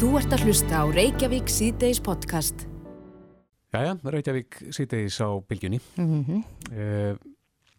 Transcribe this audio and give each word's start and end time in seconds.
Þú 0.00 0.14
ert 0.16 0.32
að 0.32 0.46
hlusta 0.48 0.78
á 0.80 0.84
Reykjavík 0.88 1.50
síðdeis 1.52 1.98
podcast. 2.00 2.62
Jæja, 3.68 3.98
Reykjavík 4.00 4.56
síðdeis 4.72 5.18
á 5.20 5.28
bylgjunni. 5.44 5.76
Mm 6.00 6.24
-hmm. 6.24 7.18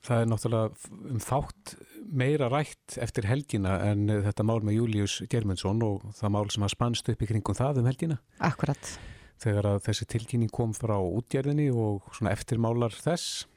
Það 0.05 0.21
er 0.21 0.27
náttúrulega 0.29 0.69
um 1.09 1.17
þátt 1.17 1.75
meira 2.13 2.47
rætt 2.49 2.97
eftir 3.01 3.25
helgina 3.25 3.79
en 3.89 4.05
þetta 4.07 4.43
mál 4.43 4.61
með 4.61 4.73
Július 4.73 5.23
Germundsson 5.29 5.81
og 5.81 6.01
það 6.13 6.29
mál 6.29 6.51
sem 6.51 6.63
að 6.63 6.69
spannst 6.69 7.09
upp 7.09 7.21
í 7.21 7.25
kringum 7.25 7.55
það 7.55 7.77
um 7.77 7.85
helgina. 7.85 8.17
Akkurat. 8.39 8.99
Þegar 9.39 9.65
að 9.65 9.81
þessi 9.81 10.05
tilkynning 10.05 10.51
kom 10.51 10.73
frá 10.73 11.01
útgerðinni 11.01 11.73
og 11.73 12.03
svona 12.13 12.31
eftirmálar 12.31 12.91
þess. 12.91 13.47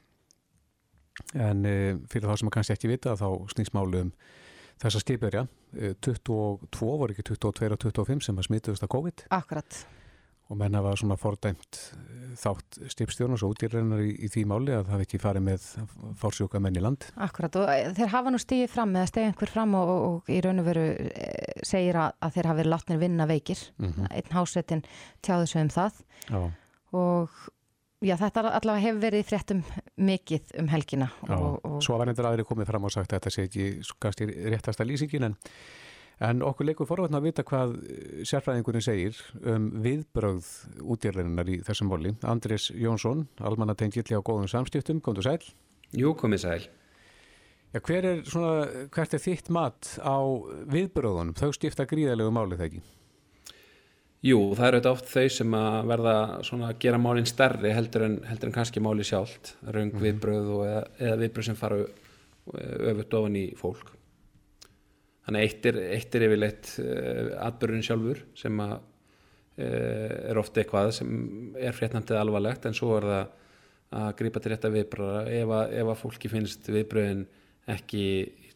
En 1.35 1.63
fyrir 2.09 2.27
þá 2.29 2.37
sem 2.37 2.47
að 2.47 2.51
kannski 2.51 2.73
ekki 2.73 2.87
vita 2.87 3.13
þá 3.13 3.45
snýst 3.45 3.73
málu 3.73 4.01
um 4.01 4.11
þessa 4.81 4.99
skipverja. 4.99 5.47
22 5.75 6.95
voru 7.01 7.13
ekki 7.13 7.27
22 7.33 7.75
og 7.75 7.83
25 7.83 8.25
sem 8.27 8.41
að 8.41 8.49
smituðust 8.49 8.85
að 8.85 8.91
COVID. 8.95 9.27
Akkurat. 9.35 9.85
Og 10.45 10.59
menna 10.59 10.81
var 10.85 10.97
svona 10.99 11.15
fordæmt 11.17 11.79
þátt 12.37 12.77
stipstjórnus 12.91 13.41
og 13.45 13.55
útgjörðunar 13.55 14.03
í, 14.05 14.11
í 14.27 14.29
því 14.29 14.43
máli 14.51 14.75
að 14.75 14.91
það 14.91 15.03
ekki 15.05 15.19
farið 15.23 15.45
með 15.47 15.65
fórsjóka 16.21 16.61
menn 16.61 16.77
í 16.77 16.83
land. 16.85 17.07
Akkurat 17.25 17.57
og 17.57 17.71
þeir 17.97 18.11
hafa 18.13 18.33
nú 18.33 18.41
stíðið 18.41 18.75
fram 18.75 18.93
eða 18.93 19.09
stegið 19.09 19.31
einhver 19.31 19.53
fram 19.55 19.73
og, 19.79 19.89
og, 19.89 20.05
og 20.11 20.29
í 20.29 20.37
raun 20.45 20.61
og 20.61 20.67
veru 20.67 20.85
segir 21.65 21.97
að, 22.03 22.13
að 22.27 22.37
þeir 22.37 22.49
hafi 22.51 22.61
verið 22.61 22.73
látnir 22.75 23.01
vinna 23.01 23.27
veikir. 23.31 23.65
Mm 23.81 23.91
-hmm. 23.95 24.11
Einn 24.11 24.37
hásetin 24.37 24.85
tjáðu 25.25 25.49
sig 25.49 25.61
um 25.61 25.73
það 25.73 26.01
Já, 26.29 26.51
og 26.93 27.29
já 28.05 28.15
þetta 28.19 28.45
allavega 28.51 28.83
hefur 28.83 29.01
verið 29.01 29.23
í 29.23 29.27
fréttum 29.29 29.63
mikið 29.97 30.53
um 30.61 30.69
helgina. 30.71 31.09
já. 31.25 31.35
Og, 31.37 31.57
og, 31.63 31.79
Svo 31.85 31.97
var 31.99 32.11
endur 32.11 32.29
aðri 32.29 32.45
komið 32.47 32.69
fram 32.69 32.87
og 32.87 32.93
sagt 32.93 33.11
að 33.11 33.19
þetta 33.19 33.33
sé 33.33 33.47
ekki 33.49 33.65
kannski 34.03 34.29
réttasta 34.53 34.87
lýsingin 34.87 35.31
en 35.31 35.39
En 36.23 36.39
okkur 36.47 36.69
leikur 36.69 36.87
forvartna 36.87 37.19
að 37.19 37.25
vita 37.27 37.43
hvað 37.43 37.73
sérfræðingurinn 38.27 38.83
segir 38.83 39.17
um 39.51 39.67
viðbröð 39.83 40.47
útgjörðurinnar 40.93 41.49
í 41.51 41.57
þessum 41.67 41.89
móli. 41.91 42.13
Andrés 42.23 42.69
Jónsson, 42.71 43.25
almannatengill 43.43 44.07
á 44.15 44.23
góðum 44.23 44.47
samstiftum, 44.47 45.01
kom 45.03 45.17
þú 45.17 45.25
sæl? 45.27 45.49
Jú, 45.91 46.13
komið 46.15 46.45
sæl. 46.45 46.61
Já, 47.75 47.81
hver 47.83 48.07
er 48.07 48.21
svona, 48.23 48.85
hvert 48.95 49.17
er 49.17 49.19
þitt 49.25 49.51
mat 49.51 49.89
á 49.99 50.15
viðbröðunum? 50.71 51.35
Þau 51.35 51.51
skipta 51.57 51.87
gríðalegu 51.89 52.31
máli 52.31 52.55
þegar 52.55 52.69
ekki? 52.71 52.85
Jú, 54.25 54.39
það 54.57 54.67
eru 54.71 54.77
þetta 54.79 54.91
oft 54.95 55.09
þau 55.11 55.25
sem 55.29 55.51
að 55.59 55.75
verða 55.91 56.13
svona 56.47 56.69
að 56.71 56.79
gera 56.81 56.97
málinn 57.01 57.27
stærri 57.29 57.73
heldur 57.75 58.07
en, 58.07 58.15
heldur 58.25 58.49
en 58.49 58.55
kannski 58.55 58.81
máli 58.81 59.05
sjálft, 59.05 59.51
raung 59.69 59.91
Mhm. 59.93 60.01
viðbröð 60.01 60.47
og, 60.55 60.63
eða, 60.65 60.81
eða 60.99 61.19
viðbröð 61.21 61.45
sem 61.45 61.55
fara 61.59 61.77
öfut 62.89 63.13
ofan 63.19 63.35
í 63.37 63.45
fólk. 63.57 63.91
Þannig 65.25 65.41
eitt 65.45 65.65
er, 65.65 65.77
eitt 65.97 66.15
er 66.15 66.25
yfirleitt 66.27 66.71
atbyrðun 67.41 67.85
sjálfur 67.85 68.19
sem 68.37 68.59
að, 68.61 68.73
uh, 69.57 70.29
er 70.29 70.37
ofta 70.37 70.61
eitthvað 70.61 70.91
sem 70.93 71.55
er 71.57 71.73
fréttnæmtið 71.73 72.19
alvarlegt 72.19 72.65
en 72.65 72.73
svo 72.77 72.97
er 72.97 73.07
það 73.09 73.27
að 73.95 74.15
grípa 74.19 74.41
til 74.41 74.51
rétta 74.51 74.69
viðbröða 74.73 75.21
ef, 75.29 75.47
að- 75.47 75.73
ef 75.73 75.85
að 75.93 76.01
fólki 76.01 76.29
finnst 76.29 76.67
viðbröðin 76.67 77.25
ekki 77.67 78.05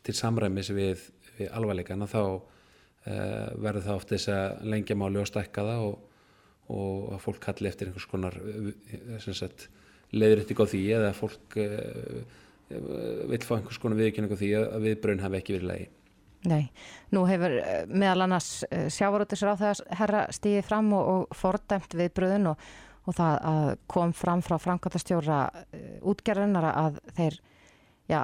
til 0.04 0.14
samræmis 0.14 0.70
við, 0.74 1.00
við 1.40 1.50
alvarleikana 1.54 2.06
þá 2.10 2.22
uh, 2.26 2.42
verður 3.06 3.86
það 3.86 3.96
oft 3.96 4.14
þess 4.14 4.32
að 4.34 4.64
lengja 4.74 4.98
máli 5.00 5.22
og 5.22 5.28
stækka 5.30 5.64
það 5.66 5.84
og, 5.88 6.18
og 6.76 7.14
að 7.16 7.22
fólk 7.24 7.40
kalli 7.46 7.70
eftir 7.70 7.90
einhvers 7.90 8.10
konar 8.12 8.36
leiðrætting 10.10 10.60
á 10.60 10.66
því 10.72 10.82
eða 10.98 11.14
fólk 11.18 11.58
uh, 11.62 12.20
vil 13.30 13.40
fá 13.46 13.56
einhvers 13.58 13.80
konar 13.82 14.00
viðkynning 14.00 14.34
á 14.34 14.42
því 14.42 14.52
að 14.58 14.86
viðbröðin 14.88 15.24
hafi 15.24 15.40
ekki 15.40 15.56
verið 15.58 15.72
lægi. 15.72 15.88
Nei, 16.50 16.70
nú 17.12 17.26
hefur 17.28 17.52
eh, 17.60 17.82
meðal 17.92 18.24
annars 18.24 18.62
sjávaróttisra 18.96 19.58
á 19.58 19.60
þess 19.60 19.82
herra 20.00 20.22
stíðið 20.32 20.70
fram 20.70 20.94
og, 20.96 21.10
og 21.12 21.36
fordæmt 21.36 21.98
viðbröðun 22.00 22.54
og, 22.54 22.62
og 23.10 23.18
það 23.18 23.40
að 23.50 23.72
kom 23.92 24.14
fram 24.16 24.44
frá 24.46 24.56
framkvæmtastjóra 24.64 25.40
útgerðunar 26.08 26.70
að 26.70 27.02
þeir 27.18 27.40
já, 28.08 28.22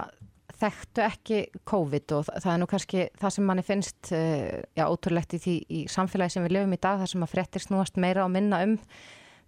þekktu 0.60 1.04
ekki 1.04 1.42
COVID 1.68 2.14
og 2.16 2.30
það, 2.30 2.50
er 2.54 2.62
nú 2.62 2.68
kannski 2.70 3.06
það 3.20 3.34
sem 3.36 3.48
manni 3.50 3.66
finnst 3.66 4.12
uh, 4.16 4.62
já, 4.78 4.86
ótrúlegt 4.88 5.36
í 5.36 5.42
því 5.42 5.56
í 5.68 5.84
samfélagi 5.92 6.36
sem 6.36 6.46
við 6.46 6.56
lifum 6.58 6.76
í 6.76 6.82
dag 6.82 7.02
þar 7.02 7.12
sem 7.12 7.26
að 7.26 7.34
fréttir 7.34 7.66
snúast 7.66 8.00
meira 8.02 8.26
og 8.26 8.32
minna 8.34 8.62
um 8.66 8.78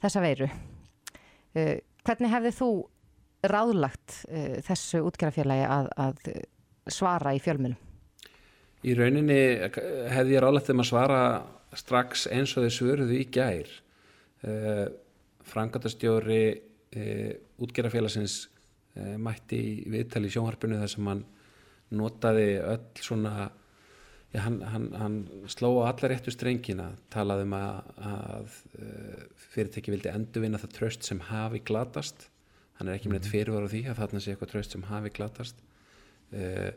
þessa 0.03 0.23
veiru. 0.23 0.49
Uh, 1.55 1.75
hvernig 2.07 2.33
hefði 2.33 2.53
þú 2.59 2.69
ráðlagt 3.47 4.21
uh, 4.27 4.57
þessu 4.67 5.03
útgerðafélagi 5.07 5.67
að, 5.77 5.91
að 6.05 6.31
svara 6.91 7.35
í 7.35 7.41
fjölmunum? 7.43 7.79
Í 8.87 8.93
rauninni 8.95 9.41
hefði 10.13 10.35
ég 10.35 10.43
ráðlegt 10.43 10.69
þeim 10.69 10.83
að 10.83 10.91
svara 10.91 11.21
strax 11.75 12.27
eins 12.31 12.53
og 12.55 12.67
þau 12.67 12.75
svöruðu 12.75 13.17
í 13.17 13.25
gær. 13.33 13.71
Frangatastjóri 15.47 16.43
útgerðafélagsins 17.57 18.35
uh, 18.45 18.56
mætti 19.21 19.59
í 19.59 19.71
viðtali 19.93 20.29
í 20.29 20.33
sjónharpinu 20.33 20.79
þar 20.81 20.91
sem 20.93 21.09
hann 21.11 21.23
notaði 21.97 22.47
öll 22.59 23.03
svona, 23.03 23.49
já, 24.33 24.41
hann, 24.43 24.57
hann, 24.73 24.87
hann 24.99 25.17
sló 25.51 25.71
á 25.83 25.91
alla 25.91 26.11
réttu 26.11 26.33
strengina, 26.33 26.89
talaði 27.13 27.45
um 27.47 27.55
að, 27.57 27.93
að 28.11 28.57
fyrirtæki 29.53 29.93
vildi 29.93 30.11
endurvinna 30.11 30.59
það 30.61 30.75
tröst 30.79 31.07
sem 31.07 31.21
hafi 31.29 31.63
glatast. 31.67 32.27
Hann 32.77 32.91
er 32.91 32.97
ekki 32.97 33.09
með 33.09 33.23
neitt 33.23 33.31
fyrirvar 33.31 33.65
á 33.65 33.73
því 33.73 33.83
að 33.89 34.01
þarna 34.01 34.21
sé 34.21 34.33
eitthvað 34.33 34.53
tröst 34.53 34.75
sem 34.75 34.85
hafi 34.89 35.13
glatast. 35.15 35.63
Uh, 36.27 36.71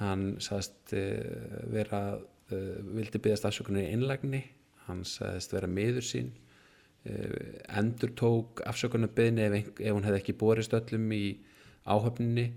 hann 0.00 0.24
sagðist 0.42 0.94
uh, 0.98 1.60
vera 1.70 2.00
uh, 2.18 2.78
vildi 2.96 3.20
byggast 3.22 3.46
afsökunar 3.46 3.84
í 3.84 3.92
einlægni 3.94 4.40
hann 4.88 5.04
sagðist 5.06 5.52
vera 5.54 5.68
miður 5.70 6.06
sín 6.06 6.32
endur 7.00 8.10
tók 8.18 8.60
afsökunar 8.68 9.08
byggni 9.16 9.46
ef, 9.46 9.70
ef 9.78 9.94
hún 9.94 10.04
hefði 10.04 10.18
ekki 10.18 10.34
borist 10.36 10.74
öllum 10.76 11.06
í 11.16 11.22
áhöfninni 11.88 12.48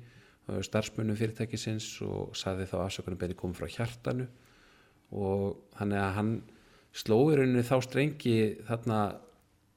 starfsmönnum 0.44 1.16
fyrirtækisins 1.16 1.88
og 2.04 2.34
sagði 2.36 2.68
þá 2.68 2.78
afsökunar 2.84 3.20
byggni 3.22 3.38
komið 3.40 3.62
frá 3.62 3.70
hjartanu. 3.78 4.26
Og 5.14 5.78
að 5.80 5.94
hann 6.18 6.34
slói 6.94 7.38
rauninni 7.38 7.64
þá 7.66 7.78
strengi 7.86 8.38
þarna 8.68 9.00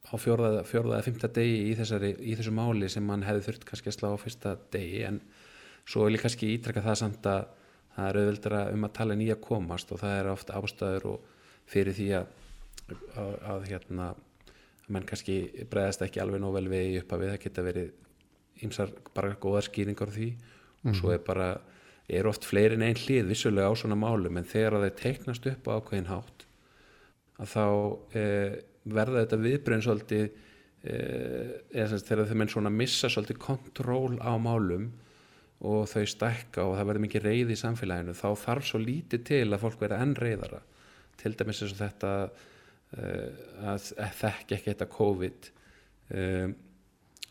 á 0.07 0.15
fjórða 0.19 0.63
eða 0.63 1.05
fymta 1.07 1.31
degi 1.35 1.71
í, 1.71 1.75
þessari, 1.79 2.13
í 2.19 2.35
þessu 2.39 2.55
máli 2.55 2.89
sem 2.91 3.07
hann 3.11 3.25
hefði 3.27 3.47
þurft 3.49 3.67
kannski 3.69 3.91
að 3.91 3.97
slá 3.99 4.09
á 4.15 4.23
fyrsta 4.23 4.57
degi. 4.75 5.03
En 5.09 5.21
svo 5.87 6.07
vil 6.07 6.17
ég 6.17 6.25
kannski 6.25 6.53
ítrekka 6.55 6.85
það 6.85 7.01
samt 7.03 7.31
að 7.31 7.47
það 7.97 8.09
er 8.11 8.21
auðvöldra 8.21 8.63
um 8.75 8.87
að 8.87 8.97
tala 8.99 9.17
nýja 9.17 9.39
komast 9.43 9.93
og 9.95 10.03
það 10.03 10.19
er 10.21 10.31
ofta 10.31 10.59
ástæður 10.61 11.09
og 11.15 11.31
fyrir 11.67 11.97
því 11.97 12.09
að, 12.19 12.27
að, 12.93 13.31
að 13.53 13.69
hérna 13.71 14.09
menn 14.93 15.07
kannski 15.09 15.39
bregðast 15.71 16.05
ekki 16.07 16.21
alveg 16.23 16.43
nóg 16.43 16.55
vel 16.59 16.69
við 16.71 16.91
í 16.91 16.99
upphafi, 17.01 17.31
það 17.33 17.41
geta 17.43 17.65
verið 17.67 17.95
ymsar 18.65 18.93
bara 19.17 19.37
góðar 19.41 19.67
skýringar 19.67 20.13
því. 20.15 20.31
Og 20.87 20.95
svo 20.95 21.11
er 21.11 21.23
bara, 21.27 21.57
er 22.07 22.29
oft 22.31 22.47
fleiri 22.47 22.77
en 22.77 22.85
einn 22.87 22.99
hlið 23.01 23.33
vissulega 23.33 23.73
á 23.73 23.75
svona 23.75 23.99
málum 23.99 24.39
en 24.39 24.47
þegar 24.47 24.79
það 24.79 24.93
teiknast 25.01 25.49
upp 25.51 25.67
á 25.67 25.75
ákveðin 25.81 26.11
hátt 26.13 26.45
að 27.43 27.53
þá 27.53 27.65
eh, 28.17 28.53
verða 28.87 29.25
þetta 29.25 29.39
viðbröðin 29.43 29.85
svolítið 29.85 30.27
eh, 30.87 31.51
eða 31.75 31.99
þegar 31.99 32.31
þeir 32.31 32.41
menn 32.41 32.53
svona 32.53 32.73
missa 32.73 33.11
svolítið 33.13 33.41
kontról 33.43 34.17
á 34.23 34.33
málum 34.41 34.93
og 35.67 35.87
þau 35.91 36.05
stækka 36.09 36.67
og 36.69 36.77
það 36.77 36.89
verður 36.91 37.05
mikið 37.07 37.27
reyði 37.27 37.57
í 37.57 37.61
samfélaginu 37.61 38.15
þá 38.17 38.29
þarf 38.45 38.69
svo 38.69 38.81
lítið 38.83 39.25
til 39.31 39.47
að 39.49 39.63
fólk 39.65 39.81
verða 39.81 40.03
enn 40.05 40.15
reyðara 40.21 40.61
til 41.21 41.33
dæmis 41.33 41.63
eins 41.65 41.73
og 41.73 41.81
þetta 41.81 42.11
uh, 42.29 43.29
að, 43.73 43.87
þekki 44.21 44.59
ekki 44.59 44.73
þetta 44.75 44.89
COVID 44.93 45.49
um, 46.13 46.53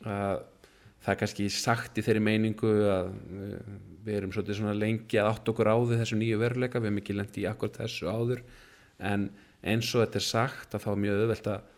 að 0.09 0.41
það 1.05 1.13
er 1.13 1.21
kannski 1.21 1.47
sagt 1.53 1.97
í 2.01 2.05
þeirri 2.05 2.25
meiningu 2.25 2.73
að 2.89 3.13
uh, 3.13 3.73
við 4.05 4.19
erum 4.19 4.35
svolítið 4.35 4.59
svona 4.59 4.77
lengi 4.77 5.21
að 5.21 5.31
átt 5.31 5.53
okkur 5.53 5.71
á 5.71 5.77
því 5.77 6.01
þessu 6.01 6.19
nýju 6.19 6.41
veruleika 6.41 6.81
við 6.81 6.91
erum 6.91 7.01
ekki 7.01 7.17
lendi 7.17 7.45
í 7.45 7.49
akkur 7.49 7.73
þessu 7.77 8.11
áður 8.11 8.43
en 8.99 9.29
eins 9.65 9.89
og 9.95 10.03
þetta 10.03 10.21
er 10.21 10.27
sagt 10.27 10.77
að 10.77 10.85
þá 10.85 10.89
er 10.91 11.03
mjög 11.05 11.23
auðvelt 11.23 11.51
að 11.55 11.71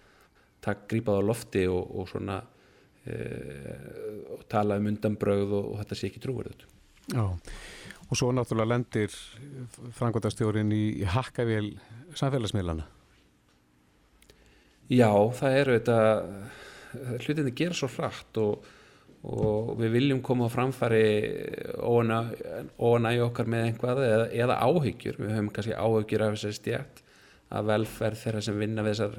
taka 0.67 0.87
grípað 0.91 1.21
á 1.21 1.27
lofti 1.29 1.67
og, 1.71 1.83
og 1.95 2.09
svona 2.11 2.41
Uh, 3.07 4.33
og 4.35 4.41
tala 4.51 4.75
um 4.81 4.87
undanbröð 4.89 5.53
og, 5.55 5.67
og 5.71 5.75
þetta 5.79 5.95
sé 5.95 6.09
ekki 6.09 6.19
þetta. 6.19 6.65
Já, 7.13 7.23
og 8.03 8.19
svo 8.19 8.33
náttúrulega 8.35 8.73
lendir 8.73 9.13
frangotastjórin 9.95 10.73
í, 10.75 10.81
í 10.99 11.05
hakkavél 11.07 11.69
samfélagsmiðlana. 12.19 12.83
Já, 14.91 15.07
það 15.39 15.59
eru 15.61 15.77
þetta, 15.77 15.97
hlutinni 17.23 17.55
gera 17.55 17.77
svo 17.79 17.87
frætt 17.91 18.41
og, 18.43 18.67
og 19.23 19.73
við 19.79 19.95
viljum 19.97 20.21
koma 20.23 20.47
á 20.47 20.53
framfæri 20.53 21.07
óanægi 21.81 23.23
okkar 23.25 23.49
með 23.49 23.65
einhvað 23.71 24.03
eða, 24.05 24.27
eða 24.43 24.59
áhyggjur, 24.67 25.17
við 25.21 25.33
höfum 25.33 25.49
kannski 25.55 25.73
áhyggjur 25.77 26.23
af 26.23 26.35
þessari 26.35 26.59
stjætt 26.59 27.01
að 27.57 27.71
velferð 27.71 28.21
þeirra 28.21 28.43
sem 28.45 28.61
vinna 28.61 28.85
við 28.85 28.95
þessar 28.95 29.17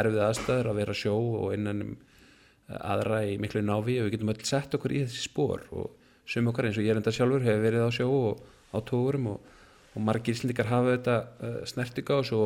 erfið 0.00 0.24
aðstæður 0.28 0.70
að 0.70 0.80
vera 0.80 0.96
sjó 0.96 1.16
og 1.40 1.52
innan 1.56 1.84
um 1.84 1.98
aðra 2.70 3.24
í 3.26 3.36
miklu 3.42 3.62
návi 3.66 3.98
og 3.98 4.06
við 4.06 4.14
getum 4.14 4.32
öll 4.32 4.44
sett 4.46 4.74
okkur 4.76 4.94
í 4.94 5.02
þessi 5.04 5.24
spór 5.26 5.64
og 5.74 5.90
sum 6.30 6.50
okkar 6.52 6.68
eins 6.68 6.78
og 6.78 6.86
ég 6.86 6.94
er 6.94 7.00
enda 7.00 7.14
sjálfur 7.14 7.42
hefur 7.42 7.64
verið 7.64 7.86
á 7.86 7.90
sjó 7.94 8.08
og 8.10 8.42
á 8.70 8.78
tógurum 8.86 9.32
og, 9.32 9.40
og 9.96 10.04
margir 10.06 10.36
íslendikar 10.36 10.70
hafa 10.70 10.94
þetta 10.94 11.16
uh, 11.18 11.56
snertinga 11.66 12.20
og 12.20 12.28
svo 12.28 12.44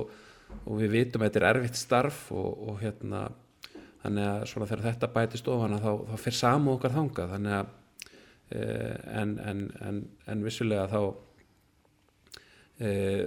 og 0.54 0.78
við 0.80 0.94
vitum 0.94 1.24
að 1.24 1.32
þetta 1.32 1.42
er 1.42 1.48
erfitt 1.50 1.78
starf 1.80 2.20
og, 2.32 2.50
og 2.70 2.80
hérna 2.80 3.26
þannig 4.04 4.28
að 4.28 4.44
svona 4.50 4.68
þegar 4.68 4.86
þetta 4.90 5.14
bætist 5.14 5.48
ofan 5.48 5.80
þá, 5.80 5.92
þá 6.10 6.16
fyrir 6.20 6.38
samu 6.38 6.74
okkar 6.76 6.92
þanga 6.94 7.24
þannig 7.32 7.54
að 7.56 7.66
uh, 8.54 8.96
en, 9.22 9.30
en, 9.40 9.64
en, 9.88 9.96
en 10.30 10.44
vissulega 10.44 10.84
þá 10.92 11.00
uh, 11.04 11.16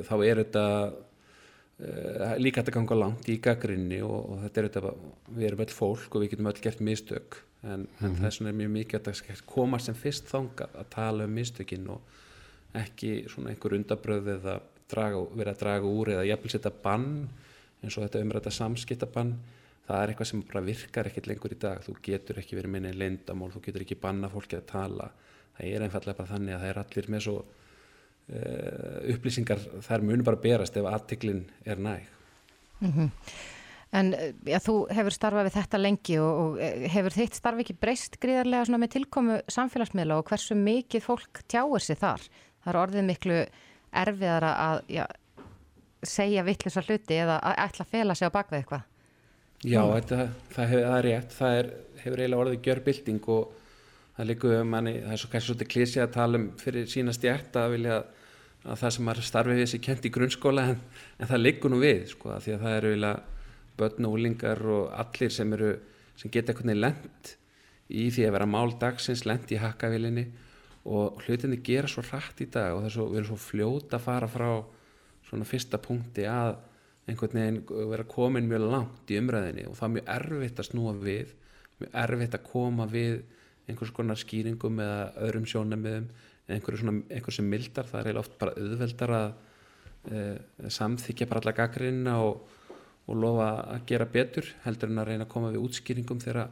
þá 0.06 0.15
er 0.27 0.41
þetta 0.44 0.65
uh, 0.94 2.35
líka 2.38 2.62
þetta 2.62 2.77
ganga 2.77 3.00
langt 3.01 3.25
í 3.31 3.39
gaggrinni 3.44 4.00
og, 4.06 4.19
og 4.21 4.45
þetta 4.45 4.62
er 4.62 4.69
þetta 4.69 4.94
við 5.33 5.50
erum 5.50 5.65
öll 5.65 5.75
fólk 5.79 6.09
og 6.13 6.24
við 6.24 6.31
getum 6.35 6.51
öll 6.51 6.63
gert 6.63 6.81
mistök. 6.85 7.41
En, 7.65 7.88
mm 7.88 7.88
-hmm. 8.00 8.19
þess 8.21 8.38
vegna 8.39 8.50
er 8.53 8.59
mjög 8.62 8.71
mikið 8.75 9.07
að 9.09 9.45
koma 9.50 9.80
sem 9.81 9.95
fyrst 9.97 10.30
þanga 10.30 10.69
að 10.77 10.89
tala 10.94 11.25
um 11.25 11.33
mistökin 11.33 11.89
og 11.89 12.01
ekki 12.77 13.25
svona 13.30 13.50
einhver 13.50 13.73
undabröð 13.73 14.27
eða 14.35 14.59
draga, 14.91 15.21
vera 15.35 15.51
að 15.51 15.59
draga 15.59 15.85
úr 15.89 16.12
eða 16.13 16.27
jafnvel 16.27 16.51
setja 16.53 16.71
bann 16.83 17.30
eins 17.81 17.97
og 17.97 18.03
þetta 18.06 18.21
umræta 18.21 18.51
samskiptabann 18.53 19.33
það 19.88 20.01
er 20.01 20.12
eitthvað 20.12 20.30
sem 20.31 20.44
bara 20.48 20.63
virkar 20.66 21.07
ekkert 21.10 21.30
lengur 21.31 21.54
í 21.56 21.60
dag. 21.62 21.84
Þú 21.86 21.95
getur 22.04 22.42
ekki 22.42 22.57
verið 22.60 22.74
minni 22.75 22.94
lindamál 22.95 23.51
þú 23.54 23.63
getur 23.68 23.86
ekki 23.86 24.00
banna 24.01 24.30
fólki 24.31 24.60
að 24.60 24.66
tala. 24.72 25.12
Það 25.57 25.69
er 25.72 25.86
einfallega 25.86 26.19
bara 26.19 26.31
þannig 26.34 26.56
að 26.56 26.63
það 26.63 26.72
er 26.72 26.80
allir 26.84 27.12
með 27.13 27.24
svo 27.25 27.36
uh, 27.42 28.98
upplýsingar. 29.13 29.68
Þær 29.88 30.07
munum 30.10 30.28
bara 30.28 30.42
berast 30.44 30.80
ef 30.80 30.89
aðtiklin 30.89 31.45
er 31.66 31.80
næg. 31.80 32.10
Mm 32.81 32.92
-hmm. 32.92 33.12
En 33.95 34.12
já, 34.44 34.60
þú 34.60 34.74
hefur 34.92 35.13
starfað 35.16 35.48
við 35.48 35.54
þetta 35.56 35.78
lengi 35.80 36.18
og, 36.19 36.40
og 36.42 36.60
eh, 36.60 36.90
hefur 36.92 37.13
þitt 37.16 37.36
starf 37.36 37.60
ekki 37.60 37.74
breyst 37.74 38.19
gríðarlega 38.19 38.78
með 38.78 38.92
tilkomu 38.98 39.38
samfélagsmiðla 39.48 40.18
og 40.19 40.28
hversu 40.28 40.56
mikið 40.56 41.06
fólk 41.06 41.42
tjáir 41.48 41.80
sig 41.80 41.98
þar? 41.98 42.22
Það 42.63 42.74
er 42.74 42.80
orðið 42.81 43.07
miklu 43.07 43.45
erfiðara 43.92 44.51
að 44.66 44.81
já, 44.92 45.06
segja 46.04 46.44
vittlisar 46.44 46.83
hluti 46.83 47.16
eða 47.16 47.40
ætla 47.56 47.86
að 47.86 47.94
fela 47.95 48.16
sig 48.16 48.28
á 48.28 48.36
bakvið 48.36 48.60
eitthvað 48.60 48.83
Já, 49.65 49.81
þetta, 49.81 50.27
það, 50.54 50.68
hef, 50.69 50.83
það 50.83 50.98
er 50.98 51.07
rétt, 51.07 51.31
það 51.33 51.56
er, 51.59 51.69
hefur 52.04 52.21
eiginlega 52.21 52.42
orðið 52.44 52.59
gjörbilding 52.68 53.30
og 53.33 53.56
það 54.18 54.30
líku 54.30 54.51
um 54.54 54.69
manni, 54.69 54.94
það 55.01 55.15
er 55.15 55.21
svo 55.21 55.31
kannski 55.31 55.50
svolítið 55.50 55.71
klísið 55.74 56.04
að 56.04 56.13
tala 56.13 56.42
um 56.42 56.45
fyrir 56.62 56.92
sína 56.92 57.15
stjært 57.15 57.57
að 57.57 57.74
vilja 57.74 57.98
að 58.68 58.80
það 58.83 58.94
sem 58.94 59.07
maður 59.07 59.27
starfið 59.31 59.63
sér 59.71 59.83
kent 59.88 60.06
í 60.06 60.12
grunnskóla 60.13 60.68
en, 60.74 60.80
en 61.18 61.31
það 61.31 61.44
líku 61.44 61.71
nú 61.71 61.81
við, 61.81 62.06
sko, 62.12 62.36
því 62.44 62.54
að 62.54 62.63
það 62.65 62.77
eru 62.77 62.94
eiginlega 62.94 63.36
börn 63.77 64.07
og 64.09 64.15
úlingar 64.18 64.63
og 64.77 64.88
allir 65.01 65.33
sem 65.33 65.57
eru, 65.57 65.74
sem 66.18 66.33
geta 66.33 66.54
einhvern 66.54 66.74
veginn 66.74 66.86
lent 66.86 67.33
í 67.88 68.07
því 68.13 68.27
að 68.27 68.36
vera 68.38 68.50
máldagsins, 68.51 69.25
lent 69.30 69.54
í 69.54 69.62
hakkavilinni 69.62 70.25
og 70.88 71.21
hlutinni 71.25 71.59
gera 71.65 71.89
svo 71.89 72.04
rætt 72.06 72.42
í 72.44 72.50
dag 72.51 72.75
og 72.75 72.83
það 72.83 72.89
er 72.89 72.95
svo, 72.95 73.09
við 73.12 73.21
erum 73.21 73.30
svo 73.31 73.39
fljóta 73.42 73.98
að 73.98 74.06
fara 74.06 74.30
frá 74.31 74.50
svona 75.27 75.48
fyrsta 75.48 75.80
punkti 75.83 76.27
að 76.30 76.57
einhvern 77.07 77.39
veginn 77.39 77.89
vera 77.92 78.06
komin 78.07 78.48
mjög 78.50 78.69
langt 78.71 79.12
í 79.12 79.19
umræðinni 79.21 79.68
og 79.69 79.77
það 79.80 79.88
er 79.88 79.94
mjög 79.95 80.09
erfitt 80.18 80.62
að 80.62 80.69
snúa 80.69 80.94
við 81.00 81.36
mjög 81.80 82.00
erfitt 82.04 82.38
að 82.38 82.48
koma 82.51 82.88
við 82.92 83.19
einhvers 83.68 83.94
konar 83.95 84.19
skýringum 84.19 84.81
eða 84.83 85.00
öðrum 85.27 85.48
sjónamiðum 85.48 86.09
einhverju 86.48 87.36
sem 87.36 87.50
mildar. 87.50 87.88
Það 87.88 88.00
er 88.00 88.07
eiginlega 88.07 88.24
oft 88.24 88.38
bara 88.39 88.54
auðveldar 88.56 89.13
að 89.18 89.27
e, 90.12 90.21
samþykja 90.71 91.27
bara 91.27 91.44
alla 91.44 91.56
gaggrinna 91.57 92.15
og, 92.24 92.54
og 93.07 93.19
lofa 93.19 93.50
að 93.75 93.83
gera 93.92 94.07
betur 94.12 94.48
heldur 94.63 94.94
en 94.94 95.04
að 95.04 95.12
reyna 95.12 95.27
að 95.27 95.33
koma 95.33 95.51
við 95.51 95.65
útskýringum 95.68 96.24
þegar, 96.24 96.48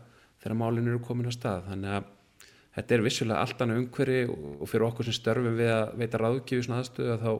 málinu 0.54 0.92
eru 0.92 1.02
komin 1.02 1.32
á 1.32 1.34
stað. 1.34 1.70
Þannig 1.72 1.94
að 1.96 2.10
þetta 2.76 2.96
er 2.96 3.06
vissulega 3.06 3.44
allt 3.44 3.62
annað 3.64 3.84
umhverfi 3.84 4.20
og 4.30 4.68
fyrir 4.70 4.88
okkur 4.90 5.08
sem 5.08 5.16
störfum 5.16 5.56
við 5.58 5.72
að 5.74 5.94
veita 6.02 6.22
ráðgjöfu 6.22 6.68
svona 6.68 6.82
aðstöðu 6.84 7.16
að 7.16 7.24
þá 7.24 7.32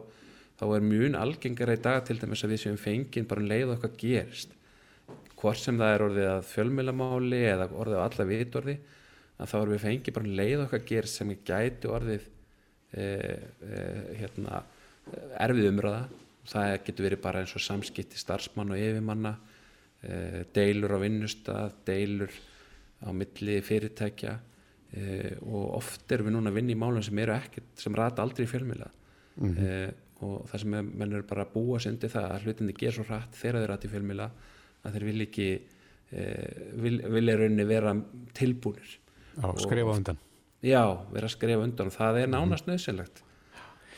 þá 0.60 0.66
er 0.76 0.86
mjög 0.88 1.18
algengar 1.20 1.74
í 1.74 1.80
dag 1.84 2.04
til 2.08 2.20
dæmis 2.20 2.44
að 2.46 2.54
við 2.54 2.62
séum 2.64 2.78
fengið 2.80 3.28
bara 3.30 3.44
um 3.44 3.50
leið 3.50 3.74
eitthvað 3.74 3.98
gerist. 4.00 4.54
Hvort 5.36 5.60
sem 5.60 5.80
það 5.80 5.94
er 5.94 6.04
orðið 6.06 6.30
að 6.32 6.46
fjölmjölamáli 6.52 7.42
eða 7.52 7.68
orðið 7.76 8.00
á 8.00 8.06
alla 8.06 8.28
vitorði 8.30 8.76
að 9.36 9.52
þá 9.52 9.56
erum 9.60 9.74
við 9.74 9.84
fengið 9.84 10.16
bara 10.16 10.30
um 10.30 10.38
leið 10.40 10.64
eitthvað 10.64 10.88
gerist 10.92 11.20
sem 11.20 11.34
gæti 11.36 11.92
orðið 11.92 12.30
e, 12.96 13.04
e, 13.04 13.82
hérna, 14.22 14.62
erfið 15.44 15.70
umröða 15.74 16.06
það 16.46 16.72
getur 16.88 17.08
verið 17.10 17.24
bara 17.26 17.44
eins 17.44 17.56
og 17.58 17.66
samskipti 17.66 18.22
starfsmann 18.22 18.72
og 18.72 18.80
yfirmanna 18.80 19.34
e, 19.36 20.46
deilur 20.56 20.96
á 20.96 21.00
vinnustad 21.04 21.82
deilur 21.88 22.32
á 23.04 23.12
milli 23.12 23.60
fyrirtækja 23.66 24.38
e, 24.96 25.04
og 25.44 25.76
oft 25.82 26.16
erum 26.16 26.30
við 26.30 26.38
núna 26.38 26.54
að 26.54 26.62
vinna 26.62 26.76
í 26.78 26.80
málum 26.80 27.04
sem 27.04 27.22
eru 27.26 27.36
ekkert 27.36 27.84
sem 27.84 27.98
rata 27.98 28.24
aldrei 28.24 28.48
fjölmjöla 28.48 28.88
mm 29.36 29.52
-hmm 29.52 30.02
og 30.24 30.50
það 30.50 30.62
sem 30.64 30.76
menn 30.76 31.12
eru 31.12 31.26
bara 31.28 31.46
að 31.46 31.56
búa 31.56 31.80
sendi 31.84 32.10
það 32.12 32.28
að 32.32 32.46
hlutinni 32.48 32.76
ger 32.78 32.96
svo 32.96 33.06
hratt 33.08 33.36
þegar 33.36 33.62
þeir 33.62 33.72
rætti 33.74 33.92
fjölmila 33.92 34.28
að 34.86 34.98
þeir 34.98 35.08
vil 35.10 35.26
ekki 35.26 35.48
eh, 35.56 36.60
vil, 36.84 37.00
vilja 37.18 37.40
rauninni 37.40 37.66
vera 37.68 37.96
tilbúinir 38.38 39.00
Já, 39.36 39.50
skrifa 39.60 39.96
undan. 39.98 40.22
Já, 40.64 40.84
vera 41.12 41.28
að 41.28 41.34
skrifa 41.36 41.66
undan 41.66 41.92
og 41.92 41.98
það 41.98 42.22
er 42.22 42.30
mhm. 42.30 42.38
nánast 42.38 42.70
nöðsynlegt 42.70 43.26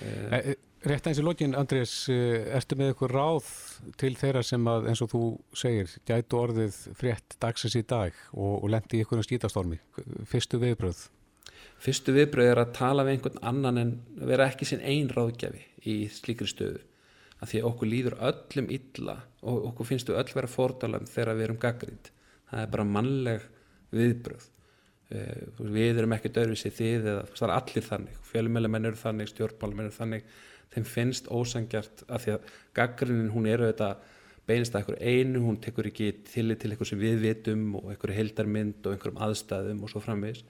eh, 0.01 0.39
eh, 0.39 0.55
Rétt 0.87 1.07
eins 1.09 1.17
í 1.19 1.23
lokin, 1.25 1.55
Andrés 1.57 1.91
ertu 2.07 2.75
með 2.77 2.91
eitthvað 2.91 3.13
ráð 3.15 3.47
til 3.97 4.11
þeirra 4.15 4.43
sem 4.45 4.67
að 4.69 4.85
eins 4.91 5.01
og 5.03 5.09
þú 5.11 5.21
segir, 5.57 5.89
gætu 6.07 6.37
orðið 6.37 6.77
frétt 6.95 7.35
dagsins 7.41 7.75
í 7.75 7.81
dag 7.81 8.13
og, 8.31 8.61
og 8.61 8.69
lendi 8.71 8.99
í 8.99 9.01
einhverjum 9.01 9.25
skítastormi? 9.25 9.79
Fyrstu 10.29 10.61
viðbröð 10.61 11.01
Fyrstu 11.83 12.13
viðbröð 12.15 12.51
er 12.51 12.61
að 12.61 12.75
tala 12.77 13.05
við 13.05 13.17
einhvern 13.17 13.41
annan 13.45 13.81
en 13.81 13.95
vera 14.17 14.47
ekki 14.49 14.65
sinn 14.65 14.81
einn 14.81 15.11
ráðgjafi 15.13 15.63
í 15.85 15.97
slíkri 16.09 16.49
stöðu. 16.49 16.81
Að 17.37 17.51
því 17.51 17.59
að 17.59 17.67
okkur 17.69 17.89
líður 17.91 18.15
öllum 18.27 18.69
illa 18.73 19.17
og 19.45 19.67
okkur 19.71 19.91
finnst 19.91 20.09
við 20.09 20.17
öll 20.23 20.31
vera 20.33 20.49
fórtalam 20.49 21.05
þegar 21.05 21.37
við 21.37 21.45
erum 21.47 21.59
gaggrind 21.61 22.09
það 22.49 22.63
er 22.63 22.73
bara 22.73 22.87
mannleg 22.87 23.47
viðbröð 23.93 24.45
eh, 25.13 25.47
við 25.77 26.01
erum 26.01 26.15
ekki 26.17 26.33
dörfisið 26.35 26.77
þið 26.79 27.09
eða 27.13 27.23
það 27.31 27.47
er 27.47 27.55
allir 27.55 27.87
þannig. 27.87 28.19
Fjölmjölumenn 28.31 28.89
eru 28.89 29.01
þannig, 29.01 29.31
stjórnmálumenn 29.31 29.89
eru 29.89 29.97
þannig. 29.97 30.29
Þeim 30.73 30.87
finnst 30.87 31.31
ósangjart 31.31 32.05
að 32.07 32.23
því 32.23 32.35
að 32.35 32.53
gaggrinin 32.77 33.33
hún 33.35 33.49
eru 33.49 33.69
þetta 33.69 33.91
beinist 34.47 34.75
að 34.75 34.81
einhver 34.81 34.99
einu, 35.03 35.43
hún 35.43 35.59
tekur 35.63 35.89
ekki 35.89 36.09
tillit 36.27 36.61
til 36.61 36.71
eitthvað 36.71 36.91
sem 36.93 37.01
við 37.01 37.21
vitum 37.23 37.63
og 37.79 37.89
einhverju 37.91 38.15
heldarmynd 38.15 38.85
og 38.87 38.95
einhverjum 38.95 39.21
aðstæðum 39.27 39.81
og 39.83 39.91
svo 39.91 40.01
framvegis 40.03 40.43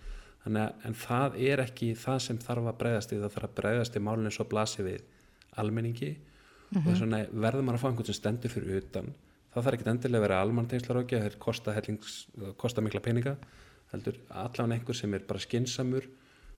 að 0.55 0.87
en 0.87 0.93
það 0.93 1.37
er 1.49 1.59
ekki 1.59 1.95
það 1.95 2.19
sem 2.19 2.37
þarf 2.37 2.71
að 2.71 2.77
breyðast 2.77 3.11
í 3.11 3.19
það 3.19 3.33
þarf 3.35 3.49
að 3.49 3.55
breyðast 3.61 3.95
í 3.95 3.99
málunum 3.99 4.31
svo 4.31 4.45
blasi 4.45 4.83
við 4.83 5.01
almenningi. 5.55 6.17
Mm 6.67 6.77
-hmm. 6.77 6.85
og 6.85 6.91
þess 6.91 7.01
vegna 7.01 7.25
verður 7.31 7.63
maður 7.63 7.77
að 7.77 7.81
fá 7.81 7.87
einhvern 7.89 8.05
sem 8.05 8.13
stendur 8.13 8.51
fyrir 8.51 8.77
utan. 8.81 9.13
Það 9.53 9.63
þarf 9.63 9.73
ekki 9.73 9.89
endilega 9.89 10.17
að 10.17 10.27
vera 10.27 10.41
almantengslaröki 10.41 11.15
það 11.17 11.37
kosta, 11.39 11.73
kosta 12.57 12.81
mikla 12.81 12.99
peninga 12.99 13.37
heldur 13.91 14.19
allavega 14.29 14.75
einhver 14.75 14.95
sem 14.95 15.13
er 15.13 15.23
bara 15.27 15.39
skinsamur 15.39 16.07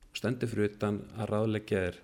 og 0.09 0.17
stendur 0.17 0.49
fyrir 0.49 0.71
utan 0.71 1.03
að 1.17 1.29
ráðleggja 1.29 1.83
er 1.91 1.99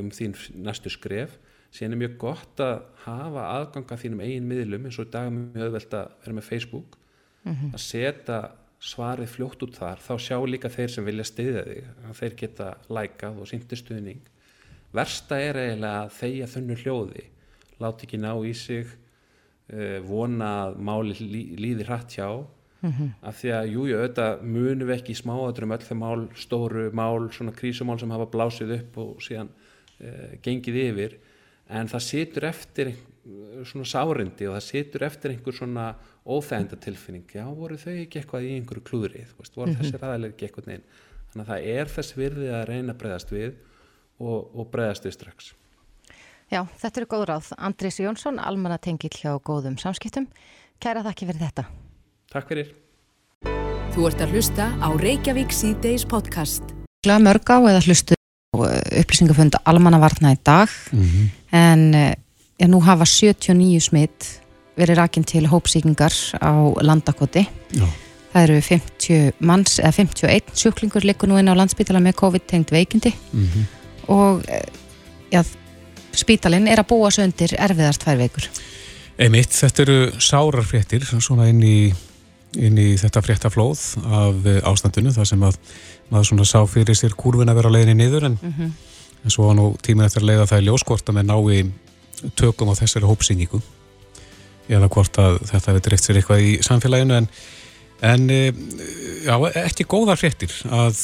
um 0.00 0.10
þín 0.10 0.34
næstu 0.56 0.90
skref. 0.90 1.38
Síðan 1.74 1.96
er 1.96 2.02
mjög 2.04 2.18
gott 2.22 2.60
að 2.62 2.84
hafa 3.04 3.46
aðganga 3.58 3.98
þínum 3.98 4.22
eigin 4.22 4.48
miðlum 4.48 4.86
eins 4.86 4.98
og 4.98 5.08
í 5.08 5.14
dag 5.14 5.28
er 5.28 5.34
mjög 5.34 5.66
öðvelt 5.68 5.96
að 5.98 6.12
vera 6.22 6.36
með 6.38 6.48
Facebook. 6.48 6.98
Mm 7.44 7.54
-hmm. 7.54 7.72
að 7.74 7.80
setja 7.80 8.38
svarið 8.84 9.30
fljótt 9.32 9.62
út 9.64 9.78
þar 9.78 10.02
þá 10.04 10.14
sjá 10.20 10.36
líka 10.48 10.70
þeir 10.72 10.92
sem 10.92 11.06
vilja 11.06 11.26
stiðja 11.28 11.62
þig 11.68 11.86
að 12.08 12.18
þeir 12.20 12.34
geta 12.42 12.72
lækað 12.92 13.38
og 13.40 13.48
síndu 13.48 13.78
stuðning. 13.80 14.26
Versta 14.94 15.38
er 15.40 15.58
eiginlega 15.58 16.02
að 16.04 16.12
þeia 16.18 16.50
þunnu 16.52 16.76
hljóði 16.82 17.24
láti 17.82 18.06
ekki 18.06 18.20
ná 18.22 18.32
í 18.44 18.52
sig 18.54 18.84
uh, 18.90 19.98
vona 20.06 20.50
að 20.66 20.76
máli 20.86 21.16
lí, 21.18 21.46
líði 21.58 21.88
hratt 21.88 22.18
hjá. 22.18 22.28
Mm 22.84 22.92
-hmm. 22.92 23.12
af 23.22 23.38
því 23.40 23.50
að 23.56 23.70
júju 23.72 23.96
auðvitað 23.96 24.42
munum 24.44 24.88
við 24.88 24.96
ekki 24.98 25.12
í 25.14 25.16
smáadrum 25.16 25.70
öll 25.72 25.84
þeim 25.88 25.98
mál, 26.04 26.28
stóru 26.36 26.90
mál 26.92 27.30
svona 27.32 27.54
krísumál 27.56 27.96
sem 27.98 28.10
hafa 28.10 28.26
blásið 28.28 28.74
upp 28.76 28.98
og 28.98 29.22
síðan 29.24 29.48
uh, 29.48 30.36
gengið 30.44 30.76
yfir. 30.82 31.16
En 31.68 31.88
það 31.88 32.02
situr 32.04 32.44
eftir 32.44 32.92
svona 33.64 33.88
sárindi 33.88 34.48
og 34.48 34.56
það 34.58 34.66
situr 34.66 35.04
eftir 35.06 35.32
einhver 35.32 35.56
svona 35.56 35.86
óþægendatilfinning 36.24 37.30
já 37.32 37.44
voru 37.48 37.78
þau 37.80 37.94
ekki 37.94 38.20
eitthvað 38.20 38.48
í 38.48 38.54
einhverju 38.58 38.84
klúðrið 38.84 39.30
voru 39.36 39.70
mm 39.70 39.76
-hmm. 39.76 39.78
þessir 39.80 40.04
aðalega 40.04 40.34
ekki 40.34 40.48
eitthvað 40.48 40.66
neinn 40.66 40.84
þannig 41.32 41.44
að 41.44 41.50
það 41.50 41.68
er 41.74 41.92
þess 41.94 42.16
virði 42.16 42.48
að 42.54 42.66
reyna 42.68 42.92
að 42.92 43.00
breyðast 43.00 43.32
við 43.32 43.52
og, 44.20 44.38
og 44.54 44.70
bregðast 44.70 45.06
við 45.08 45.16
strax. 45.16 45.52
Já, 46.52 46.62
þetta 46.78 47.00
eru 47.00 47.10
góð 47.10 47.24
ráð. 47.30 47.50
Andris 47.58 47.98
Jónsson, 47.98 48.38
almanna 48.38 48.78
tengill 48.78 49.14
hjá 49.16 49.32
góðum 49.42 49.78
samskiptum. 49.80 50.28
Kæra 50.82 51.02
þakki 51.06 51.30
fyrir 51.30 51.46
þetta. 51.48 51.64
Takk 52.30 52.50
fyrir. 52.52 52.74
Þú 53.94 54.08
ert 54.08 54.22
að 54.22 54.34
hlusta 54.34 54.68
á 54.78 54.88
Reykjavík 55.00 55.54
C-Days 55.54 56.04
podcast. 56.10 56.74
Glæð 57.06 57.24
mörg 57.26 57.50
á 57.50 57.58
eða 57.58 57.82
hlustu 57.84 58.18
upplýsingafund 58.54 59.58
almannavarna 59.66 60.34
í 60.34 60.38
dag 60.46 60.70
mm 60.92 61.02
-hmm. 61.02 61.30
en 61.50 62.14
ja, 62.58 62.68
nú 62.68 62.80
hafa 62.80 63.06
79 63.06 63.80
smitt 63.90 64.30
verið 64.78 64.98
rakinn 64.98 65.24
til 65.24 65.46
hópsíkingar 65.46 66.14
á 66.42 66.52
landakoti. 66.82 67.46
Já. 67.74 67.86
Það 68.34 68.42
eru 68.42 68.60
50 68.66 69.32
manns, 69.38 69.78
eða 69.78 69.92
51 69.94 70.56
sjúklingur 70.58 71.04
likur 71.06 71.30
nú 71.30 71.38
inn 71.38 71.50
á 71.50 71.54
landsbytala 71.54 72.00
með 72.02 72.18
COVID-tengt 72.18 72.72
veikindi 72.74 73.12
mm 73.14 73.46
-hmm 73.46 73.66
og 74.06 74.44
eh, 74.48 74.64
já, 75.32 75.42
spítalinn 76.14 76.68
er 76.68 76.82
að 76.82 76.90
búa 76.92 77.10
svo 77.12 77.24
undir 77.26 77.54
erfiðast 77.58 78.04
tvær 78.04 78.20
veikur. 78.20 78.48
Einmitt, 79.20 79.54
þetta 79.54 79.84
eru 79.84 79.98
sárarfréttir 80.22 81.06
svona 81.06 81.48
inn 81.50 81.62
í, 81.62 81.78
inn 82.58 82.80
í 82.80 82.88
þetta 83.00 83.22
fréttaflóð 83.24 83.84
af 84.04 84.48
eh, 84.50 84.60
ástandinu 84.66 85.14
þar 85.14 85.30
sem 85.30 85.46
að 85.46 85.60
maður 86.10 86.30
svona 86.30 86.48
sá 86.48 86.58
fyrir 86.70 86.98
sér 86.98 87.16
kurvin 87.18 87.52
að 87.52 87.60
vera 87.60 87.72
á 87.72 87.74
leiðinni 87.76 87.96
niður 88.02 88.28
en, 88.30 88.38
mm 88.40 88.52
-hmm. 88.58 88.74
en 89.24 89.34
svo 89.34 89.48
var 89.48 89.58
nú 89.58 89.72
tímin 89.82 90.06
eftir 90.06 90.22
að 90.22 90.30
leiða 90.32 90.50
það 90.50 90.62
í 90.62 90.68
ljóskort 90.68 91.08
að 91.08 91.20
með 91.20 91.30
nái 91.30 91.64
tökum 92.38 92.70
á 92.72 92.78
þessari 92.78 93.08
hópsýningu 93.08 93.60
eða 94.68 94.88
hvort 94.92 95.18
að 95.20 95.40
þetta 95.50 95.70
hefur 95.70 95.84
dreift 95.88 96.06
sér 96.06 96.20
eitthvað 96.20 96.44
í 96.44 96.52
samfélaginu 96.64 97.18
en, 97.18 97.26
en 98.12 98.30
eh, 98.32 98.62
já, 99.26 99.34
ekki 99.64 99.88
góðar 99.88 100.20
fréttir 100.20 100.54
að 100.70 100.96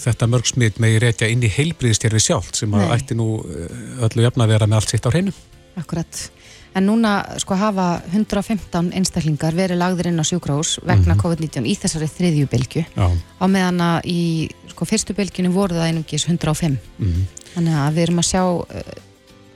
þetta 0.00 0.28
mörg 0.30 0.50
smitt 0.50 0.80
megi 0.82 1.00
reykja 1.00 1.30
inn 1.32 1.44
í 1.44 1.52
heilbriðstjærfi 1.54 2.20
sjálf 2.24 2.52
sem 2.56 2.74
að 2.76 2.86
Nei. 2.86 2.92
ætti 2.98 3.16
nú 3.16 3.30
eh, 3.44 4.04
öllu 4.06 4.26
jafna 4.26 4.46
að 4.46 4.54
vera 4.56 4.68
með 4.68 4.82
allt 4.82 4.94
sitt 4.94 5.08
á 5.08 5.12
hreinu 5.12 5.34
Akkurat 5.78 6.28
En 6.74 6.86
núna 6.86 7.24
sko 7.42 7.56
hafa 7.58 8.00
115 8.12 8.92
einstaklingar 8.94 9.56
verið 9.58 9.80
lagðir 9.80 10.10
inn 10.12 10.22
á 10.22 10.24
sjúkrós 10.26 10.78
vegna 10.84 11.14
mm 11.14 11.18
-hmm. 11.18 11.22
COVID-19 11.22 11.66
í 11.66 11.74
þessari 11.74 12.06
þriðju 12.06 12.46
bylgu 12.46 12.84
á 12.94 13.44
meðan 13.50 13.80
að 13.80 14.06
í 14.06 14.50
sko 14.70 14.84
fyrstu 14.84 15.14
bylginu 15.14 15.50
voru 15.50 15.74
það 15.74 15.88
einungis 15.88 16.28
105 16.28 16.78
mm 16.98 17.06
-hmm. 17.06 17.24
þannig 17.54 17.74
að 17.74 17.94
við 17.94 18.02
erum 18.02 18.18
að 18.18 18.30
sjá 18.30 18.42
uh, 18.46 18.64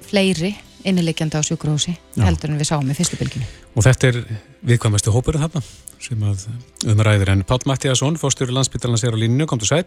fleiri 0.02 0.54
innilegjandi 0.84 1.40
á 1.40 1.42
sjúkrósi 1.46 1.96
heldur 2.20 2.52
en 2.52 2.60
við 2.60 2.70
sáum 2.70 2.86
með 2.88 3.00
fyrstu 3.02 3.20
bylginu 3.20 3.48
Og 3.74 3.86
þetta 3.86 4.10
er 4.10 4.20
viðkvæmastu 4.68 5.14
hópurinn 5.14 5.44
þarna 5.46 5.64
sem 6.04 6.26
að 6.28 6.48
umræðir 6.92 7.32
en 7.32 7.46
Pál 7.48 7.62
Mattíasson, 7.66 8.18
fórstjóri 8.20 8.52
landsbyttalans 8.52 9.04
er 9.06 9.16
á 9.16 9.18
línu, 9.18 9.46
kom 9.48 9.62
til 9.62 9.70
sæl 9.70 9.86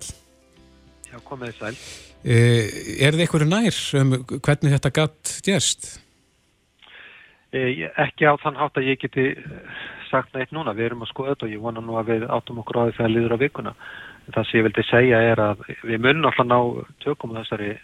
Já, 1.07 1.21
komið 1.25 1.55
sæl. 1.57 1.75
Eh, 2.27 2.67
Er 3.01 3.15
þið 3.15 3.23
einhverju 3.23 3.47
nær 3.49 3.77
um 4.01 4.11
hvernig 4.43 4.73
þetta 4.75 4.91
gatt 4.93 5.31
gerst? 5.45 5.87
Eh, 7.55 7.87
ekki 8.03 8.27
á 8.27 8.35
þann 8.41 8.59
hátt 8.59 8.77
að 8.77 8.89
ég 8.91 8.99
geti 9.01 9.29
eh, 9.31 9.77
sagt 10.11 10.35
neitt 10.35 10.51
núna, 10.51 10.75
við 10.75 10.91
erum 10.91 11.05
að 11.05 11.11
skoða 11.13 11.35
þetta 11.35 11.47
og 11.47 11.53
ég 11.53 11.63
vona 11.63 11.83
nú 11.83 11.97
að 11.99 12.11
við 12.11 12.25
áttum 12.27 12.59
okkur 12.61 12.79
á 12.79 12.83
því 12.87 12.95
þegar 12.97 13.13
liður 13.13 13.35
á 13.39 13.43
vikuna. 13.45 13.73
Það 14.27 14.47
sem 14.47 14.59
ég 14.59 14.65
vildi 14.67 14.83
segja 14.89 15.21
er 15.23 15.39
að 15.39 15.61
við 15.87 16.01
munum 16.03 16.27
alltaf 16.27 16.47
ná 16.47 16.57
tökum 17.05 17.35
þessari 17.37 17.77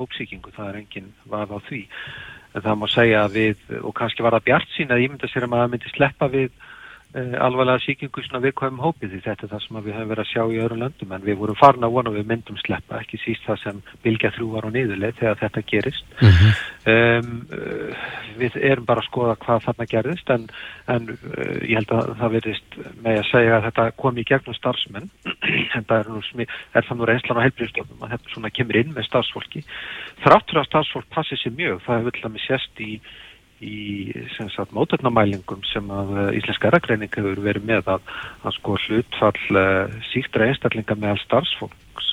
úpsíkingu, 0.00 0.54
það 0.56 0.70
er 0.70 0.78
enginn 0.80 1.10
vað 1.28 1.52
á 1.52 1.58
því. 1.68 1.82
En 2.52 2.64
það 2.64 2.78
má 2.80 2.86
segja 2.92 3.24
að 3.24 3.36
við, 3.38 3.60
og 3.80 3.94
kannski 3.96 4.24
var 4.24 4.36
það 4.36 4.48
bjart 4.50 4.74
sín 4.76 4.92
að 4.92 5.04
ég 5.04 5.12
myndi 5.12 5.28
að 5.28 5.32
sér 5.32 5.46
að 5.46 5.52
maður 5.54 5.72
myndi 5.72 5.92
sleppa 5.94 6.28
við 6.32 6.50
alvarlega 7.12 7.82
síkingu 7.84 8.22
svona 8.24 8.40
viðkvæmum 8.40 8.80
hópið 8.80 9.10
því 9.12 9.18
þetta 9.26 9.44
er 9.44 9.50
það 9.50 9.62
sem 9.66 9.78
við 9.84 9.96
höfum 9.98 10.10
verið 10.12 10.22
að 10.22 10.30
sjá 10.30 10.42
í 10.48 10.60
öðrum 10.62 10.78
löndum 10.80 11.10
en 11.12 11.24
við 11.26 11.38
vorum 11.42 11.58
farin 11.60 11.84
að 11.84 11.94
vona 11.96 12.12
við 12.14 12.28
myndum 12.30 12.60
sleppa 12.62 13.00
ekki 13.02 13.18
síst 13.20 13.44
það 13.44 13.58
sem 13.60 13.80
Bilgja 14.04 14.30
3 14.32 14.46
var 14.48 14.64
á 14.64 14.70
niðurleið 14.72 15.18
þegar 15.18 15.40
þetta 15.42 15.62
gerist 15.72 16.14
mm 16.22 16.30
-hmm. 16.38 16.54
um, 16.94 17.34
við 18.40 18.56
erum 18.70 18.86
bara 18.88 19.04
að 19.04 19.08
skoða 19.10 19.34
hvað 19.44 19.64
þarna 19.66 19.86
gerist 19.90 20.32
en, 20.32 20.46
en 20.94 21.10
uh, 21.12 21.58
ég 21.68 21.76
held 21.82 21.92
að 21.92 22.14
það 22.22 22.34
verist 22.36 22.78
með 23.04 23.18
að 23.20 23.28
segja 23.28 23.56
að 23.58 23.66
þetta 23.66 23.84
kom 24.00 24.16
í 24.16 24.24
gegnum 24.32 24.56
starfsmenn 24.56 25.10
en 25.76 25.84
það 25.84 25.98
er, 25.98 26.08
nú, 26.08 26.46
er 26.72 26.88
það 26.88 26.96
nú 26.96 27.10
reynslan 27.10 27.42
á 27.42 27.44
helbriðstofnum 27.44 28.06
að 28.06 28.16
þetta 28.16 28.32
svona 28.32 28.54
kemur 28.56 28.80
inn 28.80 28.96
með 28.96 29.08
starfsfólki 29.10 29.66
þráttur 30.24 30.62
að 30.62 30.70
starfsfólk 30.70 31.12
passi 31.12 31.36
sér 31.36 31.52
mjög 31.60 31.84
það 31.84 32.00
hefur 32.00 32.18
í 33.62 34.12
móturnamælingum 34.74 35.62
sem 35.68 35.90
að 35.92 36.12
eh, 36.18 36.38
Íslenska 36.40 36.70
eragreining 36.70 37.12
hefur 37.14 37.40
verið 37.44 37.68
með 37.68 37.90
að, 37.94 38.10
að 38.42 38.56
sko 38.58 38.76
hlutfall 38.86 39.60
eh, 39.62 39.94
síktra 40.10 40.48
einstaklinga 40.48 40.96
með 40.98 41.14
all 41.14 41.22
starfsfólks 41.22 42.10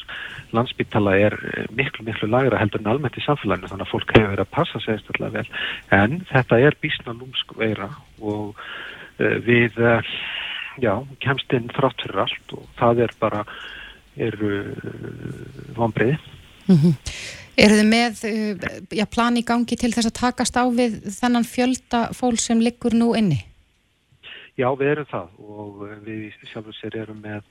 landsbytala 0.56 1.16
er 1.18 1.38
eh, 1.54 1.66
miklu, 1.76 2.06
miklu 2.08 2.30
lagra 2.30 2.62
heldur 2.62 2.84
en 2.84 2.92
almennt 2.94 3.18
í 3.18 3.26
samfélaginu 3.26 3.72
þannig 3.72 3.88
að 3.88 3.94
fólk 3.96 4.16
hefur 4.16 4.32
verið 4.34 4.46
að 4.46 4.54
passa 4.58 4.84
sig 4.84 4.96
einstaklega 4.96 5.36
vel 5.40 5.48
en 6.00 6.22
þetta 6.32 6.62
er 6.68 6.80
bísna 6.82 7.18
lúmsk 7.18 7.58
veira 7.58 7.92
og 8.22 8.58
við 9.20 9.76
já, 10.80 10.94
kemst 11.20 11.54
inn 11.56 11.68
þrátt 11.76 12.06
fyrir 12.06 12.24
allt 12.24 12.54
og 12.56 12.68
það 12.80 13.02
er 13.04 13.14
bara 13.20 13.42
uh, 13.44 14.70
vonbreiði 15.76 16.16
mm 16.70 16.76
-hmm. 16.76 16.94
Eru 17.60 17.80
þið 17.80 17.90
með 17.90 18.22
uh, 18.30 18.68
já, 18.96 19.06
plan 19.12 19.38
í 19.40 19.44
gangi 19.46 19.78
til 19.80 19.92
þess 19.94 20.12
að 20.12 20.18
takast 20.22 20.60
á 20.60 20.64
við 20.72 21.00
þennan 21.20 21.48
fjölda 21.48 22.02
fól 22.16 22.36
sem 22.40 22.62
liggur 22.64 22.96
nú 22.96 23.12
inni? 23.20 23.42
Já, 24.60 24.68
við 24.76 24.94
erum 24.94 25.10
það 25.10 25.28
og 25.40 25.84
við 26.06 26.24
sjálfur 26.52 26.76
sér 26.76 26.98
erum 27.04 27.22
með 27.24 27.44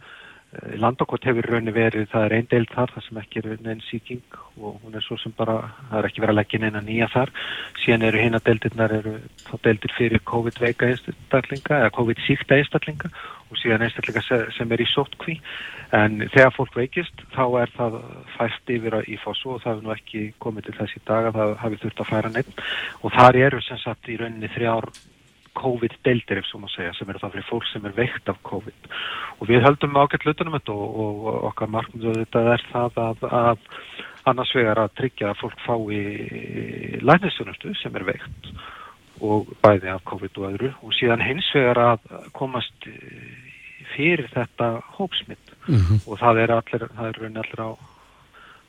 landokot 0.81 1.25
hefur 1.29 1.45
raunni 1.53 1.75
verið, 1.77 2.07
það 2.13 2.25
er 2.25 2.35
einn 2.39 2.47
deild 2.51 2.71
þar, 2.73 2.93
það 2.95 3.07
sem 3.07 3.19
ekki 3.23 3.43
er 3.43 3.49
neinn 3.67 3.83
síking 3.85 4.39
og 4.59 4.79
hún 4.83 4.97
er 4.97 5.05
svo 5.05 5.19
sem 5.21 5.35
bara, 5.37 5.59
það 5.91 5.99
er 5.99 6.09
ekki 6.09 6.23
verið 6.25 6.35
að 6.35 6.39
leggja 6.41 6.61
neina 6.63 6.85
nýja 6.85 7.09
þar. 7.13 7.33
Síðan 7.83 8.07
eru 8.09 8.23
hérna 8.23 8.43
deildirnar, 8.47 8.95
þá 9.45 9.55
deildir 9.67 9.97
fyrir 9.97 10.25
COVID-veika 10.33 10.89
einstaklinga 10.93 11.83
eða 11.83 11.97
COVID-síkta 11.99 12.61
einstaklinga 12.63 13.13
og 13.49 13.61
síðan 13.61 13.85
einstaklinga 13.87 14.25
sem 14.57 14.73
er 14.73 14.85
í 14.85 14.89
sótkví 14.95 15.37
En 15.97 16.21
þegar 16.35 16.53
fólk 16.53 16.75
veikist 16.77 17.23
þá 17.33 17.45
er 17.63 17.71
það 17.73 17.95
fæst 18.35 18.73
yfir 18.75 18.99
í 19.09 19.17
fósu 19.23 19.55
og 19.55 19.63
það 19.63 19.71
hefur 19.71 19.87
nú 19.87 19.93
ekki 19.95 20.25
komið 20.45 20.67
til 20.67 20.75
þessi 20.83 21.01
dag 21.09 21.29
að 21.31 21.39
það 21.39 21.53
hafi 21.63 21.79
þurft 21.85 22.03
að 22.03 22.11
færa 22.11 22.33
neitt 22.35 22.61
og 23.01 23.15
þar 23.15 23.39
eru 23.47 23.61
sem 23.65 23.81
sagt 23.81 24.11
í 24.13 24.19
rauninni 24.21 24.51
þrjár 24.53 24.91
COVID-deildir 25.59 26.41
ef 26.41 26.49
svo 26.49 26.63
maður 26.63 26.77
segja 26.77 26.95
sem 26.97 27.11
eru 27.11 27.23
það 27.23 27.35
fyrir 27.37 27.49
fólk 27.49 27.69
sem 27.71 27.89
er 27.89 27.97
veikt 27.97 28.31
af 28.33 28.41
COVID. 28.49 28.89
Og 29.39 29.51
við 29.51 29.65
höldum 29.67 29.99
ágætt 29.99 30.27
lutunum 30.29 30.57
þetta 30.59 30.77
og, 30.77 30.99
og 31.03 31.29
okkar 31.51 31.73
markmið 31.75 32.23
þetta 32.23 32.45
er 32.55 32.65
það 32.73 33.01
að, 33.05 33.29
að 33.43 33.63
annars 34.29 34.55
vegar 34.57 34.83
að 34.83 34.97
tryggja 35.01 35.31
að 35.33 35.41
fólk 35.43 35.63
fái 35.67 37.01
læknisjónustu 37.05 37.75
sem 37.81 37.97
er 37.97 38.07
veikt 38.09 38.51
og 39.25 39.51
bæði 39.65 39.91
af 39.91 40.05
COVID 40.07 40.41
og 40.41 40.49
öðru. 40.53 40.73
Og 40.87 40.95
síðan 40.95 41.25
hins 41.25 41.49
vegar 41.55 41.83
að 41.85 42.11
komast 42.37 42.89
fyrir 43.95 44.29
þetta 44.33 44.79
hópsmitt 44.99 45.55
mm 45.67 45.77
-hmm. 45.77 46.01
og 46.07 46.19
það 46.21 46.43
er 46.43 46.51
allir, 46.59 46.89
það 46.97 47.09
er 47.09 47.19
allir 47.25 47.61
á, 47.65 47.71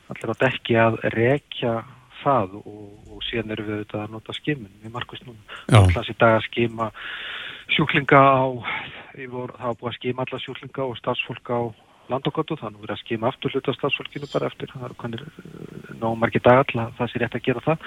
allir 0.10 0.32
á 0.34 0.36
dekki 0.46 0.76
að 0.76 1.00
rekja 1.16 1.74
það 2.24 2.58
og, 2.62 2.88
og 3.10 3.26
síðan 3.28 3.56
eru 3.56 3.68
við 3.68 3.78
auðvitað 3.78 4.06
að 4.06 4.16
nota 4.16 4.38
skimun. 4.38 4.80
Við 4.84 4.96
markvist 4.96 5.28
núna. 5.28 5.60
Allans 5.80 6.12
í 6.12 6.18
dag 6.20 6.38
að 6.38 6.48
skima 6.48 6.90
sjúklinga 7.76 8.20
á, 8.20 8.44
vor, 9.30 9.54
það 9.58 9.68
var 9.68 9.78
búið 9.80 9.92
að 9.92 10.00
skima 10.00 10.26
alla 10.26 10.42
sjúklinga 10.44 10.88
og 10.88 10.98
starfsfólk 11.00 11.54
á 11.54 11.60
landokottu, 12.10 12.58
þannig 12.58 12.80
að 12.80 12.82
við 12.82 12.88
erum 12.88 12.96
að 12.98 13.04
skima 13.04 13.30
aftur 13.30 13.54
hluta 13.54 13.76
starfsfólkinu 13.76 14.30
bara 14.32 14.50
eftir, 14.50 14.72
það 14.74 14.88
er 14.88 14.96
kannir 15.04 15.26
eh, 15.28 15.92
námargi 16.02 16.42
dag 16.46 16.64
alltaf, 16.64 16.96
það 16.98 17.12
sé 17.12 17.22
rétt 17.22 17.38
að 17.38 17.46
gera 17.46 17.66
það. 17.68 17.86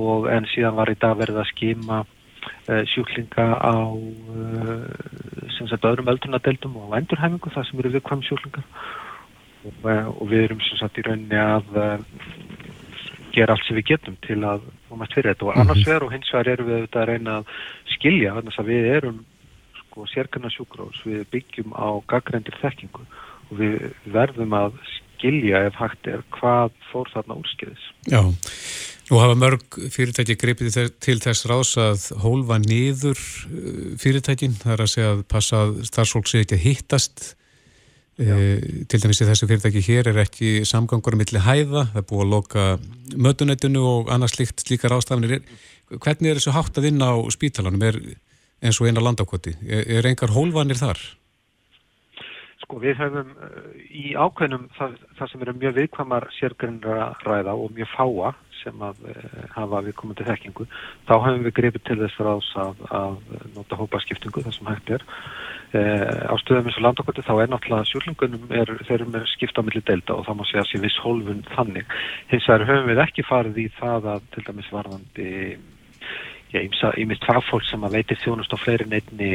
Og 0.00 0.30
en 0.32 0.48
síðan 0.54 0.78
var 0.78 0.92
í 0.92 0.96
dag 1.02 1.18
verið 1.20 1.42
að 1.42 1.50
skima 1.50 2.00
uh, 2.00 2.82
sjúklinga 2.94 3.46
á 3.60 3.76
uh, 3.90 4.88
sem 5.58 5.68
sagt 5.68 5.84
öðrum 5.88 6.08
öldrunadeildum 6.14 6.78
og 6.80 6.96
endurhæfingu 6.96 7.52
það 7.52 7.68
sem 7.68 7.82
eru 7.82 7.94
viðkvæm 7.96 8.24
sjúklingar. 8.28 8.66
Og, 9.60 9.84
og 9.84 10.24
við 10.30 10.46
erum 10.46 10.62
sem 10.64 10.80
sagt 10.80 10.96
í 10.96 11.04
rauninni 11.04 11.36
að 11.36 11.74
gera 13.34 13.56
allt 13.56 13.66
sem 13.66 13.78
við 13.78 13.88
getum 13.92 14.16
til 14.26 14.38
að 14.46 14.64
komast 14.88 15.16
fyrir 15.16 15.32
þetta 15.32 15.46
og 15.46 15.52
mhm. 15.52 15.64
annars 15.64 15.84
vegar 15.86 16.06
og 16.06 16.14
hins 16.14 16.32
vegar 16.34 16.52
erum 16.54 16.70
við 16.70 16.78
auðvitað 16.78 17.02
að 17.02 17.10
reyna 17.12 17.36
að 17.40 17.52
skilja 17.94 18.36
þannig 18.36 18.60
að 18.62 18.70
við 18.70 18.88
erum 18.96 19.20
sko 19.80 20.06
sérkarnar 20.10 20.54
sjúkrós, 20.54 21.02
við 21.06 21.26
byggjum 21.34 21.74
á 21.74 21.88
gaggrendir 22.10 22.58
þekkingu 22.62 23.06
og 23.50 23.54
við 23.58 23.90
verðum 24.14 24.54
að 24.54 24.78
skilja 24.94 25.66
ef 25.68 25.80
hægt 25.80 26.08
er 26.08 26.22
hvað 26.36 26.70
fór 26.92 27.10
þarna 27.12 27.40
úrskiðis. 27.42 27.90
Já, 28.08 28.22
Nú 29.10 29.18
hafa 29.18 29.34
mörg 29.34 29.74
fyrirtæki 29.90 30.36
gripið 30.38 30.76
til 31.02 31.16
þess 31.18 31.48
ráðs 31.50 31.72
að 31.82 32.04
hólfa 32.22 32.60
niður 32.62 33.18
uh, 33.18 33.96
fyrirtækin, 33.98 34.54
það 34.54 34.74
er 34.76 34.82
að 34.84 34.92
segja 34.92 35.14
að 35.16 35.22
passa 35.32 35.62
að 35.64 35.80
starfsfólk 35.88 36.30
sé 36.30 36.44
ekki 36.44 36.54
að 36.54 36.66
hittast. 36.68 37.24
E, 38.20 38.84
til 38.90 39.00
dæmis 39.00 39.22
í 39.22 39.26
þessu 39.28 39.48
fyrirtæki 39.48 39.80
hér 39.86 40.10
er 40.10 40.18
ekki 40.26 40.60
samgangur 40.68 41.16
millir 41.16 41.40
hæða, 41.46 41.86
það 41.94 42.00
er 42.02 42.08
búið 42.10 42.24
að 42.26 42.32
loka 42.34 42.64
mötunættinu 43.16 43.84
og 43.88 44.10
annars 44.12 44.36
slikt 44.36 44.60
slíkar 44.60 44.92
ástafinir. 44.98 45.40
Hvernig 45.90 46.28
er 46.28 46.40
þessu 46.40 46.52
hátt 46.52 46.76
að 46.76 46.90
vinna 46.90 47.14
á 47.14 47.18
spítalanum 47.32 47.86
er 47.88 47.96
eins 48.60 48.80
og 48.80 48.90
eina 48.90 49.00
landákvoti? 49.00 49.56
Er, 49.64 49.86
er 49.88 50.10
engar 50.10 50.34
hólfanir 50.36 50.78
þar? 50.80 51.00
Sko 52.70 52.78
við 52.78 53.00
höfum 53.00 53.30
uh, 53.34 53.70
í 53.90 54.12
ákveðnum 54.14 54.68
það, 54.76 54.92
það 55.18 55.30
sem 55.32 55.40
eru 55.42 55.54
mjög 55.58 55.72
viðkvamar 55.74 56.26
sérgrunra 56.36 57.08
ræða 57.26 57.54
og 57.58 57.72
mjög 57.74 57.88
fáa 57.96 58.28
sem 58.60 58.84
að 58.86 59.00
uh, 59.10 59.40
hafa 59.56 59.80
við 59.88 59.96
komandi 59.98 60.26
þekkingu, 60.28 60.66
þá 61.08 61.12
höfum 61.16 61.48
við 61.48 61.54
gripið 61.56 61.82
til 61.88 61.96
þess 61.98 62.20
ráðs 62.22 62.50
að, 62.62 62.84
að 62.94 63.16
nota 63.56 63.78
hópaskiptingu 63.80 64.44
þar 64.44 64.54
sem 64.54 64.70
hægt 64.70 64.94
er. 64.94 65.06
Uh, 65.74 66.30
á 66.30 66.34
stöðum 66.44 66.70
eins 66.70 66.78
og 66.78 66.86
landokvöldi 66.86 67.26
þá 67.26 67.32
er 67.34 67.50
náttúrulega 67.50 67.90
sjúklingunum, 67.90 68.46
er, 68.54 68.72
þeir 68.86 68.96
eru 69.00 69.10
með 69.16 69.26
skipta 69.32 69.58
á 69.58 69.66
milli 69.66 69.82
delta 69.90 70.20
og 70.20 70.30
þá 70.30 70.32
má 70.38 70.46
segja 70.46 70.66
sér 70.70 70.86
viss 70.86 71.02
hólfun 71.02 71.42
þannig. 71.56 71.98
Hins 72.30 72.46
vegar 72.46 72.68
höfum 72.70 72.90
við 72.92 73.02
ekki 73.08 73.26
farið 73.26 73.62
í 73.64 73.68
það 73.80 74.10
að 74.14 74.30
til 74.36 74.46
dæmis 74.46 74.70
varðandi 74.78 75.30
ég 76.52 77.06
mist 77.06 77.26
fagfólk 77.28 77.66
sem 77.68 77.84
að 77.86 77.98
veitir 77.98 78.18
þjónust 78.22 78.54
á 78.54 78.58
fleiri 78.58 78.86
neitni 78.90 79.30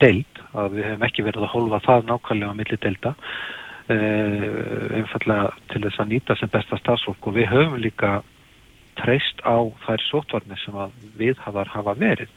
deild, 0.00 0.42
að 0.54 0.76
við 0.76 0.88
hefum 0.88 1.06
ekki 1.08 1.26
verið 1.26 1.46
að 1.46 1.54
hólfa 1.54 1.80
það 1.86 2.10
nákvæmlega 2.10 2.52
á 2.54 2.58
milli 2.58 2.78
delta 2.80 3.14
uh, 3.14 4.98
einfallega 4.98 5.48
til 5.72 5.82
þess 5.86 6.02
að 6.02 6.12
nýta 6.12 6.36
sem 6.38 6.52
besta 6.52 6.78
stafsfólk 6.80 7.30
og 7.30 7.38
við 7.38 7.50
höfum 7.54 7.80
líka 7.82 8.12
treyst 9.00 9.42
á 9.46 9.58
þær 9.86 10.04
sótvarnir 10.08 10.60
sem 10.60 10.76
að 10.76 10.94
viðhafar 11.18 11.70
hafa 11.72 11.96
verið. 11.98 12.30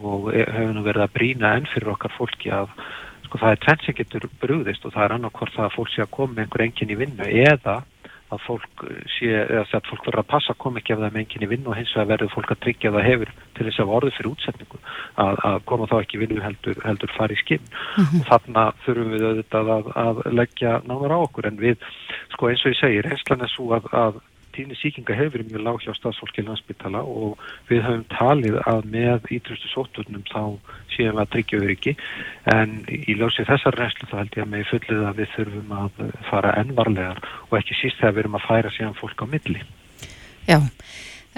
Og 0.00 0.30
hefur 0.32 0.74
nú 0.74 0.84
verið 0.86 1.04
að 1.04 1.14
brína 1.16 1.54
enn 1.58 1.66
fyrir 1.70 1.92
okkar 1.96 2.14
fólki 2.14 2.52
að 2.54 2.70
sko 3.26 3.40
það 3.42 3.54
er 3.54 3.62
tvenn 3.64 3.82
sem 3.84 3.96
getur 3.98 4.28
brúðist 4.42 4.84
og 4.86 4.94
það 4.94 5.04
er 5.04 5.14
annarkort 5.16 5.54
það 5.54 5.66
að 5.66 5.74
fólk 5.76 5.90
sé 5.92 6.04
að 6.04 6.12
koma 6.14 6.42
einhver 6.42 6.64
engin 6.66 6.94
í 6.94 6.98
vinnu 6.98 7.26
eða 7.44 7.80
að 8.30 8.42
fólk 8.46 8.84
sé, 9.16 9.30
eða 9.42 9.64
að 9.64 9.88
fólk 9.90 10.06
verður 10.06 10.22
að 10.22 10.30
passa 10.30 10.54
að 10.54 10.60
koma 10.62 10.80
ekki 10.80 10.94
ef 10.94 11.00
það 11.02 11.14
með 11.14 11.22
engin 11.22 11.44
í 11.46 11.50
vinnu 11.50 11.70
og 11.72 11.78
hins 11.78 11.94
vegar 11.96 12.10
verður 12.12 12.32
fólk 12.34 12.52
að 12.54 12.60
tryggja 12.64 12.92
það 12.94 13.08
hefur 13.08 13.32
til 13.56 13.66
þess 13.66 13.82
að 13.82 13.92
orði 13.98 14.12
fyrir 14.16 14.30
útsetningu 14.30 14.80
að, 15.24 15.40
að 15.50 15.58
koma 15.70 15.88
þá 15.90 15.96
ekki 16.00 16.20
vinnu 16.22 16.44
heldur, 16.44 16.82
heldur 16.86 17.14
fari 17.16 17.36
í 17.36 17.42
skinn 17.42 17.66
mm 17.66 18.04
-hmm. 18.04 18.20
og 18.20 18.30
þarna 18.30 18.66
þurfum 18.86 19.14
við 19.14 19.26
auðvitað 19.28 19.72
að, 19.76 19.92
að 20.04 20.22
leggja 20.40 20.74
náður 20.86 21.16
á 21.16 21.18
okkur 21.20 21.50
en 21.50 21.60
við, 21.60 21.88
sko 22.34 22.50
eins 22.50 22.64
og 22.64 22.74
ég 22.74 22.80
segir, 22.80 23.10
einslan 23.10 23.46
er 23.46 23.54
svo 23.54 23.72
að, 23.78 23.90
að 23.90 24.20
tíni 24.54 24.76
síkinga 24.78 25.16
hefur 25.18 25.44
mjög 25.46 25.64
lág 25.64 25.80
hjá 25.84 25.92
stafsfólki 25.96 26.44
landsbytala 26.46 27.02
og 27.02 27.40
við 27.70 27.84
höfum 27.86 28.06
talið 28.12 28.58
að 28.70 28.88
með 28.94 29.28
ítrustu 29.36 29.70
sóturnum 29.72 30.24
þá 30.30 30.42
séum 30.94 31.16
við 31.16 31.22
að 31.24 31.30
tryggja 31.34 31.60
öryggi 31.64 31.94
en 32.54 32.74
í 32.90 33.16
ljósið 33.18 33.50
þessar 33.50 33.78
reynslu 33.78 34.10
þá 34.10 34.16
held 34.22 34.38
ég 34.38 34.46
að 34.46 34.52
með 34.54 34.66
fullið 34.72 35.04
að 35.10 35.20
við 35.20 35.36
þurfum 35.36 35.76
að 35.82 36.02
fara 36.30 36.56
ennvarlegar 36.62 37.22
og 37.48 37.56
ekki 37.60 37.78
síst 37.78 38.00
þegar 38.00 38.16
við 38.16 38.24
erum 38.24 38.40
að 38.40 38.48
færa 38.48 38.74
síðan 38.74 38.98
fólk 38.98 39.24
á 39.24 39.26
milli. 39.30 39.64
Já, 40.48 40.58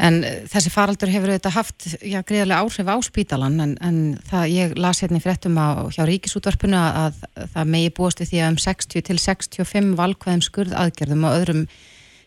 en 0.00 0.20
þessi 0.48 0.72
faraldur 0.72 1.12
hefur 1.12 1.32
auðvitað 1.32 1.56
haft 1.58 1.86
já, 2.00 2.20
greiðarlega 2.24 2.62
áhrif 2.64 2.88
á 2.88 2.96
spítalan 3.04 3.60
en, 3.60 3.74
en 3.84 4.02
það, 4.28 4.44
ég 4.54 4.76
las 4.80 5.02
hérna 5.04 5.20
í 5.20 5.24
frettum 5.24 5.58
á 5.60 5.84
hjá 5.92 6.04
ríkisútvarpinu 6.08 6.78
að, 6.78 7.18
að 7.36 7.48
það 7.56 7.72
megi 7.74 7.94
búast 7.98 8.22
við 8.22 8.32
því 8.32 8.42
að 8.42 8.52
um 8.54 8.60
60 8.66 9.08
til 9.08 9.18
65 9.20 9.96
valkvæðum 10.00 10.46
skurð 10.48 10.78
aðgerðum 10.80 11.26
og 11.28 11.40
öðrum 11.40 11.66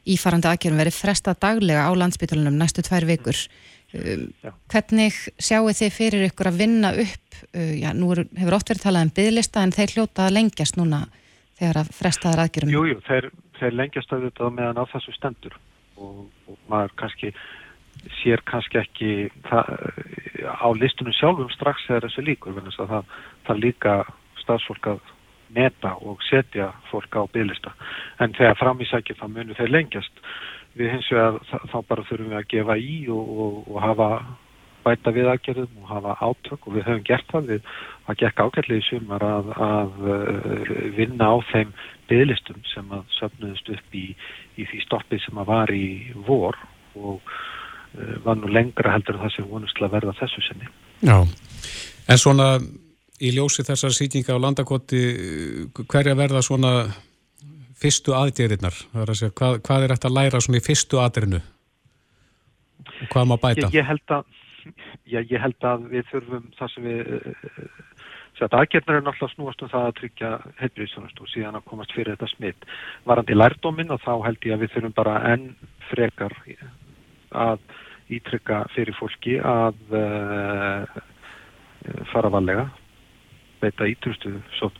ífarandi 0.05 0.49
aðgerðum 0.49 0.81
verið 0.83 0.97
fresta 0.99 1.33
daglega 1.41 1.87
á 1.87 1.91
landsbytalunum 1.97 2.57
næstu 2.59 2.83
tvær 2.85 3.07
vikur. 3.09 3.39
Um, 3.95 4.25
hvernig 4.71 5.17
sjáu 5.39 5.69
þið 5.71 5.93
fyrir 5.95 6.25
ykkur 6.29 6.51
að 6.51 6.61
vinna 6.63 6.91
upp, 7.05 7.37
uh, 7.53 7.73
já, 7.79 7.91
nú 7.95 8.11
er, 8.15 8.25
hefur 8.37 8.57
oft 8.57 8.71
verið 8.71 8.87
talað 8.87 9.07
um 9.07 9.13
byggðlista 9.19 9.63
en 9.63 9.75
þeir 9.75 9.95
hljóta 9.95 10.25
að 10.27 10.35
lengjast 10.39 10.79
núna 10.79 11.05
þegar 11.59 11.81
að 11.81 11.93
frestaðar 11.95 12.43
aðgerðum? 12.45 12.73
Jújú, 12.75 12.95
jú, 12.95 13.03
þeir, 13.07 13.29
þeir 13.59 13.77
lengjast 13.79 14.15
auðvitað 14.15 14.57
meðan 14.57 14.81
á 14.81 14.85
þessu 14.91 15.15
stendur 15.15 15.55
og, 15.95 16.25
og 16.49 16.57
maður 16.71 16.97
kannski 16.99 17.31
sér 18.19 18.43
kannski 18.45 18.81
ekki 18.81 19.11
það, 19.47 19.71
á 20.43 20.67
listunum 20.75 21.15
sjálfum 21.15 21.51
strax 21.53 21.85
þegar 21.87 22.09
þessu 22.09 22.25
líkur, 22.27 22.59
það, 22.75 23.13
það 23.47 23.61
líka 23.63 23.95
stafsfólk 24.43 24.91
að 24.91 25.14
meta 25.53 25.95
og 26.01 26.23
setja 26.29 26.71
fólk 26.91 27.17
á 27.19 27.23
bygglista 27.31 27.73
en 28.23 28.33
þegar 28.37 28.59
framísækja 28.59 29.17
þá 29.19 29.27
munum 29.27 29.57
þeir 29.57 29.73
lengjast. 29.73 30.23
Við 30.75 30.91
hins 30.91 31.11
vegar 31.11 31.37
þá 31.71 31.77
bara 31.87 32.03
þurfum 32.07 32.33
við 32.33 32.39
að 32.39 32.49
gefa 32.51 32.75
í 32.79 32.95
og, 33.11 33.29
og, 33.45 33.61
og 33.71 33.77
hafa 33.83 34.09
bæta 34.85 35.13
við 35.15 35.29
aðgerðum 35.31 35.81
og 35.81 35.89
hafa 35.89 36.15
átök. 36.21 36.67
Og 36.67 36.77
við 36.77 36.87
höfum 36.89 37.03
gert 37.07 37.31
það. 37.31 37.51
Við 37.51 37.69
að 38.05 38.19
gekka 38.21 38.45
ágætlið 38.45 38.81
í 38.81 38.85
sumar 38.89 39.25
að, 39.25 39.51
að 39.65 40.07
uh, 40.13 40.71
vinna 40.97 41.31
á 41.31 41.35
þeim 41.51 41.73
bygglistum 42.09 42.61
sem 42.69 42.93
að 42.93 43.03
söfnuðust 43.17 43.71
upp 43.73 43.97
í, 43.97 44.05
í 44.59 44.67
því 44.69 44.81
stoppið 44.85 45.23
sem 45.25 45.41
að 45.41 45.51
var 45.51 45.73
í 45.73 45.87
vor. 46.27 46.59
Og 46.99 47.17
uh, 47.23 48.15
var 48.27 48.39
nú 48.41 48.51
lengra 48.51 48.93
heldur 48.93 49.21
það 49.23 49.37
sem 49.37 49.51
vonust 49.51 49.81
að 49.81 49.95
verða 49.97 50.17
þessu 50.21 50.43
sinni. 50.45 50.71
Já, 51.05 51.17
en 52.11 52.21
svona 52.21 52.49
í 53.25 53.33
ljósi 53.35 53.65
þessar 53.65 53.95
sýtinga 53.95 54.37
á 54.37 54.43
landakoti 54.43 55.01
hverja 55.85 56.15
verða 56.17 56.43
svona 56.45 56.73
fyrstu 57.79 58.15
aðdýrinnar 58.15 58.77
hvað, 58.93 59.59
hvað 59.65 59.85
er 59.85 59.95
þetta 59.95 60.09
að 60.11 60.17
læra 60.19 60.41
svona 60.43 60.61
í 60.61 60.65
fyrstu 60.65 61.01
aðdýrinu 61.01 61.41
og 62.95 63.11
hvað 63.11 63.29
má 63.29 63.35
bæta? 63.35 63.67
Ég, 63.67 63.79
ég, 63.79 63.87
held 63.89 64.15
að, 64.15 64.23
já, 65.03 65.19
ég 65.19 65.41
held 65.41 65.67
að 65.71 65.89
við 65.91 66.07
þurfum 66.11 66.47
það 66.59 66.73
sem 66.75 66.87
við 66.87 67.03
aðgerðnar 68.45 68.99
er 68.99 69.05
náttúrulega 69.05 69.33
snúast 69.33 69.63
um 69.63 69.71
það 69.71 69.87
að 69.89 69.97
tryggja 69.99 70.31
heilbríðsjónast 70.59 71.21
og 71.23 71.31
síðan 71.31 71.59
að 71.59 71.67
komast 71.71 71.95
fyrir 71.95 72.15
þetta 72.15 72.31
smitt 72.33 72.69
varandi 73.07 73.37
lærdóminn 73.37 73.93
og 73.95 74.01
þá 74.03 74.13
held 74.27 74.47
ég 74.47 74.55
að 74.55 74.65
við 74.65 74.73
þurfum 74.75 74.95
bara 74.97 75.17
enn 75.31 75.45
frekar 75.89 76.35
að 77.35 77.59
ítrykka 78.15 78.65
fyrir 78.75 78.97
fólki 78.99 79.37
að 79.41 79.95
uh, 79.95 80.97
fara 82.11 82.31
valega 82.33 82.67
beita 83.61 83.87
ítrustu 83.89 84.35
uh, 84.35 84.71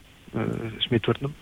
smittvörnum 0.88 1.34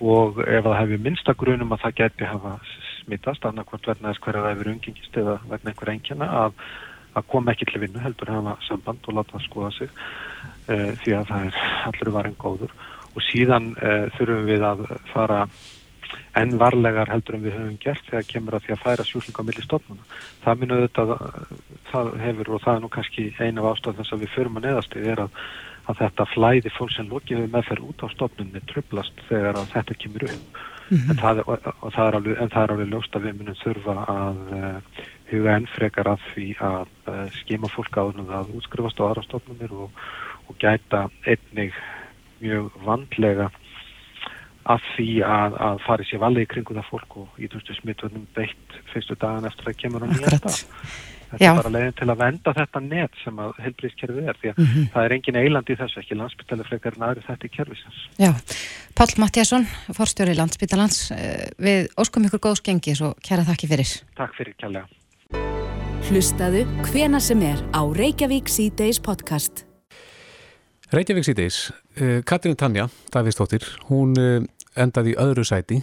og 0.00 0.42
ef 0.44 0.66
það 0.66 0.78
hefur 0.80 1.04
minnstagrunum 1.06 1.72
að 1.72 1.86
það 1.86 1.96
geti 2.02 2.28
hafa 2.28 2.56
smittast 3.02 3.46
annarkvæmt 3.48 3.88
verna 3.88 4.12
þess 4.12 4.24
hverja 4.26 4.42
það 4.44 4.52
hefur 4.52 4.72
umgengist 4.74 5.16
eða 5.22 5.38
verna 5.46 5.72
einhver 5.72 5.92
engjana 5.94 6.28
að, 6.42 6.58
að 7.16 7.30
koma 7.32 7.54
ekki 7.54 7.70
til 7.70 7.80
vinnu 7.86 8.02
heldur 8.04 8.34
hafa 8.34 8.58
samband 8.66 9.08
og 9.08 9.16
láta 9.16 9.36
það 9.36 9.46
skoða 9.46 9.72
sig 9.78 9.88
uh, 9.94 10.92
því 11.04 11.16
að 11.20 11.32
það 11.32 11.48
er 11.48 11.64
allur 11.88 12.12
varin 12.18 12.38
góður 12.44 12.76
og 13.16 13.24
síðan 13.30 13.72
uh, 13.78 14.06
þurfum 14.18 14.46
við 14.50 14.68
að 14.68 14.86
fara 15.14 15.46
enn 16.36 16.58
varlegar 16.60 17.10
heldur 17.10 17.38
en 17.38 17.44
við 17.46 17.56
höfum 17.56 17.78
gert 17.82 18.08
þegar 18.10 18.28
kemur 18.30 18.56
að 18.56 18.66
því 18.66 18.74
að 18.74 18.82
færa 18.82 19.06
sjúklinga 19.08 19.42
á 19.42 19.46
milli 19.48 19.64
stofnuna. 19.64 20.04
Það 20.44 20.60
minn 20.60 20.74
auðvitað, 20.76 21.12
það 21.90 22.10
hefur 22.22 22.50
og 22.52 22.62
það 22.64 22.74
er 22.74 22.84
nú 22.84 22.90
kannski 22.96 23.24
eina 23.40 23.62
af 23.62 23.70
ástæðan 23.72 23.98
þess 24.00 24.16
að 24.16 24.22
við 24.24 24.34
förum 24.34 24.60
að 24.60 24.68
neðastið 24.68 25.08
er 25.12 25.24
að 25.24 25.40
að 25.86 26.00
þetta 26.02 26.28
flæði 26.32 26.72
fólk 26.74 26.94
sem 26.94 27.10
lókið 27.10 27.42
við 27.42 27.52
meðferð 27.54 27.90
út 27.90 28.04
á 28.04 28.06
stofnunni 28.14 28.62
trublast 28.70 29.20
þegar 29.28 29.60
þetta 29.72 29.98
kemur 30.02 30.26
upp. 30.28 30.62
Mm 30.86 30.98
-hmm. 30.98 31.10
en, 31.10 31.18
það, 31.18 31.42
og, 31.46 31.68
og 31.82 31.92
það 31.94 32.08
er 32.08 32.16
alveg, 32.18 32.38
en 32.42 32.50
það 32.54 32.62
er 32.62 32.72
alveg 32.72 32.90
ljóst 32.92 33.16
að 33.16 33.24
við 33.26 33.36
munum 33.40 33.60
þurfa 33.62 33.96
að 34.12 34.40
uh, 34.54 35.04
huga 35.32 35.56
enn 35.56 35.68
frekar 35.74 36.10
að 36.12 36.26
því 36.32 36.48
að 36.62 36.88
uh, 37.10 37.26
skema 37.40 37.70
fólk 37.74 37.98
áður 37.98 38.34
að 38.38 38.52
útskrifast 38.54 39.02
á 39.02 39.06
aðra 39.08 39.26
stofnunir 39.26 39.72
og, 39.74 40.02
og 40.46 40.58
gæta 40.62 41.08
einnig 41.26 41.74
mjög 42.38 42.70
vandlega 42.86 43.50
að 44.66 44.86
því 44.94 45.10
að, 45.26 45.58
að 45.62 45.82
fari 45.86 46.06
sér 46.06 46.22
valið 46.22 46.46
í 46.46 46.50
kringu 46.54 46.74
það 46.74 46.88
fólk 46.90 47.18
og 47.22 47.42
í 47.42 47.50
þessu 47.50 47.76
smittvöldum 47.80 48.26
beitt 48.34 48.78
fyrstu 48.92 49.18
dagan 49.18 49.46
eftir 49.46 49.70
að 49.70 49.78
kemur 49.82 50.06
á 50.06 50.10
nýja 50.10 50.38
dag 50.38 50.58
Þetta 51.36 51.44
Já. 51.44 51.52
er 51.52 51.58
bara 51.60 51.72
leiðin 51.74 51.96
til 51.98 52.06
að 52.08 52.20
venda 52.22 52.52
þetta 52.56 52.80
net 52.80 53.16
sem 53.20 53.40
að 53.44 53.58
helbriðskerfið 53.60 54.28
er 54.30 54.38
því 54.40 54.50
að 54.50 54.60
mm 54.60 54.68
-hmm. 54.70 54.84
það 54.94 55.04
er 55.04 55.14
engin 55.16 55.36
eiland 55.36 55.68
í 55.68 55.76
þessu, 55.76 56.00
ekki 56.00 56.16
landsbytali 56.16 56.64
frekar 56.64 56.96
en 56.96 57.04
aðri 57.04 57.24
þetta 57.26 57.44
í 57.46 57.50
kervisins. 57.52 57.98
Já, 58.16 58.30
Pál 58.96 59.12
Mattiasson, 59.20 59.66
forstjóri 59.92 60.36
landsbytalans, 60.38 61.10
eh, 61.12 61.48
við 61.60 61.90
óskum 62.00 62.24
ykkur 62.24 62.40
góðs 62.40 62.62
gengis 62.64 63.02
og 63.04 63.20
kæra 63.20 63.44
þakki 63.44 63.68
fyrir. 63.68 63.90
Takk 64.16 64.32
fyrir 64.32 64.54
kjærlega. 64.56 64.86
Hlustaðu 66.08 66.64
hvena 66.88 67.20
sem 67.20 67.42
er 67.42 67.60
á 67.76 67.82
Reykjavík 67.84 68.48
C-Days 68.48 68.98
podcast. 68.98 69.66
Reykjavík 70.92 71.24
C-Days, 71.24 71.72
eh, 72.00 72.22
Katrín 72.24 72.56
Tanja, 72.56 72.88
Davíðstóttir, 73.12 73.66
hún 73.90 74.16
eh, 74.16 74.40
endaði 74.76 75.12
í 75.12 75.20
öðru 75.20 75.44
sæti 75.44 75.82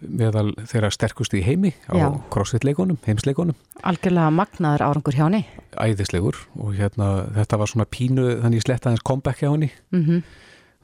meðal 0.00 0.52
þeirra 0.70 0.90
sterkustu 0.94 1.38
í 1.38 1.44
heimi 1.44 1.72
á 1.90 2.08
crossfit-leikonum, 2.32 2.98
heimsleikonum. 3.06 3.56
Algjörlega 3.84 4.32
magnaður 4.34 4.84
árangur 4.86 5.16
hjá 5.16 5.26
henni. 5.26 5.42
Æðislegur 5.76 6.38
og 6.60 6.72
hérna 6.78 7.10
þetta 7.36 7.60
var 7.60 7.72
svona 7.72 7.88
pínu, 7.88 8.24
þannig 8.42 8.64
slettaðins 8.64 9.04
comeback 9.04 9.42
hjá 9.42 9.50
henni. 9.50 9.70
Mm 9.94 10.04
-hmm. 10.04 10.22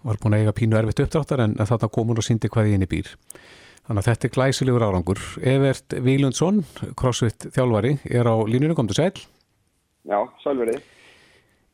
Var 0.05 0.21
búin 0.21 0.35
að 0.35 0.45
eiga 0.45 0.57
pínu 0.57 0.77
erfitt 0.77 1.01
uppdráttar 1.01 1.41
en 1.41 1.55
þarna 1.55 1.89
kom 1.89 2.09
hún 2.09 2.19
og 2.19 2.25
síndi 2.25 2.49
hvað 2.49 2.69
í 2.69 2.73
henni 2.73 2.87
býr. 2.87 3.09
Þannig 3.87 4.01
að 4.01 4.09
þetta 4.09 4.27
er 4.27 4.35
glæsilegur 4.35 4.83
árangur. 4.87 5.21
Evert 5.43 5.95
Vílundsson, 6.05 6.65
crossfit-þjálfari, 6.97 7.99
er 8.11 8.25
á 8.29 8.37
línunum, 8.47 8.75
kom 8.75 8.87
til 8.87 8.97
sæl. 8.97 9.13
Já, 10.07 10.29
sælverið. 10.45 10.81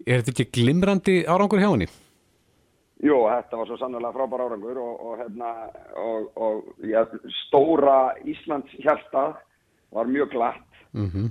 Er 0.07 0.23
þetta 0.23 0.33
ekki 0.33 0.51
glimrandi 0.53 1.25
árangur 1.27 1.61
hjá 1.61 1.71
henni? 1.71 1.89
Jú, 3.05 3.17
þetta 3.29 3.59
var 3.61 3.69
svo 3.69 3.77
sannlega 3.77 4.13
frábær 4.15 4.43
árangur 4.47 4.79
og, 4.81 5.01
og, 5.05 5.17
hérna, 5.21 5.51
og, 6.01 6.31
og 6.41 6.87
ja, 6.89 7.03
stóra 7.45 8.15
Íslands 8.25 8.73
hjarta 8.81 9.35
var 9.93 10.09
mjög 10.09 10.31
glatt 10.33 10.81
mm 10.97 11.11
-hmm. 11.11 11.29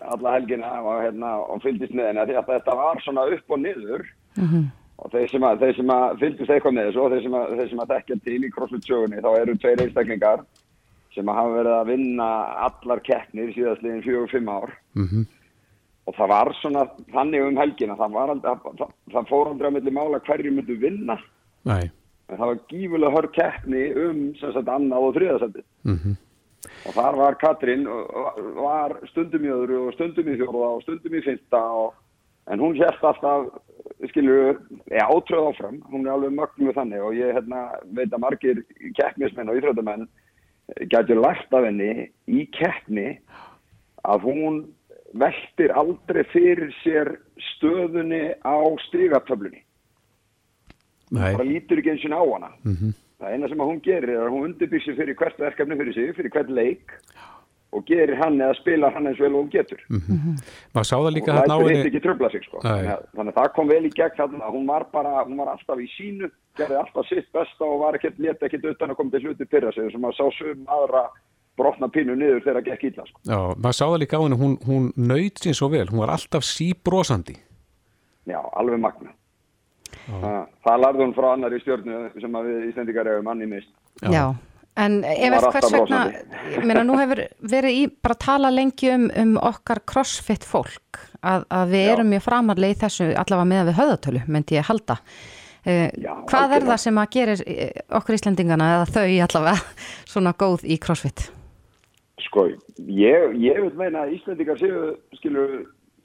alla 0.00 0.32
helgina 0.32 0.80
og, 0.80 1.02
hérna, 1.02 1.34
og 1.36 1.62
fylgist 1.62 1.92
með 1.92 2.06
henni 2.06 2.26
því 2.26 2.38
að 2.40 2.50
þetta 2.54 2.74
var 2.74 3.02
svona 3.04 3.26
upp 3.34 3.50
og 3.50 3.60
niður 3.60 4.02
mm 4.36 4.48
-hmm. 4.48 4.64
og 4.98 5.10
þeir 5.12 5.28
sem, 5.30 5.42
að, 5.42 5.58
þeir 5.58 5.76
sem 5.76 5.90
að 5.90 6.18
fylgist 6.18 6.50
eitthvað 6.50 6.74
með 6.74 6.86
þessu 6.86 7.00
og 7.00 7.10
þeir 7.10 7.22
sem 7.22 7.34
að, 7.34 7.56
þeir 7.56 7.68
sem 7.68 7.80
að 7.80 7.90
þekkja 7.92 8.16
til 8.24 8.44
í 8.44 8.50
crossfit-sjögunni 8.50 9.22
þá 9.24 9.30
eru 9.40 9.56
tveir 9.56 9.82
einstaklingar 9.82 10.44
sem 11.14 11.28
hafa 11.28 11.50
verið 11.52 11.72
að 11.72 11.86
vinna 11.86 12.28
allar 12.68 13.00
keppnir 13.00 13.52
síðastliðin 13.52 14.02
fjögur-fimm 14.02 14.48
ár 14.48 14.72
mm 14.94 15.04
-hmm 15.04 15.37
og 16.08 16.16
það 16.16 16.30
var 16.32 16.50
svona 16.62 16.84
þannig 17.12 17.44
um 17.44 17.60
helgina 17.60 17.96
það, 17.98 18.16
aldrei, 18.22 18.54
það, 18.80 18.94
það 19.12 19.28
fór 19.28 19.50
aldrei 19.52 19.68
að 19.68 19.76
milli 19.76 19.94
mála 19.98 20.22
hverju 20.24 20.54
myndu 20.54 20.78
vinna 20.80 21.18
Nei. 21.68 21.90
en 22.28 22.38
það 22.38 22.46
var 22.46 22.62
gífulega 22.72 23.14
hörg 23.16 23.34
keppni 23.36 23.84
um 24.06 24.22
sagt, 24.40 24.72
annað 24.72 25.08
og 25.08 25.16
þriðasetti 25.18 25.64
mm 25.88 25.98
-hmm. 25.98 26.18
og 26.88 26.98
þar 26.98 27.18
var 27.22 27.40
Katrín 27.42 27.86
var 28.58 28.96
stundum 29.12 29.44
í 29.44 29.54
öðru 29.54 29.80
og 29.88 29.96
stundum 29.96 30.28
í 30.32 30.38
fjóruða 30.40 30.70
og 30.76 30.82
stundum 30.86 31.18
í 31.18 31.38
og, 31.52 31.94
en 32.48 32.60
hún 32.60 32.78
hérst 32.78 33.04
alltaf 33.04 33.52
skilju, 34.08 34.56
ég 34.94 35.02
átröð 35.02 35.50
áfram 35.50 35.82
hún 35.90 36.06
er 36.06 36.12
alveg 36.12 36.32
mögnuð 36.32 36.74
þannig 36.74 37.02
og 37.02 37.14
ég 37.14 37.34
hérna, 37.34 37.68
veit 37.92 38.12
að 38.12 38.24
margir 38.24 38.64
keppnismenn 38.96 39.50
og 39.50 39.60
íþröndamenn 39.60 40.08
gætu 40.88 41.16
lært 41.18 41.52
af 41.52 41.64
henni 41.64 42.08
í 42.28 42.46
keppni 42.52 43.18
að 44.04 44.24
hún 44.24 44.64
veltir 45.14 45.72
aldrei 45.72 46.24
fyrir 46.32 46.72
sér 46.82 47.14
stöðunni 47.54 48.34
á 48.44 48.56
strygatöflunni. 48.88 49.62
Nei, 51.08 51.32
bara 51.32 51.46
lítur 51.48 51.80
ekki 51.80 51.94
eins 51.94 52.04
og 52.04 52.12
á 52.12 52.22
hana. 52.34 52.50
Það 53.18 53.32
eina 53.34 53.48
sem 53.48 53.62
hún 53.64 53.80
gerir 53.82 54.12
er 54.12 54.26
að 54.26 54.34
hún 54.34 54.50
undirbyggsir 54.50 54.98
fyrir 54.98 55.16
hvert 55.18 55.40
verkefni 55.40 55.78
fyrir 55.78 55.96
sig, 55.96 56.12
fyrir 56.14 56.30
hvert 56.34 56.50
leik 56.52 56.92
og 57.72 57.84
gerir 57.84 58.16
hann 58.16 58.38
eða 58.40 58.56
spilar 58.56 58.94
hann 58.94 59.08
eins 59.10 59.18
vel 59.20 59.34
og 59.34 59.42
hún 59.44 59.50
getur. 59.52 59.80
það 60.88 61.10
líka 61.16 61.34
og 61.64 61.68
hitt 61.68 61.78
henni 61.78 61.90
ekki 61.90 62.04
tröfla 62.04 62.30
sig 62.32 62.44
sko. 62.44 62.60
Þannig 62.64 62.92
að, 62.94 63.02
þannig 63.16 63.32
að 63.32 63.40
það 63.40 63.50
kom 63.56 63.72
vel 63.72 63.80
í 63.84 63.94
gegn 63.96 64.16
þarna 64.20 64.44
að 64.46 64.54
hún 64.56 64.68
var 64.68 64.86
bara, 64.92 65.24
hún 65.24 65.40
var 65.40 65.50
alltaf 65.52 65.82
í 65.82 65.88
sínu 65.96 66.30
gerði 66.58 66.78
alltaf 66.80 67.08
sitt 67.08 67.28
besta 67.34 67.66
og 67.66 67.82
var 67.82 67.98
ekkert 67.98 68.20
létt 68.22 68.44
ekkert 68.44 68.70
utan 68.72 68.92
að 68.92 69.00
koma 69.00 69.14
til 69.14 69.26
hluti 69.26 69.48
pyrra 69.48 69.72
sig 69.76 69.90
sem 69.92 70.08
að 70.08 70.16
sá 70.16 70.24
sum 70.38 70.64
aðra 70.78 71.04
brotna 71.58 71.90
pínu 71.92 72.16
niður 72.18 72.42
þegar 72.46 72.60
það 72.60 72.68
gekk 72.70 72.88
illa 72.92 73.06
sko. 73.10 73.20
Já, 73.28 73.38
maður 73.58 73.78
sá 73.80 73.84
það 73.84 74.00
líka 74.04 74.18
á 74.18 74.24
henni, 74.24 74.40
hún, 74.40 74.56
hún 74.68 74.90
nöyt 74.96 75.42
sín 75.44 75.56
svo 75.58 75.70
vel, 75.74 75.86
hún 75.90 76.02
var 76.04 76.14
alltaf 76.16 76.46
síbrosandi 76.46 77.36
Já, 78.28 78.40
alveg 78.60 78.80
magna 78.82 79.14
það, 80.08 80.44
það 80.64 80.82
lærði 80.84 81.04
hún 81.04 81.16
frá 81.16 81.28
annar 81.32 81.56
í 81.56 81.62
stjórnu 81.62 82.02
sem 82.20 82.36
að 82.38 82.50
við 82.50 82.68
Íslendingar 82.72 83.10
hefum 83.12 83.28
manni 83.28 83.48
mist 83.50 83.70
Já. 84.04 84.10
Já, 84.12 84.24
en 84.78 84.98
ef 85.04 85.34
er 85.38 85.46
hvers 85.48 85.72
vegna, 85.74 86.02
ég 86.54 86.66
meina 86.68 86.84
nú 86.86 86.98
hefur 87.00 87.24
verið 87.50 87.78
í 87.80 87.82
bara 87.98 88.14
að 88.14 88.22
tala 88.26 88.52
lengi 88.54 88.92
um, 88.94 89.08
um 89.24 89.32
okkar 89.48 89.80
crossfit 89.88 90.46
fólk, 90.46 91.00
að, 91.18 91.48
að 91.50 91.74
við 91.74 91.84
Já. 91.84 91.90
erum 91.96 92.12
mjög 92.14 92.24
framarlega 92.28 92.76
í 92.76 92.80
þessu 92.84 93.08
allavega 93.10 93.48
með 93.50 93.64
við 93.72 93.78
höðatölu, 93.80 94.22
myndi 94.30 94.58
ég 94.58 94.68
halda. 94.68 95.00
Uh, 95.66 95.88
Já, 95.98 96.12
hvað 96.30 96.38
er 96.38 96.44
algjörlega. 96.44 96.68
það 96.70 96.82
sem 96.84 97.00
að 97.02 97.10
gerir 97.16 97.42
eh, 97.50 97.80
okkur 97.98 98.16
Íslendingana 98.20 98.68
eða 98.76 98.86
þau 98.94 99.08
allavega 99.26 99.56
svona 100.14 100.36
góð 100.38 100.62
í 100.70 100.78
crossfit? 100.80 101.26
Sko, 102.26 102.48
ég, 102.86 103.36
ég 103.38 103.60
vil 103.62 103.74
meina 103.78 104.04
að 104.04 104.16
Íslendingar 104.16 104.58
séu 104.60 104.94
skilur 105.18 105.60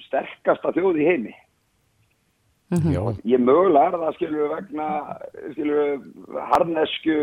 sterkasta 0.06 0.74
þjóð 0.76 1.02
í 1.02 1.08
heimi. 1.08 1.34
Já, 2.90 3.02
ég 3.30 3.42
mögulega 3.42 3.92
er 3.92 4.00
það 4.02 4.16
skilur 4.18 4.54
vegna 4.54 4.86
skilur 5.54 6.40
harnesku 6.52 7.18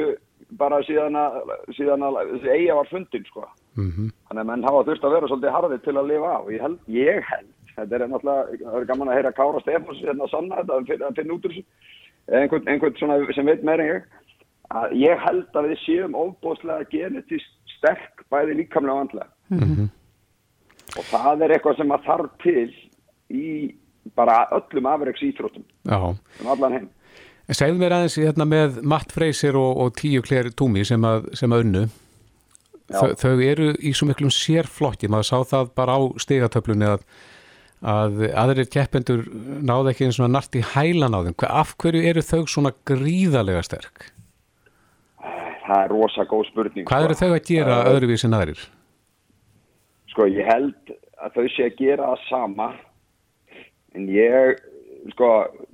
bara 0.58 0.78
síðan 0.86 1.16
að, 1.18 1.40
síðan 1.74 2.04
að 2.06 2.20
þessi 2.34 2.52
eiga 2.54 2.76
var 2.78 2.90
fundin 2.90 3.24
sko. 3.26 3.46
Mhm, 3.78 4.10
þannig 4.28 4.42
að 4.42 4.50
menn 4.50 4.66
hafa 4.66 4.84
þurft 4.86 5.06
að 5.06 5.16
vera 5.16 5.30
svolítið 5.30 5.56
harðið 5.56 5.82
til 5.86 5.96
að 5.96 6.10
lifa 6.10 6.30
á 6.34 6.40
ég 6.50 6.62
held, 6.66 6.78
ég 6.90 7.26
held 7.30 7.50
þetta 7.76 7.96
er 7.96 8.06
náttúrulega, 8.10 8.58
það 8.64 8.78
er 8.80 8.88
gaman 8.90 9.10
að 9.10 9.18
heyra 9.18 9.36
Kára 9.36 9.62
Stefáns 9.64 10.02
hérna 10.04 10.26
að 10.26 10.32
sanna 10.34 10.60
þetta, 10.60 10.78
að 10.78 10.90
finna, 10.90 11.10
að 11.10 11.20
finna 11.20 11.36
út 11.36 11.46
úr 11.46 11.54
þessu 11.54 11.64
einhvern, 12.40 12.66
einhvern 12.70 12.98
svona 12.98 13.18
sem 13.36 13.50
veit 13.50 13.64
meira 13.66 13.86
en 13.86 13.92
ég 13.94 14.18
að 14.70 14.94
ég 15.00 15.24
held 15.24 15.58
að 15.58 15.70
við 15.70 15.82
séum 15.84 16.14
óbóðslega 16.18 16.86
genetist 16.92 17.74
sterk 17.76 18.24
bæði 18.30 18.60
líkamlega 18.60 18.94
og 18.94 19.04
andlega. 19.06 19.28
Og 20.98 21.04
það 21.10 21.44
er 21.44 21.54
eitthvað 21.56 21.80
sem 21.80 21.92
að 21.94 22.06
þarf 22.06 22.30
til 22.44 22.70
í 23.30 23.48
bara 24.16 24.42
öllum 24.56 24.88
afreiks 24.90 25.22
íþróttum 25.22 25.64
já. 25.86 25.98
Um 26.40 26.50
allan 26.50 26.76
heim. 26.78 26.88
En 27.50 27.58
segðu 27.58 27.80
mér 27.82 27.96
aðeins 27.96 28.16
hérna 28.20 28.46
með 28.46 28.78
Matt 28.86 29.10
Freysir 29.14 29.58
og, 29.58 29.74
og 29.82 29.96
tíu 29.98 30.22
kler 30.22 30.52
túmi 30.54 30.84
sem 30.86 31.02
að, 31.02 31.26
sem 31.34 31.50
að 31.50 31.64
unnu. 31.64 31.82
Þau, 32.90 33.10
þau 33.18 33.42
eru 33.42 33.72
í 33.78 33.92
svo 33.94 34.06
miklum 34.06 34.30
sérflokki. 34.34 35.10
Maður 35.10 35.28
sá 35.28 35.36
það 35.52 35.74
bara 35.78 35.98
á 35.98 36.00
stigatöflunni 36.22 36.88
að, 36.90 37.04
að 37.86 38.22
aðrir 38.38 38.70
keppendur 38.70 39.26
náðu 39.66 39.92
ekki 39.92 40.08
eins 40.08 40.20
og 40.22 40.30
nart 40.30 40.58
í 40.58 40.62
hælan 40.74 41.14
á 41.14 41.20
þeim. 41.26 41.36
Hva, 41.42 41.52
af 41.62 41.74
hverju 41.82 42.06
eru 42.10 42.24
þau 42.26 42.46
svona 42.50 42.74
gríðalega 42.86 43.62
sterk? 43.66 44.10
Það 45.70 45.84
er 45.86 45.92
rosa 45.94 46.26
góð 46.30 46.44
spurning 46.50 46.86
Hvað 46.90 47.06
eru 47.08 47.18
þau 47.22 47.30
að 47.36 47.46
gera 47.52 47.78
öðruvísi 47.94 48.26
en 48.28 48.36
aðrir? 48.40 48.62
sko 50.10 50.26
ég 50.26 50.46
held 50.50 50.94
að 51.22 51.34
þau 51.38 51.46
sé 51.54 51.66
að 51.68 51.76
gera 51.78 52.08
það 52.10 52.24
sama 52.28 52.68
en 53.94 54.08
ég 54.10 54.58
sko 55.14 55.28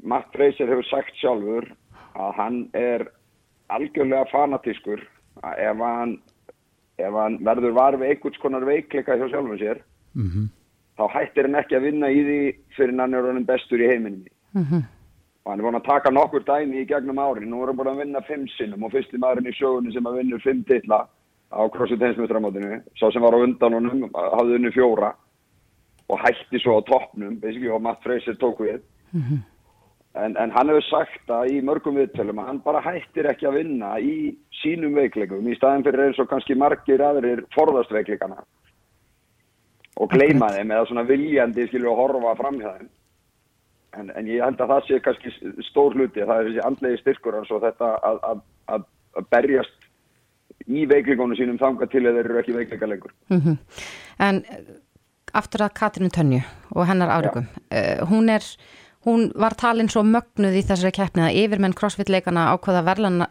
Matt 0.04 0.28
Fraser 0.36 0.68
hefur 0.70 0.86
sagt 0.90 1.16
sjálfur 1.20 1.70
að 2.16 2.34
hann 2.38 2.58
er 2.76 3.06
algjörlega 3.72 4.28
fanatískur 4.30 5.00
að 5.42 5.62
ef 5.70 5.80
hann 5.82 6.12
ef 6.98 7.12
hann 7.20 7.38
verður 7.44 7.74
var 7.76 7.96
við 8.00 8.12
einhvers 8.14 8.38
konar 8.40 8.64
veikleika 8.68 9.16
hjá 9.18 9.26
sjálfum 9.32 9.58
sér 9.60 9.80
Mhm. 10.16 10.46
þá 10.96 11.02
hættir 11.12 11.44
hann 11.48 11.58
ekki 11.60 11.76
að 11.76 11.82
vinna 11.90 12.08
í 12.08 12.20
því 12.24 12.38
fyrir 12.76 13.00
hann 13.00 13.14
er 13.14 13.26
honum 13.26 13.44
bestur 13.44 13.82
í 13.84 13.88
heiminum 13.90 14.84
og 15.46 15.52
hann 15.52 15.60
er 15.60 15.66
búin 15.68 15.78
að 15.78 15.86
taka 15.86 16.10
nokkur 16.10 16.42
dæmi 16.42 16.80
í 16.82 16.88
gegnum 16.90 17.20
ári 17.22 17.46
nú 17.46 17.60
er 17.62 17.70
hann 17.70 17.78
búin 17.78 17.92
að 17.92 18.00
vinna 18.02 18.22
fimm 18.26 18.48
sinnum 18.56 18.82
og 18.82 18.90
fyrsti 18.90 19.20
maðurinn 19.22 19.52
í 19.52 19.54
sögunni 19.54 19.92
sem 19.94 20.08
að 20.10 20.18
vinnur 20.18 20.42
fimm 20.42 20.64
titla 20.66 21.04
á 21.54 21.62
CrossFit 21.70 22.02
heimsmyndramótinu 22.02 22.80
sá 22.98 23.06
sem 23.14 23.22
var 23.22 23.36
á 23.38 23.38
undan 23.38 23.78
honum 23.78 24.08
hafði 24.10 24.58
unni 24.58 24.72
fjóra 24.74 25.12
og 26.08 26.18
hætti 26.22 26.58
svo 26.62 26.78
á 26.78 26.86
toppnum. 26.86 27.38
Basically, 27.40 27.70
og 27.70 27.82
Matt 27.82 28.02
Fraser 28.02 28.34
tók 28.34 28.58
við. 28.62 28.82
En, 30.16 30.36
en 30.36 30.50
hann 30.50 30.70
hefur 30.72 30.84
sagt 30.88 31.30
að 31.30 31.50
í 31.52 31.62
mörgum 31.62 31.98
viðtölum 32.00 32.38
að 32.40 32.46
hann 32.50 32.60
bara 32.64 32.82
hættir 32.82 33.28
ekki 33.30 33.46
að 33.46 33.58
vinna 33.60 33.90
í 34.00 34.34
sínum 34.62 34.94
veikleikum 34.96 35.46
í 35.46 35.56
staðin 35.58 35.84
fyrir 35.84 36.06
eins 36.06 36.20
og 36.22 36.30
kannski 36.30 36.56
margir 36.56 37.02
aðrir 37.04 37.44
forðast 37.54 37.92
veikleikana. 37.92 38.38
Og 40.00 40.10
gleyma 40.12 40.50
þeim 40.56 40.72
eða 40.72 40.86
svona 40.88 41.04
viljandi 41.08 41.68
skilur 41.68 41.92
að 41.92 42.00
horfa 42.02 42.36
fram 42.40 42.62
hjá 42.62 42.70
þeim 42.78 42.88
en, 43.96 44.10
en 44.10 44.28
ég 44.30 44.44
held 44.44 44.60
að 44.60 44.72
það 44.72 44.86
sé 44.88 45.00
kannski 45.04 45.32
stór 45.70 45.96
hluti 45.96 46.24
það 46.24 46.38
er 46.38 46.48
þessi 46.50 46.64
andlegi 46.66 47.02
styrkur 47.02 47.38
og 47.42 47.62
þetta 47.64 47.92
að, 47.96 48.22
að, 48.30 48.40
að, 48.74 48.88
að 49.20 49.28
berjast 49.34 49.86
í 50.66 50.86
veikleikunum 50.90 51.36
sínum 51.38 51.60
þanga 51.60 51.88
til 51.92 52.02
þeir 52.06 52.24
eru 52.24 52.40
ekki 52.40 52.56
veikleika 52.56 52.88
lengur 52.90 53.14
Mhm. 53.32 53.58
En 54.18 54.42
eh, 54.48 54.64
aftur 55.36 55.66
að 55.66 55.76
Katrínu 55.76 56.10
Tönju 56.10 56.42
og 56.72 56.86
hennar 56.88 57.12
árikum, 57.12 57.46
uh, 57.70 58.06
hún 58.08 58.30
er 58.32 58.44
hún 59.06 59.30
var 59.38 59.54
talin 59.54 59.88
svo 59.88 60.02
mögnuð 60.02 60.56
í 60.58 60.64
þessari 60.66 60.94
keppni 60.96 61.22
að 61.26 61.36
yfirmenn 61.44 61.76
crossfit 61.78 62.10
leikana 62.10 62.48
ákvaða 62.54 62.82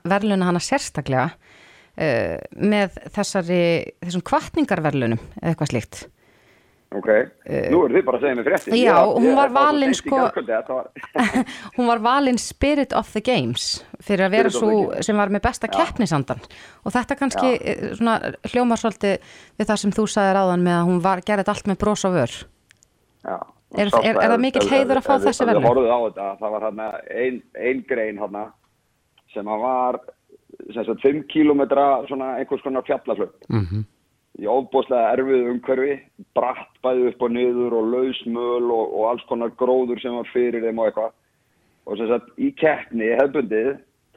verðluna 0.05 0.45
hana 0.47 0.61
sérstaklega 0.63 1.31
uh, 1.33 2.37
með 2.55 2.99
þessari 3.15 3.61
þessum 4.05 4.23
kvartningarverðlunum 4.29 5.19
eða 5.41 5.51
eitthvað 5.51 5.71
slíkt. 5.73 6.05
Ok, 6.91 7.07
nú 7.71 7.79
eru 7.85 7.95
þið 7.97 8.03
bara 8.05 8.17
að 8.17 8.21
segja 8.25 8.35
mig 8.35 8.45
frétti 8.45 8.79
Já, 8.83 8.95
hún 9.05 9.35
var 9.35 9.49
valin, 9.55 9.93
sko- 9.97 10.29
hún 11.77 11.87
var 11.89 11.99
valin 12.05 12.37
Spirit 12.39 12.93
of 12.93 13.09
the 13.13 13.21
Games 13.25 13.83
fyrir 14.05 14.27
að 14.27 14.35
vera 14.37 14.49
svo 14.53 15.01
sem 15.03 15.17
var 15.17 15.29
með 15.33 15.41
besta 15.47 15.67
Já. 15.67 15.73
keppnisandan. 15.79 16.39
Og 16.85 16.93
þetta 16.95 17.17
kannski 17.19 17.51
eh, 17.57 17.83
svona, 17.97 18.19
hljómar 18.51 18.79
svolítið 18.79 19.17
við 19.59 19.69
það 19.71 19.81
sem 19.81 19.91
þú 19.97 20.05
sagðir 20.13 20.39
áðan 20.43 20.63
með 20.67 20.77
að 20.79 20.87
hún 20.91 21.01
var, 21.03 21.23
gerði 21.25 21.43
þetta 21.43 21.55
allt 21.57 21.69
með 21.73 21.79
bros 21.83 22.05
og 22.05 22.13
vör. 22.19 22.35
Já, 23.25 23.37
Er- 23.75 23.89
er- 24.05 24.15
er 24.21 24.29
það 24.31 24.39
mikill 24.45 24.69
heiður 24.69 24.99
að 25.01 25.07
fá 25.09 25.15
þessi 25.19 25.41
ef 25.43 25.47
verðlaun? 25.49 25.63
Við 25.65 25.69
horfum 25.71 25.91
á 25.91 25.99
þetta, 26.05 26.27
það 26.39 26.51
var 26.53 26.61
hérna 26.69 26.85
ein, 27.11 27.41
ein 27.59 27.81
grein 27.89 28.19
hérna 28.21 28.43
sem 29.33 29.49
að 29.51 29.59
var 29.65 29.97
sem 30.71 30.85
sagt 30.87 31.01
5 31.03 31.25
kilometra 31.33 31.87
svona 32.07 32.37
einhvers 32.39 32.61
konar 32.63 32.85
fjallaflöp 32.87 33.33
Mhm. 33.49 33.81
Í 34.41 34.47
ofbóðslega 34.51 35.11
erfið 35.15 35.49
umhverfi 35.53 35.97
bratt 36.35 36.79
bæði 36.83 37.11
upp 37.11 37.25
og 37.25 37.35
niður 37.35 37.75
og 37.79 37.91
lausmöl 37.93 38.71
og, 38.75 38.85
og 38.85 39.03
alls 39.11 39.27
konar 39.29 39.53
gróður 39.59 40.01
sem 40.03 40.15
var 40.17 40.31
fyrir 40.33 40.65
þeim 40.65 40.81
og 40.81 40.89
eitthvað. 40.89 41.13
Og 41.85 41.99
sem 41.99 42.09
sagt 42.09 42.41
í 42.41 42.49
keppni 42.59 43.11
hefbundið 43.19 43.69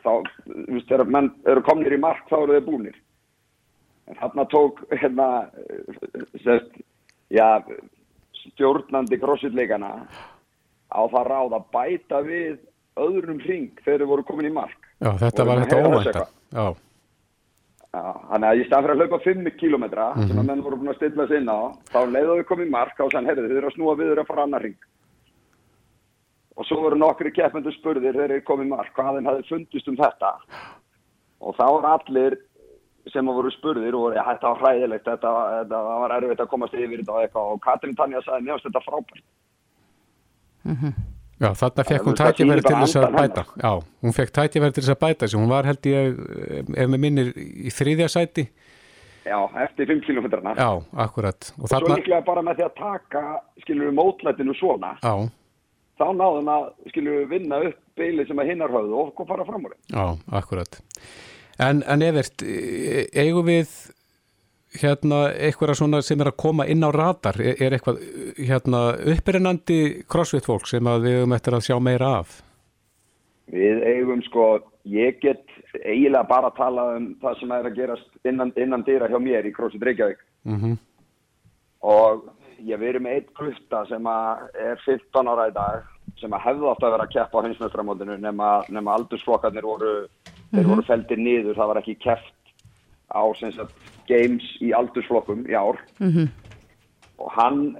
þá, 0.02 0.12
þú 0.46 0.64
veist, 0.72 0.88
þegar 0.88 1.12
menn 1.14 1.30
eru 1.50 1.62
komnir 1.66 1.94
í 1.94 2.00
mark 2.02 2.24
þá 2.30 2.38
eru 2.40 2.56
þeir 2.56 2.66
búnir. 2.66 2.98
En 4.08 4.18
þarna 4.18 4.46
tók 4.48 4.80
hérna 4.94 5.28
sest, 6.40 6.80
já, 7.34 7.60
stjórnandi 8.48 9.20
crossfitleikana 9.20 9.92
á 10.88 11.00
það 11.12 11.28
ráð 11.28 11.56
að 11.58 11.70
bæta 11.76 12.22
við 12.24 12.58
öðrum 12.98 13.40
hring 13.44 13.82
þegar 13.84 14.02
þeir 14.02 14.10
voru 14.10 14.26
komin 14.26 14.48
í 14.48 14.54
mark. 14.54 14.88
Já, 14.98 15.12
þetta 15.20 15.46
var 15.46 15.62
þetta 15.62 15.82
óvænta. 15.84 16.24
Já, 16.56 16.64
þannig 17.94 18.48
að 18.48 18.58
í 18.60 18.66
stað 18.68 18.82
fyrir 18.84 18.94
að 18.94 19.00
hlaupa 19.02 19.18
5 19.24 19.50
kilometra 19.58 20.06
Mhm. 20.14 20.28
sem 20.28 20.38
að 20.38 20.46
menn 20.46 20.62
voru 20.62 20.76
búin 20.76 20.92
að 20.92 20.96
stilla 20.96 21.26
sig 21.26 21.36
inn 21.40 21.48
á. 21.48 21.60
Þá 21.88 21.98
leiðu 22.12 22.36
þau 22.38 22.44
komið 22.52 22.70
mark 22.70 23.00
og 23.00 23.12
sann 23.12 23.26
heyrðu 23.26 23.48
þau 23.48 23.56
eru 23.56 23.68
að 23.68 23.76
snúa 23.76 23.96
við 23.96 24.08
þeir 24.12 24.20
að 24.22 24.26
fara 24.26 24.42
annar 24.42 24.62
ring 24.62 24.76
og 26.58 26.66
svo 26.66 26.76
voru 26.82 26.96
nokkri 26.98 27.30
keppmendur 27.30 27.72
spurðir 27.72 28.14
þeir 28.18 28.42
komið 28.42 28.66
í 28.66 28.68
mark 28.68 28.92
hvað 28.94 29.14
þeim 29.18 29.28
hafði 29.30 29.48
fundist 29.48 29.88
um 29.88 29.96
þetta. 29.96 30.32
Og 31.40 31.54
þá 31.54 31.66
voru 31.70 31.86
allir 31.86 32.36
sem 33.12 33.28
að 33.28 33.34
voru 33.38 33.50
spurðir 33.50 33.94
og 33.94 34.14
ja, 34.14 34.24
þetta 34.26 34.48
var 34.52 34.58
hræðilegt 34.58 35.04
þetta, 35.06 35.30
þetta 35.62 35.82
var 36.00 36.10
erfitt 36.18 36.40
að 36.40 36.48
komast 36.48 36.74
yfir 36.74 36.98
þetta 36.98 37.14
og 37.14 37.52
og 37.54 37.60
Katrin 37.62 37.94
Tanja 37.96 38.20
sagði 38.20 38.50
finnst 38.50 38.66
þetta 38.66 38.84
frábært 38.84 39.22
já 41.38 41.48
þarna 41.54 41.84
fekk 41.88 42.06
hún 42.08 42.16
tækifæri 42.18 42.62
til 42.66 42.76
þess 42.76 42.96
að 43.00 43.16
bæta. 43.18 43.44
Já, 43.62 43.72
hún 44.02 44.14
fekk 44.16 44.32
tækifæri 44.38 44.72
til 44.74 44.82
þess 44.82 44.94
að 44.94 45.00
bæta 45.04 45.28
sig. 45.28 45.38
Hún 45.40 45.48
var 45.52 45.64
held 45.68 45.82
ég, 45.90 46.18
eh, 46.18 46.82
ef 46.82 46.88
með 46.90 46.98
minnir, 47.04 47.32
í 47.38 47.70
þriðja 47.74 48.08
sæti. 48.14 48.48
já, 49.28 49.38
eftir 49.64 49.86
5 49.86 50.00
kilometrana 50.06 50.54
Já, 50.56 50.70
akkurat. 51.04 51.52
Og 51.60 51.68
svo 51.68 51.74
þarna, 51.76 51.96
líklega 51.98 52.24
bara 52.24 52.42
með 52.42 52.56
því 52.56 52.64
að 52.64 52.74
taka 52.78 53.22
skilur 53.60 53.90
við 53.90 53.94
mótlætinu 53.98 54.54
svona 54.56 54.94
já, 55.02 55.12
þá 56.00 56.06
náðum 56.16 56.48
að 56.48 56.64
skilur 56.88 57.18
við 57.20 57.28
vinna 57.34 57.58
upp 57.68 57.76
beili 57.98 58.24
sem 58.26 58.38
að 58.38 58.48
hinnar 58.52 58.70
höfðu 58.72 59.02
og 59.04 59.26
fara 59.28 59.44
fram 59.44 59.66
úr 59.68 59.74
já, 59.92 60.06
akkurat. 60.32 60.80
En, 61.58 61.82
en 61.86 62.02
Evert, 62.02 62.42
eh, 62.42 63.04
eigum 63.18 63.44
við 63.50 63.68
hérna 64.82 65.20
eitthvað 65.34 65.74
svona 65.78 66.00
sem 66.04 66.20
er 66.20 66.30
að 66.30 66.40
koma 66.42 66.66
inn 66.70 66.84
á 66.84 66.90
radar 66.94 67.38
er, 67.40 67.56
er 67.60 67.76
eitthvað 67.76 68.00
hérna 68.38 68.82
uppirinnandi 69.14 69.80
crossfit 70.10 70.46
fólk 70.48 70.68
sem 70.70 70.86
að 70.86 71.06
við 71.06 71.18
höfum 71.18 71.36
eftir 71.36 71.56
að 71.58 71.66
sjá 71.68 71.78
meira 71.82 72.12
af 72.20 72.40
Við 73.48 73.80
eigum 73.88 74.20
sko, 74.26 74.46
ég 74.84 75.20
get 75.22 75.44
eiginlega 75.80 76.28
bara 76.28 76.50
að 76.50 76.58
tala 76.58 76.88
um 76.98 77.06
það 77.22 77.38
sem 77.40 77.52
er 77.56 77.68
að 77.68 77.78
gerast 77.78 78.28
innan, 78.28 78.52
innan 78.60 78.84
dýra 78.84 79.08
hjá 79.08 79.18
mér 79.22 79.48
í 79.48 79.54
CrossFit 79.56 79.86
Reykjavík 79.88 80.20
mm 80.44 80.58
-hmm. 80.58 80.76
og 81.80 82.28
ég 82.66 82.80
verið 82.80 83.02
með 83.02 83.14
eitt 83.18 83.30
gutta 83.34 83.84
sem 83.88 84.06
er 84.06 84.82
15 84.84 85.28
ára 85.28 85.48
í 85.48 85.54
dag 85.54 85.86
sem 86.20 86.32
hefði 86.32 86.70
átt 86.70 86.82
að 86.82 86.94
vera 86.94 87.06
að 87.06 87.14
keppa 87.14 87.38
á 87.38 87.44
hinsmjöstramótinu 87.46 88.16
nema, 88.18 88.48
nema 88.68 88.94
aldursflokkarnir 88.94 89.62
voru, 89.62 89.92
mm 90.00 90.08
-hmm. 90.08 90.56
þeir 90.56 90.68
voru 90.68 90.82
feldir 90.82 91.18
niður, 91.18 91.54
það 91.54 91.68
var 91.68 91.78
ekki 91.78 91.94
keppt 91.94 92.34
á 93.08 93.22
sagt, 93.38 93.97
games 94.08 94.44
í 94.64 94.72
aldursflokkum 94.76 95.46
í 95.48 95.54
ár 95.54 95.78
mm 96.00 96.10
-hmm. 96.12 96.28
og 97.18 97.32
hann, 97.36 97.76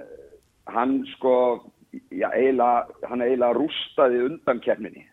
hann 0.67 1.05
sko, 1.15 1.65
já, 2.11 2.29
eiginlega, 2.31 2.87
hann 3.09 3.21
eiginlega 3.21 3.57
rústaði 3.57 4.25
undan 4.25 4.59
keppninni 4.59 5.05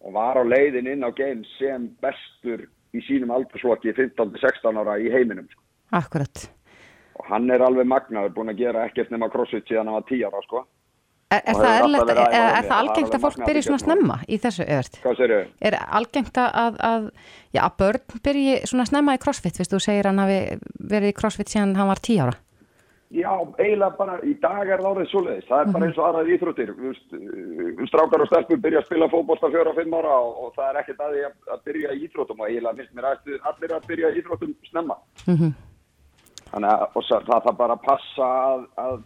og 0.00 0.12
var 0.14 0.38
á 0.38 0.42
leiðin 0.44 0.86
inn 0.86 1.04
á 1.04 1.10
game 1.10 1.44
sem 1.58 1.88
bestur 2.00 2.68
í 2.96 3.02
sínum 3.04 3.32
aldursflokki 3.34 3.92
15-16 3.92 4.80
ára 4.80 4.96
í 4.98 5.10
heiminum. 5.12 5.48
Sko. 5.50 5.62
Akkurat. 5.98 6.44
Og 7.18 7.26
hann 7.28 7.50
er 7.50 7.64
alveg 7.64 7.88
magnaður, 7.88 8.34
búin 8.36 8.52
að 8.52 8.62
gera 8.62 8.86
ekkert 8.86 9.10
nema 9.10 9.28
crossfit 9.32 9.66
síðan 9.68 9.90
hann 9.90 9.98
var 9.98 10.06
10 10.08 10.24
ára 10.28 10.42
sko. 10.46 10.64
Er, 11.28 11.42
er 11.44 11.58
það, 11.58 11.74
erlegt, 11.82 12.10
er, 12.14 12.18
er 12.32 12.64
það 12.64 12.78
algengt 12.78 13.14
að 13.14 13.24
fólk 13.26 13.42
byrja 13.44 13.62
svona 13.66 13.82
snemma 13.82 14.14
í 14.24 14.38
þessu 14.40 14.64
öðrt? 14.64 14.94
Hvað 15.02 15.18
sér 15.18 15.32
þau? 15.34 15.50
Er 15.68 15.74
algengt 15.98 16.38
að, 16.40 16.78
að, 16.88 17.08
já, 17.52 17.60
að 17.66 17.74
börn 17.82 18.22
byrji 18.24 18.54
svona 18.70 18.86
snemma 18.88 19.16
í 19.18 19.20
crossfit, 19.20 19.58
fyrst 19.60 19.74
þú 19.74 19.80
segir 19.84 20.08
hann 20.08 20.22
hafi 20.22 20.38
verið 20.80 21.12
í 21.12 21.16
crossfit 21.18 21.52
síðan 21.52 21.76
hann 21.76 21.90
var 21.90 22.00
10 22.00 22.22
ára? 22.24 22.38
Já, 23.08 23.30
eiginlega 23.56 23.96
bara 23.96 24.16
í 24.24 24.34
dag 24.40 24.68
er 24.68 24.82
það 24.82 24.98
árið 24.98 25.06
svo 25.08 25.22
leiðis. 25.24 25.46
Það 25.48 25.60
er 25.62 25.70
bara 25.74 25.86
eins 25.86 26.00
og 26.00 26.08
aðrað 26.08 26.32
íþróttir. 26.34 26.72
Strákar 27.88 28.24
og 28.24 28.28
stelpur 28.28 28.60
byrja 28.64 28.82
að 28.82 28.88
spila 28.88 29.08
fókbólta 29.12 29.48
fjóra 29.52 29.72
og 29.72 29.78
fimm 29.78 29.96
ára 29.96 30.16
og, 30.16 30.42
og 30.44 30.50
það 30.56 30.68
er 30.68 30.80
ekkert 30.82 31.00
að 31.04 31.14
því 31.14 31.22
að 31.28 31.62
byrja 31.68 31.94
í 31.94 32.02
íþróttum 32.04 32.42
og 32.42 32.50
eiginlega 32.50 32.80
finnst 32.80 32.98
mér 32.98 33.08
að 33.08 33.30
allir 33.52 33.74
að 33.76 33.88
byrja 33.88 34.10
í 34.12 34.20
íþróttum 34.20 34.52
snemma. 34.68 34.98
Mm 35.24 35.38
-hmm. 35.38 35.54
Þannig 36.50 36.70
að 36.74 37.08
það 37.08 37.30
þarf 37.30 37.56
bara 37.62 37.78
að 37.78 37.86
passa 37.88 38.28
að, 38.52 38.68
að 38.84 39.00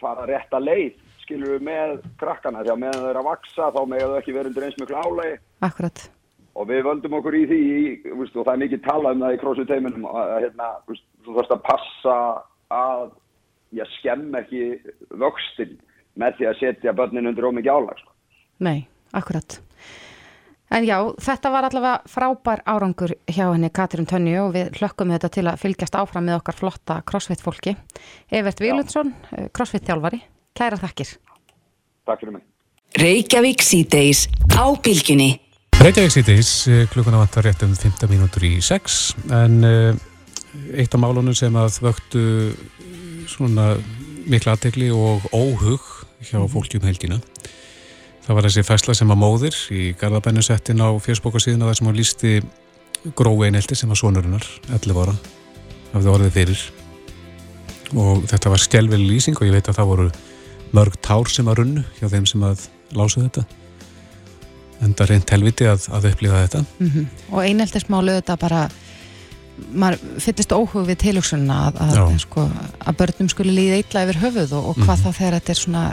fara 0.00 0.28
rétt 0.28 0.52
að 0.52 0.68
leið, 0.68 1.00
skilur 1.24 1.56
við 1.56 1.64
með 1.66 1.96
krakkana. 2.20 2.62
Því 2.62 2.74
að 2.74 2.82
meðan 2.84 3.02
þau 3.02 3.10
eru 3.10 3.22
að 3.22 3.30
vaksa 3.30 3.70
þá 3.74 3.80
megðu 3.90 4.12
þau 4.12 4.20
ekki 4.20 4.36
verið 4.36 4.52
undir 4.52 4.66
eins 4.68 4.78
mjög 4.80 4.92
klálega. 4.92 5.40
Akkurat. 5.68 6.04
Og 6.54 6.68
við 6.70 6.84
völdum 6.86 7.16
okkur 7.18 7.34
í 7.34 7.42
því, 7.50 7.62
viðst, 8.14 8.36
og 8.38 8.46
það 8.46 8.52
er 8.52 8.62
mikið 8.62 8.82
talað 8.84 9.16
um 9.16 9.24
það 9.24 9.34
í 9.34 9.38
crossfit-teiminum, 9.42 10.04
að 10.06 10.34
hérna, 10.44 10.68
viðst, 10.86 11.06
þú 11.26 11.36
þarfst 11.38 11.54
að 11.56 11.64
passa 11.66 12.16
að 12.74 13.04
ég 13.74 13.94
skemm 13.98 14.36
ekki 14.38 14.62
vöxtin 15.18 15.76
með 16.20 16.38
því 16.38 16.46
að 16.50 16.58
setja 16.60 16.94
börnin 16.94 17.30
undir 17.32 17.48
ómikið 17.48 17.74
álag. 17.74 17.98
Sko. 17.98 18.14
Nei, 18.62 18.86
akkurat. 19.18 19.58
En 20.74 20.86
já, 20.86 20.96
þetta 21.22 21.50
var 21.54 21.66
allavega 21.68 22.10
frábær 22.10 22.62
árangur 22.66 23.12
hjá 23.30 23.44
henni 23.50 23.68
Katrín 23.74 24.08
Tönju 24.10 24.46
og 24.46 24.54
við 24.56 24.78
hlökkum 24.78 25.12
þetta 25.12 25.30
til 25.34 25.44
að 25.50 25.60
fylgjast 25.60 25.98
áfram 25.98 26.24
með 26.26 26.38
okkar 26.40 26.56
flotta 26.58 26.96
crossfit 27.06 27.42
fólki. 27.44 27.76
Evert 28.30 28.62
Vílundsson, 28.62 29.12
crossfit 29.54 29.84
þjálfari, 29.86 30.22
kæra 30.56 30.78
þakkir. 30.80 31.14
Takk 32.08 32.22
fyrir 32.22 32.36
mig. 32.36 32.44
Reykjavík 33.00 33.64
síðdeis 33.64 34.26
á 34.54 34.64
bylginni. 34.78 35.34
Reykjavík 35.80 36.14
síðdeis, 36.14 36.52
klukkuna 36.92 37.20
vantar 37.20 37.48
rétt 37.48 37.64
um 37.66 37.74
15 37.74 38.10
mínútur 38.12 38.46
í 38.46 38.56
6 38.62 39.00
en 39.34 39.58
uh, 39.66 40.04
eitt 40.78 40.94
af 40.94 41.02
málunum 41.02 41.34
sem 41.36 41.54
að 41.58 41.80
vöktu 41.84 42.24
svona 43.30 43.74
mikla 44.30 44.54
aðtegli 44.54 44.90
og 44.94 45.26
óhug 45.34 45.82
hjá 46.24 46.38
fólki 46.48 46.78
um 46.78 46.86
helgina 46.88 47.18
það 48.24 48.36
var 48.38 48.46
þessi 48.48 48.64
fæsla 48.64 48.96
sem 48.96 49.10
að 49.12 49.20
móðir 49.20 49.56
í 49.74 49.82
Garðabænum 50.00 50.44
settin 50.44 50.80
á 50.80 50.88
fjörsbókarsíðuna 51.04 51.68
þar 51.68 51.78
sem 51.78 51.88
hún 51.90 51.98
lísti 51.98 52.32
grói 53.18 53.48
einhelti 53.48 53.76
sem 53.76 53.90
var 53.90 54.00
sonurinnar 54.00 54.46
11 54.72 55.02
ára 55.02 55.16
af 55.94 55.98
því 56.00 56.12
orðið 56.14 56.38
fyrir 56.38 56.62
og 58.00 58.24
þetta 58.30 58.54
var 58.54 58.62
skjálfili 58.64 59.10
lýsing 59.10 59.36
og 59.38 59.48
ég 59.48 59.58
veit 59.58 59.68
að 59.68 59.78
það 59.80 59.90
voru 59.90 60.06
mörg 60.72 60.96
tár 61.04 61.28
sem 61.30 61.48
að 61.48 61.60
runnu 61.60 61.84
hjá 61.98 62.08
þeim 62.08 62.26
sem 62.26 62.42
að 62.46 62.66
lásu 62.94 63.22
þetta 63.22 63.44
en 64.82 64.94
það 64.94 65.04
er 65.04 65.12
reynd 65.12 65.30
helviti 65.36 65.68
að, 65.68 65.86
að 65.94 66.08
upplifa 66.10 66.42
þetta 66.46 66.64
mm 66.64 66.90
-hmm. 66.90 67.06
og 67.30 67.44
einheltismálu 67.44 68.16
þetta 68.18 68.36
bara 68.40 68.64
maður 69.70 70.00
fyllist 70.18 70.52
óhug 70.52 70.88
við 70.88 70.98
tilugsunna 71.04 71.60
að, 71.68 71.80
að, 71.84 72.18
sko, 72.24 72.48
að 72.82 72.96
börnum 72.98 73.30
skuli 73.30 73.54
líða 73.54 73.78
eitla 73.78 74.04
yfir 74.06 74.20
höfuð 74.24 74.54
og, 74.58 74.68
og 74.72 74.80
hvað 74.82 74.96
mm. 74.96 75.04
þá 75.04 75.18
þegar 75.18 75.36
þetta 75.38 75.54
er 75.54 75.60
svona 75.60 75.84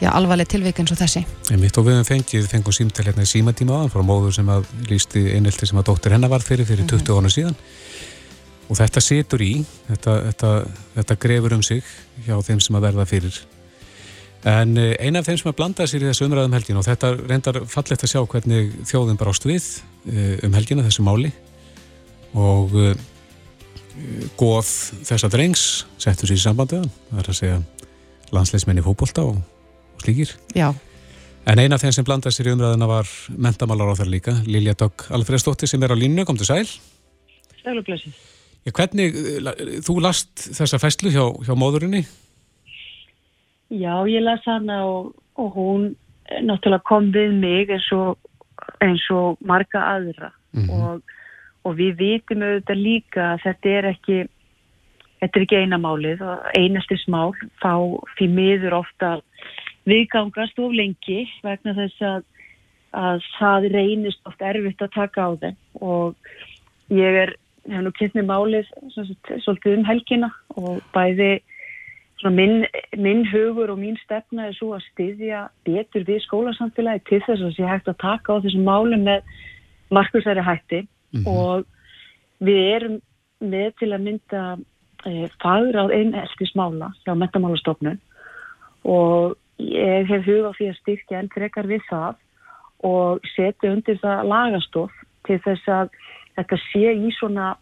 já, 0.00 0.10
alvarleg 0.10 0.50
tilvík 0.50 0.80
eins 0.82 0.92
og 0.94 0.98
þessi 0.98 1.22
Mitt 1.60 1.78
og 1.78 1.86
við 1.86 1.98
hefum 2.00 2.08
fengið, 2.10 2.48
fengum 2.50 2.76
símtæl 2.76 3.06
hérna 3.06 3.26
í 3.26 3.30
símatíma 3.30 3.78
aðan 3.78 3.94
frá 3.94 4.02
móður 4.06 4.34
sem 4.38 4.50
að 4.52 4.66
lísti 4.90 5.24
einhelti 5.36 5.68
sem 5.68 5.78
að 5.78 5.88
dóttir 5.92 6.16
hennar 6.16 6.32
var 6.32 6.44
fyrir 6.44 6.68
fyrir 6.68 6.88
20 6.90 7.06
mm. 7.06 7.18
ára 7.18 7.32
síðan 7.36 7.56
og 8.72 8.78
þetta 8.78 9.02
setur 9.04 9.42
í 9.44 9.52
þetta, 9.90 10.14
þetta, 10.30 10.50
þetta 10.96 11.16
grefur 11.20 11.56
um 11.58 11.64
sig 11.66 11.82
hjá 12.24 12.38
þeim 12.40 12.60
sem 12.64 12.78
að 12.78 12.86
verða 12.86 13.08
fyrir. 13.10 13.40
En 14.48 14.74
eh, 14.80 14.94
eina 14.98 15.20
af 15.20 15.28
þeim 15.28 15.38
sem 15.38 15.50
að 15.52 15.58
blanda 15.60 15.86
sér 15.86 16.02
í 16.02 16.08
þessu 16.08 16.26
umræðum 16.26 16.56
helgin 16.56 16.80
og 16.80 16.86
þetta 16.86 17.12
reyndar 17.20 17.60
fallegt 17.70 18.02
að 18.02 18.14
sjá 18.14 18.22
hvernig 18.24 18.72
þjóðin 18.88 19.20
bara 19.20 19.34
ást 19.34 19.46
við 19.46 19.66
eh, 20.08 20.38
um 20.46 20.56
helgina 20.56 20.86
þessu 20.86 21.04
máli. 21.06 21.30
Og 22.32 22.72
uh, 22.80 22.94
góð 24.40 24.70
þessa 25.04 25.28
drengs 25.28 25.84
settur 26.00 26.30
sér 26.30 26.40
í 26.40 26.44
sambandiðan 26.46 26.88
það 27.10 27.20
er 27.20 27.28
að 27.28 27.36
segja 27.36 27.58
landsleismenni 28.32 28.84
fókbólta 28.86 29.26
og, 29.28 29.42
og 29.92 30.00
slíkir. 30.00 30.32
Já. 30.56 30.70
en 31.44 31.60
eina 31.60 31.76
af 31.76 31.84
þeim 31.84 31.92
sem 31.98 32.08
blandaði 32.08 32.38
sér 32.38 32.48
í 32.48 32.56
umræðina 32.56 32.88
var 32.88 33.12
mentamálar 33.36 33.92
á 33.92 34.00
þar 34.00 34.14
líka 34.16 34.38
Lilja 34.48 34.72
Dögg 34.80 35.10
Alfredsdóttir 35.12 35.68
sem 35.68 35.84
er 35.84 35.92
á 35.92 35.96
línu, 36.00 36.24
kom 36.24 36.40
til 36.40 36.48
sæl 36.48 36.64
Sælublessi 38.62 38.72
Hvernig, 38.78 39.16
þú 39.82 40.00
last 40.00 40.44
þessa 40.54 40.78
festlu 40.78 41.10
hjá, 41.10 41.24
hjá 41.42 41.54
móðurinni? 41.58 42.04
Já, 43.72 44.04
ég 44.06 44.22
las 44.22 44.44
hana 44.46 44.84
og, 44.86 45.14
og 45.34 45.56
hún 45.56 45.96
náttúrulega 46.42 46.86
kom 46.86 47.10
við 47.12 47.32
mig 47.34 47.70
eins 47.70 47.88
og, 47.92 48.18
eins 48.80 49.02
og 49.10 49.40
marga 49.40 49.80
aðra 49.96 50.30
mm 50.52 50.62
-hmm. 50.62 50.70
og 50.70 51.02
og 51.62 51.76
við 51.78 51.98
vitum 52.00 52.42
auðvitað 52.42 52.76
líka 52.82 53.26
að 53.32 53.42
þetta 53.44 53.68
er 53.68 53.88
ekki 53.92 54.18
þetta 55.20 55.38
er 55.38 55.42
ekki 55.42 55.60
einamálið 55.62 56.22
og 56.26 56.38
einastis 56.58 57.04
mál 57.08 57.32
þá 57.62 57.74
fyrir 58.18 58.34
miður 58.34 58.78
ofta 58.82 59.20
viðgangast 59.84 60.58
of 60.58 60.72
lengi 60.72 61.20
vegna 61.42 61.74
þess 61.74 62.02
að, 62.02 62.24
að 62.92 63.22
það 63.38 63.68
reynist 63.76 64.26
ofta 64.26 64.50
erfitt 64.50 64.82
að 64.82 64.94
taka 64.94 65.26
á 65.26 65.30
þeim 65.44 65.56
og 65.80 66.14
ég 66.90 67.20
er 67.24 67.36
hef 67.70 67.82
nú 67.84 67.92
kynnt 67.98 68.16
með 68.18 68.28
málið 68.30 68.70
svolítið 69.44 69.78
um 69.78 69.84
helgina 69.86 70.30
og 70.56 70.80
bæði 70.94 71.32
minn, 72.30 72.66
minn 72.96 73.24
hugur 73.26 73.72
og 73.72 73.80
mín 73.80 73.96
stefna 74.02 74.48
er 74.48 74.56
svo 74.56 74.74
að 74.76 74.84
styðja 74.92 75.46
betur 75.66 76.04
við 76.06 76.22
skólasamfélagi 76.26 77.02
til 77.08 77.22
þess 77.26 77.42
að 77.42 77.54
sé 77.56 77.66
hægt 77.66 77.90
að 77.90 77.98
taka 78.02 78.38
á 78.38 78.42
þessum 78.44 78.66
málum 78.66 79.06
með 79.06 79.22
markusæri 79.90 80.44
hætti 80.46 80.82
mm 80.82 81.22
-hmm. 81.22 81.26
og 81.26 81.64
við 82.40 82.60
erum 82.74 83.00
með 83.40 83.70
til 83.78 83.92
að 83.92 84.04
mynda 84.06 84.42
e, 85.06 85.28
fagur 85.42 85.76
á 85.82 85.84
einn 85.90 86.14
eftirsmála 86.14 86.92
hjá 87.04 87.14
metamálastofnun 87.14 88.00
og 88.84 89.36
ég 89.58 90.06
hef 90.06 90.26
hugað 90.26 90.56
því 90.58 90.68
að 90.68 90.80
styrkja 90.80 91.18
enn 91.18 91.34
frekar 91.34 91.66
við 91.66 91.82
það 91.90 92.14
og 92.82 93.20
setja 93.36 93.72
undir 93.72 93.98
það 94.02 94.26
lagastof 94.26 94.92
til 95.26 95.38
þess 95.44 95.68
að 95.68 95.90
þetta 96.36 96.58
sé 96.70 96.94
í 96.96 97.12
svona 97.18 97.54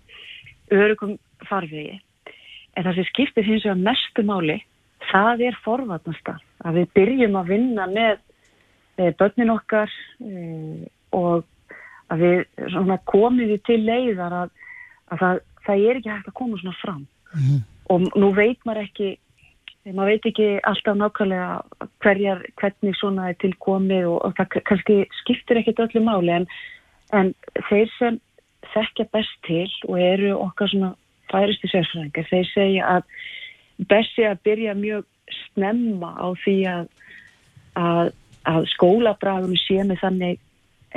örugum 0.70 1.16
farfiði. 1.48 2.00
En 2.76 2.86
það 2.86 3.00
sem 3.00 3.08
skiptir 3.10 3.46
hins 3.46 3.64
vegar 3.66 3.80
mestu 3.80 4.24
máli, 4.26 4.60
það 5.10 5.46
er 5.48 5.62
forvatnasta. 5.64 6.38
Að 6.64 6.80
við 6.80 6.92
byrjum 6.98 7.38
að 7.40 7.54
vinna 7.54 7.86
með 7.90 8.20
börnin 9.18 9.54
okkar 9.54 9.90
e, 10.20 10.86
og 11.16 11.46
að 12.10 12.24
við 12.24 12.94
komum 13.08 13.40
við 13.40 13.62
til 13.68 13.80
leiðar 13.84 14.36
að, 14.44 14.54
að 15.10 15.22
það, 15.22 15.42
það 15.66 15.84
er 15.88 16.00
ekki 16.00 16.12
hægt 16.12 16.30
að 16.30 16.38
koma 16.40 16.60
svona 16.60 16.78
fram 16.80 17.02
mm 17.02 17.40
-hmm. 17.40 17.60
og 17.94 18.18
nú 18.22 18.32
veit 18.34 18.64
maður 18.64 18.82
ekki 18.84 19.10
maður 19.94 20.10
veit 20.10 20.26
ekki 20.26 20.48
alltaf 20.68 20.96
nákvæmlega 20.96 21.62
hverjar, 22.04 22.42
hvernig 22.60 22.96
svona 22.96 23.28
er 23.30 23.36
tilkomið 23.40 24.04
og, 24.06 24.18
og 24.24 24.34
það 24.36 24.62
kannski 24.64 24.96
skiptir 25.22 25.56
ekkit 25.56 25.80
öllu 25.86 26.02
máli 26.04 26.32
en, 26.34 26.46
en 27.12 27.34
þeir 27.68 27.88
sem 27.98 28.20
þekkja 28.74 29.06
best 29.14 29.38
til 29.46 29.68
og 29.88 30.00
eru 30.00 30.34
okkar 30.38 30.72
svona 30.72 30.92
færisti 31.30 31.70
sérfræðingar, 31.70 32.28
þeir 32.30 32.50
segja 32.50 32.92
að 32.96 33.88
best 33.90 34.16
sé 34.16 34.26
að 34.28 34.42
byrja 34.46 34.76
mjög 34.78 35.06
snemma 35.44 36.12
á 36.18 36.26
því 36.42 36.56
að, 36.68 36.86
að, 37.78 38.12
að 38.50 38.70
skólabragunum 38.74 39.58
sé 39.60 39.82
með 39.86 40.02
þannig 40.02 40.40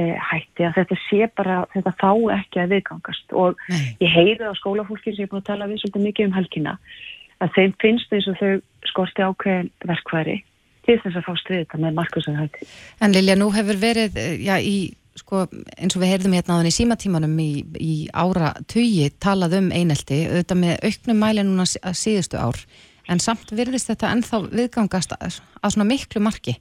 eh, 0.02 0.16
hætti 0.32 0.68
að 0.68 0.80
þetta 0.80 1.00
sé 1.08 1.28
bara, 1.38 1.60
þetta 1.76 1.96
fá 2.02 2.12
ekki 2.38 2.64
að 2.64 2.78
viðgangast 2.78 3.36
og 3.38 3.60
Nei. 3.70 3.94
ég 4.04 4.16
heyri 4.16 4.50
á 4.50 4.54
skólafólkin 4.58 5.14
sem 5.14 5.24
ég 5.24 5.30
er 5.30 5.34
búin 5.34 5.44
að 5.44 5.52
tala 5.52 5.70
við 5.70 5.84
svolítið 5.84 6.08
mikið 6.08 6.30
um 6.30 6.38
helgina 6.40 6.78
að 7.44 7.54
þeim 7.58 7.78
finnst 7.84 8.16
eins 8.16 8.32
og 8.32 8.40
þau 8.40 8.52
skorti 8.90 9.26
ákveðin 9.26 9.72
verkværi 9.86 10.40
til 10.84 10.98
þess 11.00 11.20
að 11.20 11.28
fá 11.28 11.34
striðita 11.40 11.80
með 11.80 11.96
markusar 12.00 12.36
hætti. 12.36 12.68
En 13.04 13.14
Lilja, 13.16 13.38
nú 13.40 13.48
hefur 13.56 13.80
verið, 13.80 14.18
eh, 14.20 14.36
já, 14.44 14.58
í, 14.60 14.92
sko, 15.19 15.43
eins 15.78 15.95
og 15.95 16.04
við 16.04 16.13
heyrðum 16.13 16.36
hérna 16.38 16.58
á 16.58 16.60
þenni 16.60 16.73
símatímanum 16.73 17.36
í, 17.41 17.52
í 17.80 17.93
ára 18.13 18.54
tugi 18.69 19.10
talað 19.21 19.58
um 19.60 19.69
einelti, 19.76 20.23
auðvitað 20.30 20.62
með 20.63 20.88
auknum 20.89 21.21
mæli 21.21 21.45
núna 21.47 21.67
síðustu 21.69 22.39
ár, 22.41 22.60
en 23.12 23.21
samt 23.21 23.54
virðist 23.54 23.91
þetta 23.91 24.13
ennþá 24.15 24.41
viðgangast 24.49 25.15
að, 25.19 25.39
að 25.62 25.76
svona 25.76 25.89
miklu 25.89 26.23
marki. 26.23 26.56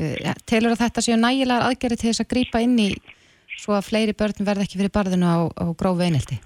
Eh, 0.00 0.32
telur 0.48 0.74
að 0.74 0.86
þetta 0.86 1.04
séu 1.04 1.18
nægilegar 1.20 1.66
aðgerði 1.68 2.00
til 2.00 2.10
þess 2.10 2.24
að 2.24 2.32
grýpa 2.32 2.62
inn 2.64 2.78
í 2.80 2.88
svo 3.60 3.76
að 3.76 3.90
fleiri 3.90 4.16
börn 4.16 4.46
verð 4.46 4.64
ekki 4.64 4.80
fyrir 4.80 4.94
barðinu 4.94 5.28
á, 5.28 5.38
á 5.52 5.64
grófi 5.76 6.08
einelti? 6.08 6.40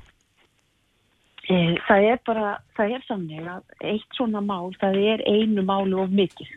Eh, 1.46 1.76
það 1.86 2.10
er 2.10 2.22
bara, 2.26 2.56
það 2.76 2.96
er 2.96 3.04
samnig 3.06 3.46
að 3.46 3.90
eitt 3.94 4.18
svona 4.18 4.42
mál, 4.42 4.74
það 4.80 4.98
er 5.14 5.26
einu 5.30 5.62
málu 5.64 6.02
of 6.02 6.10
mikið 6.10 6.50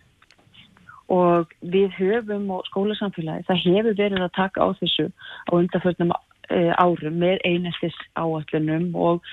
og 1.10 1.54
við 1.74 1.94
höfum 1.98 2.50
og 2.54 2.66
skólasamfélagi, 2.70 3.48
það 3.48 3.64
hefur 3.66 3.96
verið 3.98 4.26
að 4.26 4.36
taka 4.38 4.66
á 4.66 4.68
þessu 4.80 5.08
á 5.50 5.52
undarförnum 5.58 6.14
eh, 6.14 6.74
árum 6.78 7.20
með 7.22 7.42
eineltis 7.50 7.98
áallunum 8.14 8.92
og, 8.96 9.24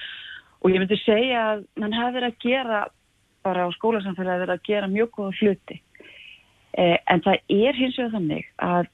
og 0.62 0.72
ég 0.72 0.80
myndi 0.80 0.98
segja 1.04 1.42
að 1.52 1.66
mann 1.76 1.96
hefur 1.96 2.16
verið 2.16 2.32
að 2.32 2.44
gera 2.46 2.82
bara 3.46 3.68
á 3.68 3.76
skólasamfélagi 3.76 4.44
verið 4.46 4.56
að 4.56 4.66
gera 4.70 4.90
mjög 4.90 5.12
góða 5.18 5.38
hluti. 5.40 5.80
Eh, 6.76 6.98
en 7.12 7.24
það 7.24 7.56
er 7.60 7.80
hins 7.80 7.98
vegar 8.00 8.16
þannig 8.16 8.52
að 8.64 8.92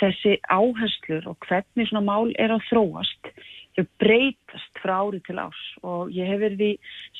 þessi 0.00 0.34
áherslur 0.50 1.28
og 1.30 1.46
hvernig 1.46 1.86
svona 1.88 2.02
mál 2.02 2.32
er 2.42 2.50
að 2.50 2.64
þróast 2.66 3.30
þau 3.76 3.84
breytast 4.02 4.80
frá 4.82 4.96
ári 4.98 5.20
til 5.26 5.38
ás 5.38 5.60
og 5.86 6.10
ég 6.14 6.28
hef 6.28 6.40
verið 6.42 6.64
í 6.66 6.70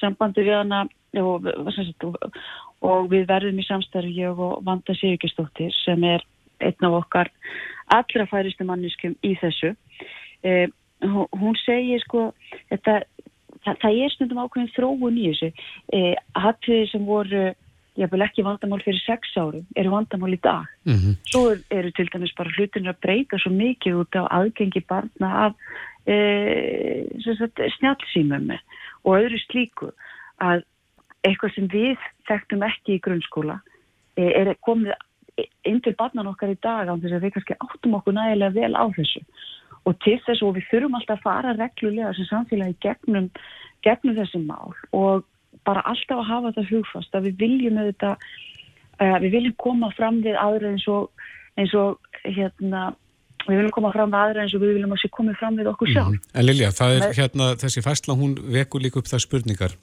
sambandi 0.00 0.44
við 0.46 0.56
hana 0.58 0.82
og, 1.20 1.46
og, 1.46 2.26
og 2.80 3.10
við 3.12 3.26
verðum 3.28 3.60
í 3.60 3.66
samstæðu 3.66 4.12
ég 4.16 4.42
og 4.48 4.60
Vanda 4.66 4.96
Sigurgestóttir 4.96 5.72
sem 5.84 6.04
er 6.04 6.24
einn 6.60 6.86
af 6.88 6.98
okkar 7.02 7.30
allra 7.92 8.26
færistu 8.30 8.64
manniskum 8.64 9.16
í 9.26 9.34
þessu 9.40 9.74
eh, 10.42 10.68
hún 11.00 11.56
segir 11.64 12.02
sko 12.04 12.30
þetta, 12.70 13.00
það, 13.64 13.80
það 13.82 13.98
er 14.04 14.14
stundum 14.14 14.42
ákveðin 14.44 14.72
þróun 14.76 15.18
í 15.18 15.26
þessu 15.30 15.50
eh, 15.96 16.14
hattiði 16.36 16.86
sem 16.92 17.08
voru 17.08 17.50
ég 17.98 18.10
vil 18.12 18.24
ekki 18.24 18.44
vandamál 18.46 18.80
fyrir 18.84 19.00
sex 19.02 19.32
árum, 19.36 19.66
eru 19.76 19.92
vandamál 19.92 20.32
í 20.32 20.40
dag. 20.40 20.68
Mm 20.88 20.96
-hmm. 20.96 21.14
Svo 21.28 21.56
eru 21.70 21.90
til 21.92 22.08
dæmis 22.12 22.34
bara 22.36 22.52
hlutinir 22.56 22.94
að 22.94 23.02
breyta 23.02 23.38
svo 23.38 23.50
mikið 23.50 24.00
út 24.00 24.14
á 24.16 24.22
aðgengi 24.30 24.82
barna 24.88 25.28
af 25.46 25.52
e, 26.06 26.16
snjálfsýmum 27.76 28.56
og 29.04 29.18
öðru 29.18 29.38
slíku 29.44 29.90
að 30.40 30.62
eitthvað 31.26 31.54
sem 31.54 31.68
við 31.70 32.08
þekktum 32.28 32.66
ekki 32.66 32.96
í 32.96 33.02
grunnskóla 33.04 33.60
e, 34.16 34.26
er 34.26 34.54
komið 34.64 34.92
inn 35.68 35.80
til 35.84 35.94
barnan 35.98 36.28
okkar 36.30 36.52
í 36.52 36.58
dag 36.62 36.88
á 36.88 36.94
þess 36.94 37.16
að 37.16 37.24
við 37.24 37.34
kannski 37.36 37.56
áttum 37.64 37.96
okkur 37.98 38.16
nægilega 38.16 38.56
vel 38.56 38.74
á 38.76 38.84
þessu 38.96 39.22
og 39.88 39.96
til 40.04 40.18
þess 40.26 40.44
og 40.44 40.56
við 40.56 40.68
þurfum 40.70 40.96
alltaf 40.98 41.20
að 41.20 41.26
fara 41.26 41.56
reglulega 41.56 42.12
sem 42.16 42.28
samfélagi 42.28 42.76
gegnum, 42.84 43.28
gegnum 43.86 44.16
þessi 44.18 44.40
mál 44.44 44.74
og 44.96 45.26
bara 45.68 45.84
alltaf 45.88 46.20
að 46.20 46.30
hafa 46.30 46.52
þetta 46.52 46.70
hugfast 46.70 47.16
að 47.16 47.28
við 47.28 47.44
viljum 47.44 47.80
þetta 47.80 48.14
uh, 48.16 49.16
við 49.22 49.36
viljum 49.36 49.56
koma 49.60 49.92
fram 49.96 50.20
við 50.24 50.36
aðra 50.40 50.74
eins 50.74 50.86
og 50.90 51.08
eins 51.60 51.72
og 51.76 52.00
hérna 52.24 52.90
við 53.46 53.56
viljum 53.56 53.76
koma 53.76 53.92
fram 53.94 54.12
við 54.12 54.20
aðra 54.20 54.44
eins 54.44 54.56
og 54.56 54.64
við 54.64 54.74
viljum 54.76 54.96
að 54.96 55.02
sé 55.02 55.12
komið 55.16 55.38
fram 55.40 55.60
við 55.60 55.70
okkur 55.72 55.92
sjálf. 55.94 56.16
Mm. 56.16 56.32
En 56.36 56.46
Lilja, 56.46 56.72
það 56.76 56.96
er 56.96 57.14
hérna 57.16 57.52
þessi 57.60 57.84
fæsla, 57.84 58.16
hún 58.20 58.36
vekur 58.56 58.84
líka 58.84 59.00
upp 59.00 59.08
það 59.10 59.24
spurningar 59.24 59.76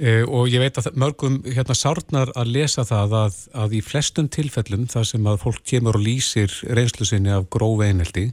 uh, 0.00 0.24
og 0.26 0.50
ég 0.50 0.62
veit 0.62 0.80
að 0.80 0.90
mörgum 0.98 1.40
hérna 1.46 1.76
sárnar 1.76 2.32
að 2.38 2.52
lesa 2.56 2.84
það 2.88 3.16
að, 3.20 3.38
að 3.64 3.76
í 3.78 3.82
flestum 3.84 4.30
tilfellum 4.32 4.88
þar 4.90 5.08
sem 5.12 5.30
að 5.30 5.40
fólk 5.44 5.62
kemur 5.72 5.98
og 6.00 6.04
lýsir 6.06 6.54
reynslu 6.68 7.08
sinni 7.08 7.32
af 7.34 7.48
gróf 7.52 7.84
einhelti 7.84 8.30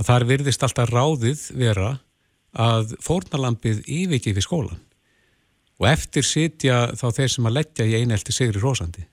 að 0.00 0.08
þar 0.10 0.28
virðist 0.30 0.64
alltaf 0.66 0.92
ráðið 0.92 1.46
vera 1.60 1.94
að 2.56 2.94
fórnalampið 3.04 3.84
yfirki 3.86 4.34
við 4.34 4.46
skólan 4.46 4.80
og 5.80 5.88
eftir 5.88 6.26
sitja 6.26 6.90
þá 6.98 7.06
þeir 7.16 7.32
sem 7.34 7.48
að 7.48 7.56
leggja 7.60 7.88
í 7.88 7.96
einelti 8.00 8.34
sigri 8.34 8.60
rósandi 8.60 9.06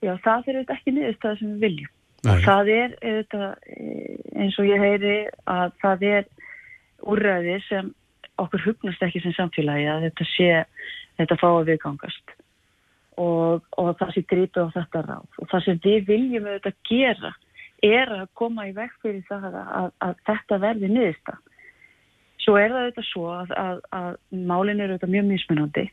Já, 0.00 0.14
það 0.24 0.48
er 0.48 0.58
auðvitað 0.58 0.76
ekki 0.78 0.92
niðurst 0.96 1.24
það 1.24 1.40
sem 1.40 1.50
við 1.52 1.64
viljum 1.66 1.96
Nei. 2.20 2.32
og 2.32 2.44
það 2.44 2.70
er 2.74 2.94
auðvitað 3.00 3.46
eh, 3.74 4.20
eins 4.40 4.58
og 4.60 4.68
ég 4.68 4.84
heyri 4.84 5.16
að 5.48 5.74
það 5.82 6.06
er 6.10 6.30
úrræði 7.10 7.56
sem 7.68 7.92
okkur 8.44 8.64
hugnast 8.66 9.02
ekki 9.04 9.22
sem 9.24 9.34
samfélagi 9.36 9.88
að 9.90 10.06
þetta 10.08 10.28
sé, 10.32 10.50
þetta 11.20 11.38
fá 11.40 11.48
að 11.50 11.70
viðgangast 11.70 12.34
og, 13.20 13.66
og 13.76 13.92
það 14.00 14.14
sé 14.14 14.24
grípa 14.30 14.64
á 14.64 14.74
þetta 14.76 15.04
ráð 15.06 15.40
og 15.42 15.50
það 15.52 15.64
sem 15.66 15.80
við 15.84 16.08
viljum 16.08 16.48
auðvitað 16.48 16.78
gera 16.88 17.32
er 17.84 18.12
að 18.12 18.28
koma 18.36 18.68
í 18.68 18.74
vekk 18.76 18.96
fyrir 19.02 19.22
það 19.28 19.46
að, 19.50 19.58
að, 19.80 19.88
að 20.04 20.18
þetta 20.28 20.58
verði 20.60 20.90
niðursta. 20.90 21.36
Svo 22.40 22.56
er 22.60 22.72
það 22.72 22.82
auðvitað 22.84 23.08
svo 23.08 23.26
að, 23.32 23.82
að 23.96 24.10
málinn 24.50 24.82
eru 24.84 24.96
auðvitað 24.96 25.14
mjög 25.14 25.28
mismunandi 25.30 25.86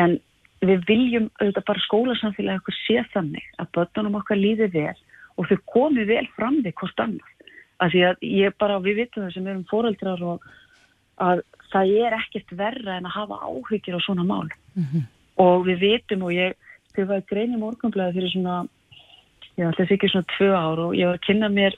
en 0.00 0.16
við 0.64 0.86
viljum 0.88 1.28
auðvitað 1.40 1.68
bara 1.70 1.84
skólasamfélagi 1.86 2.62
okkur 2.62 2.78
sé 2.80 3.04
þannig 3.14 3.46
að 3.62 3.72
börnunum 3.78 4.18
okkar 4.20 4.40
líði 4.40 4.70
vel 4.74 4.96
og 5.38 5.48
þau 5.50 5.56
komi 5.70 6.06
vel 6.08 6.26
fram 6.36 6.60
við 6.62 6.76
hvort 6.80 7.02
annað. 7.02 7.30
Af 7.82 7.90
því 7.90 8.04
að 8.06 8.26
ég 8.28 8.54
bara, 8.62 8.78
við 8.82 9.02
vitum 9.02 9.24
það 9.24 9.34
sem 9.34 9.48
erum 9.50 9.66
fóreldrar 9.70 10.22
og 10.22 10.44
að 11.22 11.42
það 11.74 11.92
er 12.06 12.16
ekkert 12.20 12.56
verra 12.58 12.98
en 12.98 13.08
að 13.10 13.16
hafa 13.18 13.40
áhyggjur 13.42 13.98
á 13.98 14.06
svona 14.06 14.24
mál. 14.24 14.48
Mm 14.74 14.86
-hmm. 14.86 15.04
Og 15.42 15.66
við 15.66 15.78
vitum 15.82 16.22
og 16.22 16.32
ég, 16.32 16.54
þau 16.94 17.04
var 17.10 17.28
grein 17.30 17.54
í 17.54 17.58
morgunblæði 17.58 18.14
fyrir 18.14 18.32
svona 18.32 18.66
ég 19.58 19.68
ætla 19.68 19.84
þessi 19.84 19.96
ekki 19.96 20.10
svona 20.10 20.32
tvö 20.36 20.50
ár 20.54 20.78
og 20.78 20.94
ég 20.98 21.06
var 21.06 21.18
að 21.18 21.26
kynna 21.26 21.48
mér 21.48 21.76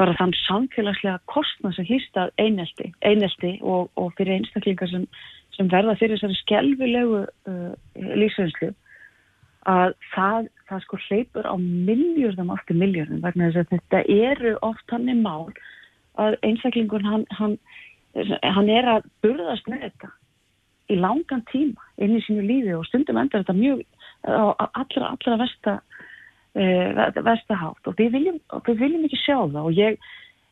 bara 0.00 0.16
þann 0.16 0.32
samfélagslega 0.46 1.18
kostna 1.26 1.72
sem 1.76 1.84
hýsta 1.84 2.30
einelti, 2.40 2.92
einelti 3.04 3.58
og, 3.60 3.90
og 4.00 4.14
fyrir 4.16 4.38
einstaklingar 4.38 4.88
sem, 4.88 5.06
sem 5.56 5.68
verða 5.68 5.96
fyrir 6.00 6.16
þessari 6.16 6.38
skjálfilegu 6.40 7.24
uh, 7.26 7.72
lífsveinslu 7.94 8.70
að 9.68 9.92
það, 10.14 10.48
það 10.70 10.84
sko 10.86 11.00
hleypur 11.08 11.50
á 11.50 11.54
miljörðum 11.60 12.54
aftur 12.54 12.78
miljörðum 12.80 13.20
vegna 13.26 13.50
þess 13.50 13.60
að 13.60 13.74
þetta 13.74 14.00
eru 14.30 14.54
oft 14.64 14.94
hann 14.94 15.10
í 15.10 15.18
mál 15.18 15.50
að 16.20 16.38
einstaklingun 16.46 17.04
hann, 17.04 17.26
hann, 17.36 17.58
hann 18.14 18.70
er 18.72 18.88
að 18.96 19.06
burðast 19.22 19.68
með 19.70 19.86
þetta 19.86 20.10
í 20.90 20.96
langan 20.98 21.44
tíma 21.50 21.84
inn 22.02 22.16
í 22.18 22.22
sínu 22.24 22.42
lífi 22.46 22.74
og 22.74 22.86
stundum 22.88 23.20
endar 23.20 23.44
þetta 23.44 23.58
mjög 23.58 23.84
á 24.26 24.66
allra, 24.66 25.12
allra 25.12 25.36
versta 25.40 25.76
uh, 26.58 27.20
vestahátt 27.24 27.86
og 27.88 27.96
við 28.00 28.16
viljum, 28.16 28.40
viljum 28.66 29.06
ekki 29.06 29.20
sjá 29.22 29.36
það. 29.38 29.62
Og 29.62 29.78
ég, 29.78 30.10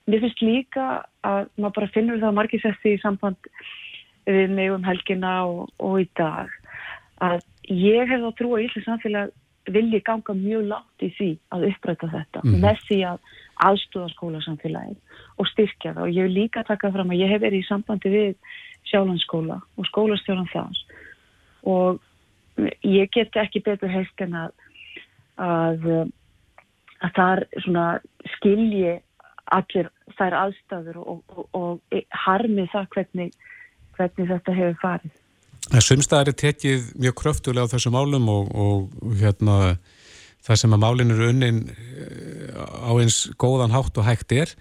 mér 0.09 0.25
finnst 0.25 0.45
líka 0.45 0.87
að 1.27 1.51
maður 1.59 1.75
bara 1.81 1.93
finnur 1.97 2.23
það 2.23 2.39
margir 2.39 2.65
sessi 2.65 2.95
í 2.95 3.03
samband 3.03 3.51
við 4.29 4.55
mig 4.55 4.73
um 4.73 4.87
helgina 4.87 5.35
og, 5.49 5.69
og 5.83 6.01
í 6.05 6.09
dag 6.19 6.53
að 7.25 7.43
ég 7.73 8.09
hef 8.09 8.23
þá 8.23 8.31
trú 8.39 8.55
að 8.55 8.65
Íslands 8.67 8.89
samfélag 8.89 9.37
vilji 9.69 10.01
ganga 10.05 10.33
mjög 10.37 10.69
látt 10.71 11.05
í 11.05 11.11
því 11.19 11.31
að 11.53 11.67
uppræta 11.73 12.09
þetta. 12.13 12.45
Mm. 12.45 12.61
með 12.63 12.83
því 12.87 12.99
að 13.11 13.35
aðstúða 13.65 14.13
skólasamfélagi 14.15 14.97
og 15.39 15.51
styrkja 15.53 15.95
það 15.97 16.05
og 16.05 16.15
ég 16.15 16.29
vil 16.29 16.37
líka 16.43 16.65
taka 16.69 16.93
fram 16.95 17.11
að 17.15 17.23
ég 17.23 17.33
hef 17.33 17.43
verið 17.43 17.65
í 17.65 17.69
sambandi 17.69 18.13
við 18.13 18.37
sjálandsskóla 18.91 19.59
og 19.77 19.89
skólastjóran 19.91 20.51
þess 20.53 20.85
og 21.69 22.01
ég 22.87 23.11
get 23.15 23.37
ekki 23.39 23.63
betur 23.67 23.93
heilt 23.93 24.25
en 24.25 24.37
að 24.45 24.57
að, 25.39 25.87
að 27.05 27.15
þar 27.19 27.45
skilji 28.37 28.99
allir 29.55 29.91
þær 30.19 30.37
aðstæður 30.43 30.99
og, 31.01 31.23
og, 31.33 31.47
og 31.57 32.03
harmi 32.25 32.67
það 32.73 32.91
hvernig, 32.95 33.31
hvernig 33.97 34.31
þetta 34.33 34.57
hefur 34.59 34.79
farið. 34.83 35.15
Sumstaðar 35.85 36.31
er 36.33 36.39
tekið 36.39 36.91
mjög 36.97 37.17
kröftulega 37.23 37.69
á 37.69 37.73
þessu 37.75 37.93
málum 37.93 38.29
og, 38.33 38.51
og 38.53 39.15
hérna, 39.21 39.77
það 40.47 40.61
sem 40.63 40.75
að 40.77 40.83
málinn 40.85 41.15
eru 41.15 41.31
unnin 41.33 41.63
eh, 41.71 42.53
á 42.59 42.93
eins 42.99 43.25
góðan 43.41 43.75
hátt 43.75 43.99
og 43.99 44.07
hægt 44.09 44.35
er. 44.37 44.55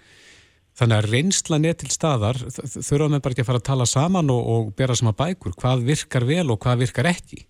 Þannig 0.78 1.00
að 1.00 1.10
reynslan 1.10 1.66
er 1.66 1.74
til 1.74 1.90
staðar, 1.90 2.38
þurfum 2.38 3.16
við 3.16 3.22
bara 3.24 3.34
ekki 3.34 3.42
að 3.42 3.48
fara 3.48 3.60
að 3.62 3.68
tala 3.68 3.86
saman 3.90 4.28
og 4.30 4.68
bera 4.78 4.94
sama 4.94 5.10
bækur. 5.18 5.56
Hvað 5.58 5.82
virkar 5.88 6.26
vel 6.28 6.44
og 6.54 6.60
hvað 6.62 6.84
virkar 6.84 7.08
ekki? 7.10 7.40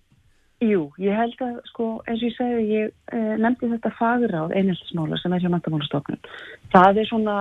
Jú, 0.65 0.89
ég 0.99 1.15
held 1.15 1.39
að, 1.45 1.59
sko, 1.69 1.85
eins 2.03 2.19
og 2.19 2.25
ég 2.25 2.35
segi, 2.35 2.63
ég 2.73 2.89
eh, 3.15 3.35
nefndi 3.39 3.69
þetta 3.71 3.93
fagráð 3.95 4.55
einheltismála 4.57 5.19
sem 5.21 5.35
er 5.35 5.45
hjá 5.45 5.51
mentamálastofnun. 5.53 6.19
Það 6.73 6.99
er 6.99 7.07
svona, 7.07 7.35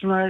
svona, 0.00 0.22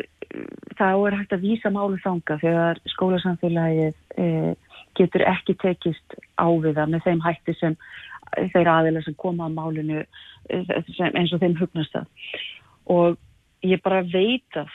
það 0.76 1.07
er 1.09 1.16
hægt 1.22 1.32
að 1.38 1.46
vísa 1.46 1.72
málu 1.72 1.96
þanga 2.03 2.36
þegar 2.42 2.82
skólasamfélagið 2.92 4.20
eh, 4.20 4.53
getur 4.99 5.24
ekki 5.30 5.57
tekist 5.62 6.18
á 6.36 6.49
við 6.51 6.76
það 6.76 6.92
með 6.92 7.07
þeim 7.07 7.24
hætti 7.24 7.57
sem 7.62 7.78
þeir 8.37 8.70
aðeila 8.72 9.03
sem 9.05 9.16
koma 9.18 9.49
á 9.49 9.51
málinu 9.53 10.05
sem, 10.49 11.11
eins 11.14 11.33
og 11.33 11.43
þeim 11.43 11.57
hugnast 11.59 11.93
það. 11.93 12.07
Og 12.89 13.18
ég 13.66 13.83
bara 13.85 14.05
veit 14.07 14.59
að 14.59 14.70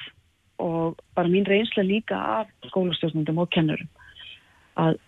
og 0.64 1.00
bara 1.16 1.28
mín 1.28 1.48
reynsla 1.50 1.84
líka 1.84 2.16
af 2.16 2.48
skólastjórnundum 2.70 3.42
og 3.42 3.50
kennurum 3.52 3.90
að 4.80 5.00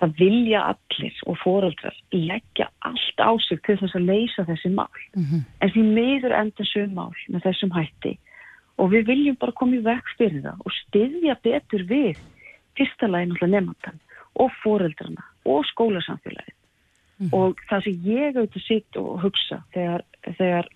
það 0.00 0.14
vilja 0.18 0.62
allir 0.72 1.18
og 1.30 1.36
fóröldrar 1.42 1.96
leggja 2.12 2.66
allt 2.88 3.20
á 3.20 3.30
sig 3.46 3.60
til 3.62 3.76
þess 3.78 3.94
að 3.94 4.08
leysa 4.08 4.46
þessi 4.48 4.70
mál. 4.74 5.00
Mm 5.14 5.24
-hmm. 5.24 5.42
en 5.60 5.70
því 5.70 5.82
meður 5.98 6.32
enda 6.40 6.64
sögum 6.64 6.94
mál 6.94 7.14
með 7.28 7.44
þessum 7.46 7.70
hætti. 7.70 8.18
Og 8.78 8.90
við 8.90 9.06
viljum 9.06 9.36
bara 9.36 9.52
koma 9.52 9.76
í 9.76 9.84
vekk 9.84 10.08
fyrir 10.18 10.42
það 10.42 10.58
og 10.64 10.72
styðja 10.80 11.36
betur 11.42 11.82
við 11.86 12.18
fyrsta 12.76 13.06
lagi 13.06 13.26
náttúrulega 13.26 13.60
nefndan 13.60 14.00
og 14.34 14.50
fóröldrarna 14.64 15.22
og 15.44 15.64
skólasamfélagið 15.70 16.63
mm 17.18 17.26
-hmm. 17.26 17.36
og 17.38 17.56
það 17.70 17.84
sem 17.84 18.00
ég 18.04 18.36
auðvitað 18.36 18.66
sitt 18.66 18.96
og 18.96 19.20
hugsa 19.22 19.62
þegar, 19.74 20.02
þegar 20.38 20.68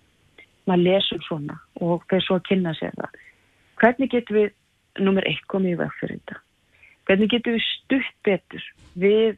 maður 0.67 0.85
lesum 0.85 1.21
svona 1.27 1.57
og 1.81 2.05
þeir 2.09 2.23
svo 2.25 2.35
að 2.35 2.47
kynna 2.49 2.73
sér 2.77 2.93
það. 2.97 3.17
Hvernig 3.79 4.11
getur 4.11 4.35
við 4.35 4.49
nummer 4.99 5.27
eitt 5.27 5.45
komið 5.47 5.75
í 5.75 5.79
vekk 5.79 5.99
fyrir 5.99 6.19
þetta? 6.19 6.39
Hvernig 7.09 7.31
getur 7.33 7.55
við 7.57 7.65
stutt 7.65 8.15
betur 8.27 8.63
við, 8.93 9.37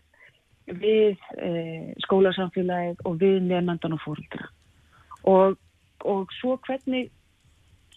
við 0.68 1.18
e, 1.38 1.50
skólasamfélagið 2.06 3.06
og 3.06 3.18
við 3.22 3.40
nefnandan 3.48 3.98
og 3.98 4.04
fóröldra 4.04 4.50
og, 5.24 5.58
og 6.04 6.34
svo 6.40 6.58
hvernig 6.66 7.12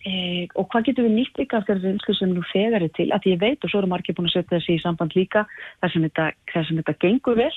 e, 0.04 0.46
og 0.54 0.68
hvað 0.68 0.90
getur 0.90 1.08
við 1.08 1.16
nýtt 1.18 1.40
líka 1.40 1.58
af 1.58 1.68
þessu 1.68 1.90
einslu 1.90 2.16
sem 2.18 2.34
nú 2.34 2.44
fegar 2.52 2.84
er 2.84 2.92
til? 2.96 3.10
Að 3.12 3.30
ég 3.32 3.40
veit 3.40 3.64
og 3.64 3.72
svo 3.72 3.82
eru 3.82 3.90
margir 3.90 4.16
búin 4.16 4.28
að 4.28 4.36
setja 4.38 4.58
þessi 4.58 4.78
í 4.78 4.82
samband 4.84 5.16
líka 5.16 5.46
þar 5.80 5.94
sem 5.94 6.06
þetta, 6.08 6.28
þar 6.52 6.68
sem 6.68 6.82
þetta 6.82 6.98
gengur 7.06 7.40
vel 7.40 7.54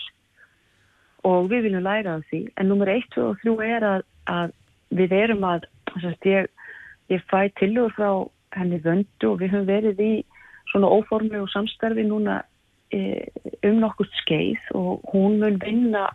og 1.28 1.50
við 1.52 1.68
viljum 1.68 1.86
læra 1.86 2.18
af 2.18 2.26
því. 2.32 2.42
En 2.58 2.70
nummer 2.72 2.90
1, 2.92 3.10
2 3.16 3.26
og 3.32 3.44
3 3.44 3.70
er 3.78 3.86
að, 3.88 4.06
að 4.32 4.54
við 5.00 5.16
erum 5.18 5.46
að 5.48 5.68
ég, 6.26 6.50
ég 7.12 7.26
fæ 7.32 7.48
tilur 7.60 7.94
frá 7.96 8.12
henni 8.58 8.80
vöndu 8.84 9.32
og 9.32 9.42
við 9.42 9.54
höfum 9.54 9.68
verið 9.68 10.04
í 10.04 10.14
svona 10.72 10.92
óformi 10.92 11.40
og 11.42 11.52
samstarfi 11.52 12.06
núna 12.08 12.42
e, 12.92 13.28
um 13.68 13.82
nokkurt 13.84 14.14
skeið 14.24 14.72
og 14.80 15.04
hún 15.12 15.40
mun 15.42 15.60
vinna 15.64 16.08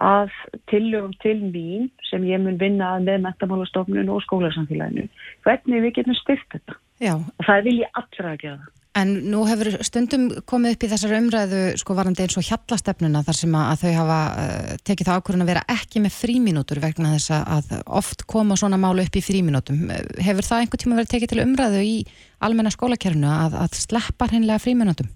að 0.00 0.32
tillögum 0.72 1.12
til 1.20 1.36
mín 1.52 1.90
sem 2.08 2.24
ég 2.24 2.40
mun 2.40 2.60
vinna 2.60 2.94
með 3.04 3.26
metamálastofnun 3.26 4.08
og 4.08 4.22
skólasamfélaginu. 4.24 5.08
Hvernig 5.44 5.84
við 5.84 5.98
getum 5.98 6.16
styrt 6.16 6.46
þetta 6.54 6.78
Já. 7.00 7.14
og 7.16 7.46
það 7.46 7.66
vil 7.68 7.78
ég 7.80 7.98
allra 8.00 8.34
að 8.34 8.44
gera 8.44 8.68
En 8.98 9.12
nú 9.30 9.44
hefur 9.46 9.68
stundum 9.86 10.24
komið 10.50 10.74
upp 10.74 10.84
í 10.84 10.88
þessar 10.90 11.12
umræðu 11.20 11.58
sko 11.78 11.94
varandi 11.94 12.24
eins 12.24 12.34
og 12.40 12.46
hjallastefnuna 12.48 13.22
þar 13.22 13.36
sem 13.38 13.52
að 13.54 13.84
þau 13.84 13.92
hafa 14.00 14.16
uh, 14.42 14.72
tekið 14.88 15.06
það 15.06 15.20
ákvörðan 15.20 15.44
að 15.44 15.50
vera 15.52 15.62
ekki 15.76 16.02
með 16.02 16.16
fríminútur 16.16 16.80
vegna 16.82 17.12
þess 17.12 17.36
að 17.38 17.70
oft 18.00 18.24
koma 18.30 18.58
svona 18.58 18.80
málu 18.82 19.04
upp 19.06 19.14
í 19.14 19.22
fríminútum. 19.22 19.84
Hefur 20.18 20.48
það 20.48 20.64
einhver 20.64 20.82
tíma 20.82 20.98
verið 20.98 21.12
tekið 21.14 21.32
til 21.32 21.44
umræðu 21.44 21.84
í 21.86 21.94
almenna 22.42 22.74
skólakerfinu 22.74 23.30
að, 23.30 23.56
að 23.62 23.78
sleppa 23.78 24.26
hennilega 24.32 24.64
fríminútum? 24.66 25.14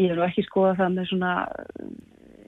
Ég 0.00 0.08
hef 0.08 0.16
nú 0.16 0.24
ekki 0.30 0.46
skoðað 0.48 0.80
það 0.80 0.96
með 0.96 1.10
svona, 1.12 1.34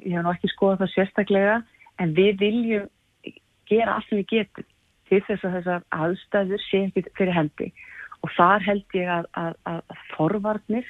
ég 0.06 0.16
hef 0.16 0.24
nú 0.24 0.32
ekki 0.32 0.54
skoðað 0.54 0.86
það 0.86 0.94
sérstaklega 0.94 1.60
en 2.00 2.16
við 2.16 2.40
viljum 2.40 2.90
gera 3.68 3.98
allt 3.98 4.08
sem 4.08 4.24
við 4.24 4.38
getum 4.38 4.71
til 5.12 5.20
þess 5.28 5.44
að 5.44 5.56
þessar 5.58 5.86
aðstæður 5.92 6.62
sé 6.64 6.84
ekki 6.88 7.04
fyrir 7.18 7.36
hendi. 7.36 7.72
Og 8.22 8.30
þar 8.36 8.64
held 8.64 8.96
ég 8.96 9.10
að, 9.12 9.26
að, 9.36 9.56
að 9.68 10.04
forvarnir 10.14 10.88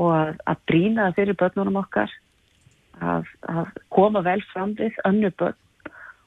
og 0.00 0.10
að, 0.16 0.30
að 0.48 0.62
brína 0.70 1.10
fyrir 1.16 1.36
börnunum 1.38 1.82
okkar 1.82 2.12
að 3.02 3.26
koma 3.92 4.22
vel 4.22 4.40
fram 4.52 4.74
við 4.78 4.96
önnu 5.04 5.30
börn 5.38 5.58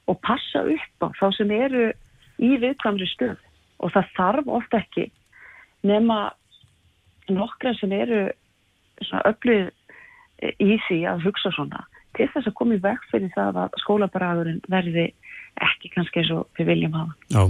og 0.07 0.19
passa 0.23 0.63
upp 0.67 1.03
á 1.03 1.07
þá 1.19 1.27
sem 1.35 1.51
eru 1.51 1.85
í 2.43 2.57
viðkvæmri 2.61 3.07
stöð 3.11 3.37
og 3.83 3.93
það 3.95 4.11
þarf 4.17 4.51
ofta 4.59 4.81
ekki 4.83 5.07
nema 5.87 6.19
nokkra 7.31 7.73
sem 7.79 7.91
eru 7.95 8.25
öflið 9.23 9.71
í 10.63 10.77
því 10.87 10.99
að 11.11 11.23
hugsa 11.27 11.53
svona 11.55 11.83
til 12.17 12.27
þess 12.33 12.49
að 12.49 12.57
koma 12.59 12.77
í 12.77 12.83
vekk 12.83 13.09
fyrir 13.11 13.33
það 13.35 13.61
að 13.63 13.79
skólabaragurinn 13.83 14.61
verði 14.71 15.07
ekki 15.61 15.91
kannski 15.93 16.21
eins 16.21 16.33
og 16.35 16.47
við 16.57 16.71
viljum 16.71 16.97
hafa. 16.97 17.15
Já. 17.33 17.43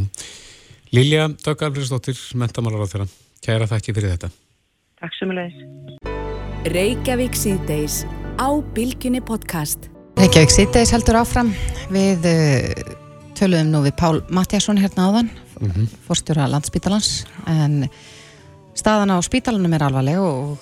Lilja 0.95 1.27
Dögg 1.43 1.63
Alfredsdóttir, 1.67 2.19
mentamálar 2.39 2.85
á 2.85 2.91
þeirra. 2.91 3.07
Kæra 3.43 3.67
þakki 3.67 3.95
fyrir 3.97 4.13
þetta. 4.15 4.29
Takk 5.01 5.17
sem 5.17 5.33
að 5.33 5.41
leiðis. 5.41 5.65
Reykjavík 6.73 7.35
síðdeis 7.37 8.01
á 8.39 8.49
Bilginni 8.75 9.21
podcast. 9.23 9.89
Reykjavík 10.17 10.53
síðdeis 10.53 10.93
heldur 10.95 11.19
áfram. 11.19 11.51
Við 11.93 12.25
uh, 12.31 12.95
töluðum 13.37 13.73
nú 13.73 13.83
við 13.85 13.97
Pál 13.99 14.21
Mattiasson 14.33 14.79
hérna 14.81 15.09
áðan, 15.11 15.29
mm 15.59 15.71
-hmm. 15.71 15.91
fórstjóra 16.07 16.47
landsbítalans, 16.49 17.27
en 17.45 17.89
staðan 18.73 19.13
á 19.13 19.17
spítalunum 19.21 19.73
er 19.73 19.83
alvarleg 19.83 20.17
og 20.19 20.57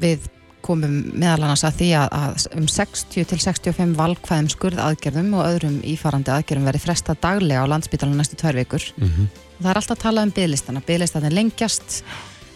við 0.00 0.28
komum 0.64 0.98
meðal 1.12 1.44
annars 1.44 1.64
að 1.66 1.78
því 1.80 1.88
að, 2.00 2.08
að 2.18 2.46
um 2.60 2.68
60-65 2.70 3.96
valkvæðum 3.98 4.50
skurðaðgerðum 4.54 5.34
og 5.38 5.46
öðrum 5.48 5.78
ífarandi 5.92 6.32
aðgerðum 6.34 6.68
verið 6.70 6.86
fresta 6.86 7.16
daglega 7.22 7.64
á 7.66 7.70
landsbytalan 7.72 8.18
næstu 8.20 8.38
tvær 8.40 8.60
vikur. 8.62 8.86
Mm 8.96 9.08
-hmm. 9.08 9.42
Það 9.62 9.70
er 9.70 9.80
alltaf 9.80 9.98
að 9.98 10.02
tala 10.02 10.22
um 10.22 10.34
bygglistana, 10.38 10.82
bygglistana 10.86 11.26
er 11.26 11.38
lengjast 11.38 12.02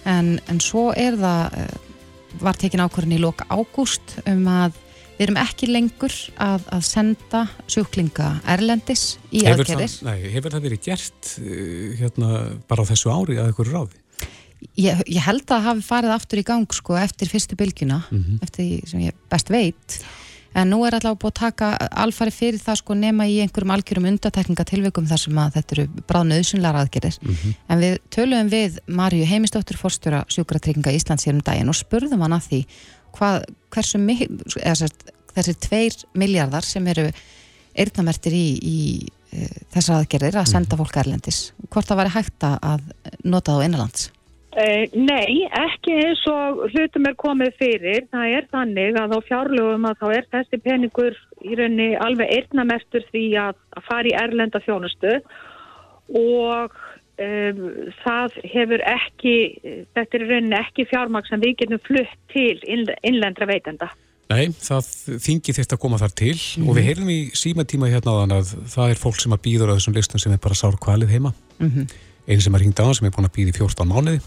en, 0.05 0.41
en 0.49 0.61
svo 0.61 0.93
er 0.97 1.19
það, 1.21 1.59
eh, 1.61 1.77
var 2.41 2.59
tekin 2.59 2.81
ákvörðin 2.81 3.19
í 3.19 3.23
loka 3.23 3.47
ágúst 3.51 4.19
um 4.27 4.49
að 4.49 4.73
við 5.17 5.27
erum 5.27 5.39
ekki 5.41 5.69
lengur 5.71 6.15
að, 6.43 6.67
að 6.77 6.83
senda 6.85 7.43
sjúklinga 7.73 8.41
erlendis 8.53 9.17
í 9.31 9.45
hefur 9.47 9.65
aðgerðir. 9.65 9.95
Það, 9.95 10.11
nei, 10.11 10.33
hefur 10.35 10.57
það 10.57 10.67
verið 10.69 10.83
gert 10.85 11.31
eh, 11.41 11.95
hérna, 12.01 12.33
bara 12.69 12.85
á 12.85 12.91
þessu 12.91 13.13
ári 13.13 13.39
að 13.41 13.53
ykkur 13.55 13.73
ráði? 13.73 14.03
Ég, 14.77 15.01
ég 15.09 15.21
held 15.21 15.51
að 15.53 15.67
hafi 15.69 15.83
farið 15.85 16.13
aftur 16.15 16.41
í 16.41 16.45
gang 16.47 16.73
sko 16.73 16.97
eftir 16.97 17.29
fyrstu 17.29 17.57
bylgjuna, 17.61 18.01
mm 18.09 18.23
-hmm. 18.23 18.39
eftir 18.43 18.65
því 18.65 18.89
sem 18.91 19.01
ég 19.05 19.19
best 19.31 19.51
veit, 19.53 19.97
en 20.57 20.71
nú 20.73 20.79
er 20.87 20.97
alltaf 20.97 21.19
búið 21.21 21.33
að 21.33 21.41
taka 21.41 21.69
alfari 21.93 22.33
fyrir 22.33 22.61
það 22.61 22.79
sko 22.81 22.95
nema 22.97 23.27
í 23.29 23.37
einhverjum 23.45 23.75
algjörum 23.75 24.09
undatekningatilveikum 24.13 25.09
þar 25.11 25.21
sem 25.21 25.39
að 25.43 25.53
þetta 25.59 25.77
eru 25.77 25.87
bráðnöðsynlar 26.09 26.79
aðgerir, 26.81 27.19
mm 27.21 27.35
-hmm. 27.35 27.55
en 27.69 27.79
við 27.85 27.99
töluðum 28.11 28.49
við 28.49 28.79
Marju 28.87 29.27
Heimistóttur, 29.27 29.77
forstjóra 29.77 30.25
sjúkratrygginga 30.29 30.97
Íslands 30.97 31.27
hér 31.27 31.35
um 31.35 31.45
daginn 31.45 31.69
og 31.69 31.77
spurðum 31.77 32.25
hann 32.25 32.33
að 32.33 32.49
því 32.49 32.65
hvað, 33.13 33.45
hversu 33.71 33.99
eða, 34.61 34.89
þessi 35.37 35.55
tveir 35.61 35.95
miljardar 36.15 36.65
sem 36.65 36.87
eru 36.87 37.11
eirnamertir 37.77 38.33
í, 38.33 38.49
í 38.63 38.79
e, 39.33 39.49
þessar 39.75 40.01
aðgerir 40.01 40.37
að 40.37 40.49
senda 40.49 40.77
-hmm. 40.77 40.81
fólk 40.81 40.97
erlendis, 40.97 41.53
hvort 41.69 41.87
það 41.87 41.99
væri 42.01 42.17
hægt 42.17 42.41
að 42.43 42.81
nota 43.25 43.53
það 43.53 43.61
á 43.61 43.65
einnalands? 43.65 44.09
Uh, 44.09 44.16
nei, 44.57 45.45
ekki 45.53 45.93
eins 46.01 46.23
og 46.33 46.63
hlutum 46.71 47.09
er 47.11 47.17
komið 47.21 47.57
fyrir. 47.61 48.07
Það 48.13 48.37
er 48.39 48.47
þannig 48.55 48.99
að 49.01 49.17
á 49.17 49.19
fjárlögum 49.29 49.89
að 49.91 49.99
þá 50.01 50.07
er 50.15 50.29
þessi 50.33 50.61
peningur 50.65 51.19
í 51.45 51.59
rauninni 51.59 51.91
alveg 52.01 52.33
eirnamestur 52.39 53.05
því 53.11 53.27
að, 53.43 53.59
að 53.77 53.87
fara 53.91 54.09
í 54.09 54.17
erlenda 54.17 54.63
þjónustu 54.65 55.13
og 56.17 56.73
um, 57.21 57.61
það 58.01 58.41
hefur 58.55 58.87
ekki, 58.95 59.37
þetta 59.93 60.19
er 60.19 60.25
í 60.25 60.31
rauninni 60.33 60.59
ekki 60.63 60.89
fjármaks 60.89 61.33
sem 61.33 61.45
við 61.45 61.59
getum 61.61 61.85
flutt 61.85 62.17
til 62.33 62.57
innlendra 63.05 63.51
veitenda. 63.53 63.93
Nei, 64.33 64.49
það 64.57 64.89
þingi 65.23 65.53
þetta 65.55 65.77
að 65.77 65.85
koma 65.85 66.01
þar 66.01 66.17
til 66.19 66.35
mm. 66.35 66.65
og 66.67 66.81
við 66.81 66.89
heyrðum 66.89 67.13
í 67.13 67.21
síma 67.39 67.63
tíma 67.69 67.93
hérna 67.93 68.17
á 68.17 68.21
þann 68.25 68.35
að 68.41 68.57
það 68.73 68.97
er 68.97 69.05
fólk 69.05 69.21
sem 69.23 69.37
að 69.37 69.45
býður 69.45 69.71
á 69.71 69.77
þessum 69.77 69.95
listum 70.01 70.23
sem 70.23 70.35
er 70.35 70.43
bara 70.43 70.59
sár 70.59 70.81
kvalið 70.83 71.13
heima. 71.13 71.37
Mm 71.61 71.71
-hmm. 71.71 71.97
Einn 72.27 72.43
sem 72.43 72.57
er 72.59 72.65
hingd 72.65 72.81
á 72.83 72.89
hann 72.89 72.97
sem 72.99 73.07
er 73.07 73.15
búin 73.15 73.29
að 73.29 73.37
býði 73.37 73.55
14 73.61 73.87
mánuði 73.87 74.19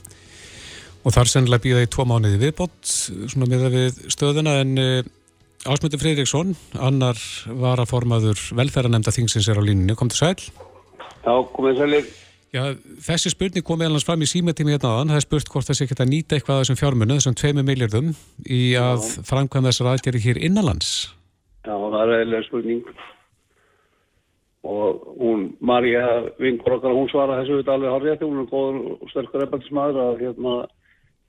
og 1.04 1.16
þar 1.16 1.32
sennilega 1.32 1.64
býða 1.64 1.84
í 1.86 1.89
tvo 1.91 2.06
mánuði 2.10 2.39
viðbót 2.41 2.89
svona 2.91 3.47
með 3.50 3.66
það 3.66 3.76
við 3.78 4.00
stöðuna 4.16 4.56
en 4.64 4.74
uh, 4.78 4.88
eh, 5.00 5.16
Ásmöndi 5.68 6.00
Fridriksson 6.00 6.56
annar 6.80 7.20
var 7.60 7.82
að 7.82 7.91
formaður 7.91 8.39
velferðanemnda 8.56 9.12
þingsins 9.12 9.50
er 9.52 9.60
á 9.60 9.64
línunni, 9.64 9.95
kom 10.00 10.08
til 10.12 10.22
sæl. 10.22 10.38
Já, 11.26 11.34
komið 11.52 11.82
sælir 11.82 12.06
Já, 12.50 12.64
þessi 13.06 13.30
spurning 13.30 13.62
kom 13.66 13.78
meðal 13.78 14.00
hans 14.00 14.08
fram 14.08 14.24
í 14.26 14.28
símetími 14.30 14.74
hérna 14.74 14.89
aðan, 14.95 15.12
það 15.12 15.20
er 15.20 15.26
spurt 15.28 15.52
hvort 15.54 15.68
það 15.68 15.78
sé 15.78 15.86
ekki 15.86 15.97
að 16.00 16.10
nýta 16.10 16.34
eitthvað 16.38 16.56
af 16.56 16.64
þessum 16.64 16.80
fjármunnu, 16.80 17.18
þessum 17.20 17.36
2 17.38 17.62
miljardum 17.68 18.08
í 18.50 18.62
að 18.80 19.06
framkvæmða 19.30 19.70
þessar 19.70 19.89
aðgerri 19.91 20.22
hér 20.24 20.39
innanlands. 20.47 20.89
Já, 21.62 21.76
það 21.76 22.02
er 22.02 22.14
eiginlega 22.16 22.47
spurning. 22.47 22.82
Og 24.70 25.06
hún, 25.22 25.45
Marja 25.62 26.08
vingur 26.41 26.80
okkar, 26.80 26.97
hún 26.97 27.12
svara 27.14 27.38
þessu 27.43 27.62
alveg 27.70 27.93
hárið, 27.93 28.26
hún 28.26 28.50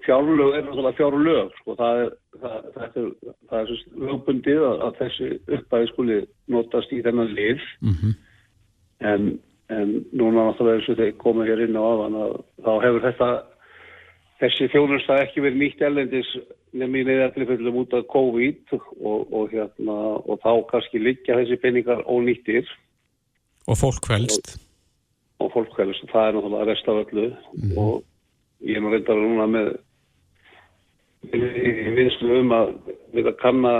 fjárlög 0.04 0.56
er 0.56 0.64
náttúrulega 0.64 0.98
fjárlög 0.98 1.52
sko, 1.60 1.76
það 1.78 2.00
er, 2.04 2.10
það, 2.40 2.56
það 2.74 2.98
er, 3.02 3.12
það 3.50 3.60
er 3.60 3.84
lögbundið 4.06 4.64
að, 4.70 4.82
að 4.86 4.98
þessi 5.02 5.30
uppæði 5.58 5.90
skuli 5.92 6.18
notast 6.54 6.92
í 6.96 7.00
þennan 7.06 7.34
lið 7.36 7.64
mm 7.80 7.94
-hmm. 8.00 8.14
en, 9.12 9.30
en 9.76 9.94
núna 10.12 10.48
náttúrulega 10.48 10.80
eins 10.80 10.90
og 10.92 11.00
þeir 11.00 11.16
komið 11.24 11.52
hér 11.52 11.64
inn 11.66 11.80
á 11.80 11.84
aðan 11.84 12.20
að 12.24 12.38
þá 12.64 12.72
hefur 12.86 13.06
þetta 13.08 13.30
þessi 14.40 14.70
þjónust 14.72 15.10
það 15.10 15.22
ekki 15.26 15.44
verið 15.44 15.62
nýtt 15.64 15.84
elendis 15.84 16.32
nefnir 16.70 17.06
neðartilfellum 17.08 17.80
út 17.82 17.94
af 17.98 18.06
COVID 18.12 18.74
og, 18.76 19.20
og, 19.32 19.50
hérna, 19.50 19.96
og 20.22 20.40
þá 20.44 20.52
kannski 20.70 21.02
liggja 21.02 21.38
þessi 21.40 21.58
peningar 21.60 22.04
ónýttir. 22.06 22.68
Og 23.66 23.78
fólk 23.78 24.02
kvelst. 24.06 24.54
Og, 24.54 25.46
og 25.46 25.52
fólk 25.56 25.74
kvelst, 25.74 26.06
það 26.12 26.28
er 26.28 26.36
náttúrulega 26.38 26.68
rest 26.70 26.90
af 26.90 27.00
öllu 27.02 27.26
mm. 27.58 27.74
og 27.80 28.66
ég 28.66 28.78
er 28.78 28.84
nú 28.84 28.92
reyndar 28.92 29.18
núna 29.18 29.48
með 29.50 29.72
viðslu 31.28 32.40
um 32.40 32.52
að 32.56 32.74
við 33.12 33.28
að 33.28 33.38
kanna 33.42 33.72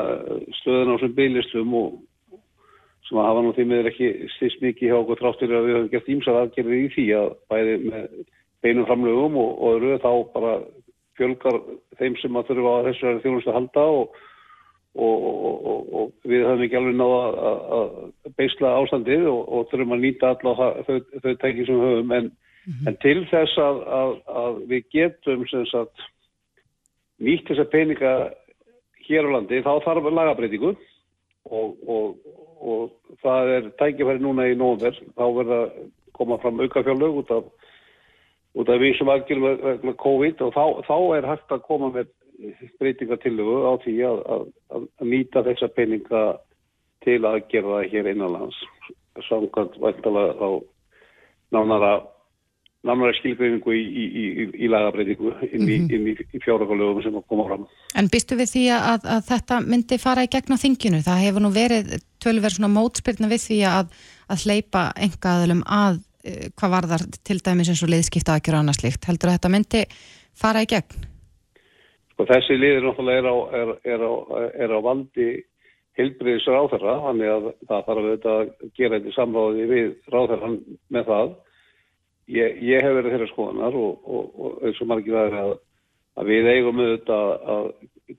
stöðun 0.61 0.93
á 0.93 0.95
þessum 0.99 1.15
bygglislum 1.17 1.77
og 1.81 1.99
sem 3.09 3.19
að 3.19 3.27
hafa 3.27 3.45
nú 3.45 3.53
því 3.57 3.67
miður 3.67 3.91
ekki 3.91 4.11
styrst 4.37 4.61
mikið 4.63 4.91
hjá 4.91 4.99
okkur 5.01 5.21
þráttur 5.21 5.55
að 5.57 5.67
við 5.67 5.77
höfum 5.77 5.93
gert 5.95 6.11
ímsar 6.15 6.41
aðgerðið 6.41 6.83
í 6.85 6.91
því 6.95 7.07
að 7.19 7.31
bæði 7.51 7.77
með 7.87 8.05
beinum 8.61 8.87
framlögum 8.87 9.39
og, 9.41 9.51
og 9.57 9.79
öðru 9.79 9.97
þá 10.05 10.11
bara 10.35 10.53
fjölgar 11.19 11.59
þeim 11.99 12.19
sem 12.21 12.37
að 12.39 12.51
þurfa 12.51 12.75
á 12.77 12.87
þessu 12.89 13.15
þjónustu 13.25 13.51
að 13.51 13.59
halda 13.59 13.87
og, 13.97 14.21
og, 15.01 15.27
og 15.97 16.31
við 16.31 16.47
höfum 16.47 16.65
ekki 16.67 16.79
alveg 16.81 16.97
náða 17.01 17.51
að 17.81 17.91
beisla 18.39 18.77
ástandið 18.79 19.27
og 19.33 19.67
þurfum 19.73 19.97
að 19.97 20.07
nýta 20.07 20.33
alla 20.37 20.71
þau, 20.87 20.97
þau 21.25 21.35
tæki 21.43 21.67
sem 21.67 21.83
við 21.83 21.87
höfum 21.89 22.17
en, 22.19 22.31
mm 22.31 22.73
-hmm. 22.73 22.89
en 22.93 23.01
til 23.05 23.19
þess 23.33 23.61
að, 23.65 23.83
að, 24.01 24.17
að 24.45 24.65
við 24.71 24.89
getum 24.95 25.47
sagt, 25.51 26.09
nýtt 27.21 27.49
þessa 27.51 27.69
peninga 27.73 28.13
hér 29.07 29.29
á 29.29 29.31
landi 29.35 29.63
þá 29.65 29.73
þarf 29.85 30.11
lagabreitingu 30.11 30.75
og 31.51 32.93
það 33.23 33.55
er 33.57 33.71
tækifæri 33.81 34.23
núna 34.23 34.49
í 34.51 34.57
nógumverð 34.59 35.01
þá 35.17 35.25
verða 35.39 35.61
koma 36.17 36.39
fram 36.43 36.61
aukafjárlög 36.61 37.23
út 37.23 37.35
af 37.35 37.49
út 38.59 38.69
af 38.69 38.81
því 38.83 38.91
sem 38.99 39.11
aðgjörðum 39.13 39.61
vegna 39.65 39.95
COVID 40.03 40.43
og 40.47 40.55
þá, 40.57 40.65
þá 40.89 40.97
er 41.17 41.29
hægt 41.31 41.55
að 41.55 41.67
koma 41.69 41.91
með 41.95 42.11
breytingatillögu 42.81 43.57
á 43.69 43.73
því 43.85 43.97
að, 44.09 44.21
að, 44.35 44.47
að 44.73 45.11
nýta 45.13 45.45
þessa 45.47 45.69
peninga 45.77 46.23
til 47.05 47.21
að 47.29 47.43
gera 47.53 47.77
það 47.77 47.91
hér 47.95 48.11
innanlands 48.11 48.59
samkvæmt 49.29 49.77
væntalega 49.83 50.35
á 50.41 50.51
nánara 51.55 51.93
nánara 52.87 53.13
skilgreiningu 53.19 53.75
í, 53.77 53.81
í, 53.85 54.05
í, 54.11 54.45
í 54.65 54.69
lagabreitingu 54.73 55.35
inn 55.51 55.67
í, 55.69 55.79
mm 55.79 55.89
-hmm. 55.91 56.23
í 56.33 56.43
fjárökulögum 56.45 57.03
sem 57.05 57.19
koma 57.29 57.45
fram. 57.49 57.67
En 57.95 58.09
býstu 58.13 58.39
við 58.41 58.55
því 58.55 58.65
að, 58.77 59.09
að 59.17 59.27
þetta 59.29 59.61
myndi 59.67 59.99
fara 60.01 60.25
í 60.25 60.31
gegn 60.33 60.57
á 60.57 60.63
þinginu? 60.65 61.03
Það 61.05 61.25
hefur 61.27 61.45
nú 61.45 61.51
verið 61.53 61.99
tölverð 62.25 62.57
svona 62.57 62.73
mótspilna 62.73 63.29
við 63.29 63.45
því 63.49 63.59
að, 63.69 63.93
að 64.33 64.47
hleypa 64.47 64.87
engaðalum 64.97 65.61
að 65.67 66.01
Eh, 66.21 66.51
hvað 66.53 66.73
var 66.75 66.87
þar 66.89 67.05
til 67.25 67.39
dæmis 67.41 67.71
eins 67.73 67.81
og 67.81 67.89
liðskipta 67.89 68.35
aðgjör 68.37 68.59
annað 68.59 68.83
slikt, 68.83 69.07
heldur 69.09 69.31
að 69.31 69.39
þetta 69.39 69.51
myndi 69.55 69.81
fara 70.37 70.61
í 70.61 70.67
gegn? 70.69 71.07
Sko 72.13 72.27
þessi 72.29 72.59
liður 72.59 72.91
náttúrulega 72.91 73.23
er 73.23 73.29
á, 73.33 73.37
er, 73.61 73.71
er 73.95 74.05
á, 74.05 74.13
er 74.67 74.75
á 74.77 74.79
valdi 74.85 75.29
hilbriðis 75.97 76.49
ráðherra, 76.53 76.99
þannig 77.07 77.33
að 77.33 77.47
það 77.71 77.87
þarf 77.87 78.03
auðvitað 78.03 78.43
að 78.43 78.75
gera 78.77 78.99
þetta 78.99 79.15
samráði 79.17 79.65
við 79.71 79.89
ráðherran 80.13 80.59
með 80.93 81.09
það. 81.09 81.33
Ég, 82.31 82.61
ég 82.63 82.85
hef 82.85 82.95
verið 82.95 83.17
þeirra 83.17 83.31
skoðanar 83.33 83.79
og, 83.81 84.07
og, 84.07 84.31
og 84.39 84.63
eins 84.67 84.81
og 84.83 84.91
margir 84.91 85.17
það 85.17 85.31
er 85.31 85.39
að, 85.41 85.53
að 86.21 86.31
við 86.31 86.51
eigum 86.55 86.83
auðvitað 86.85 87.33
að 87.55 87.67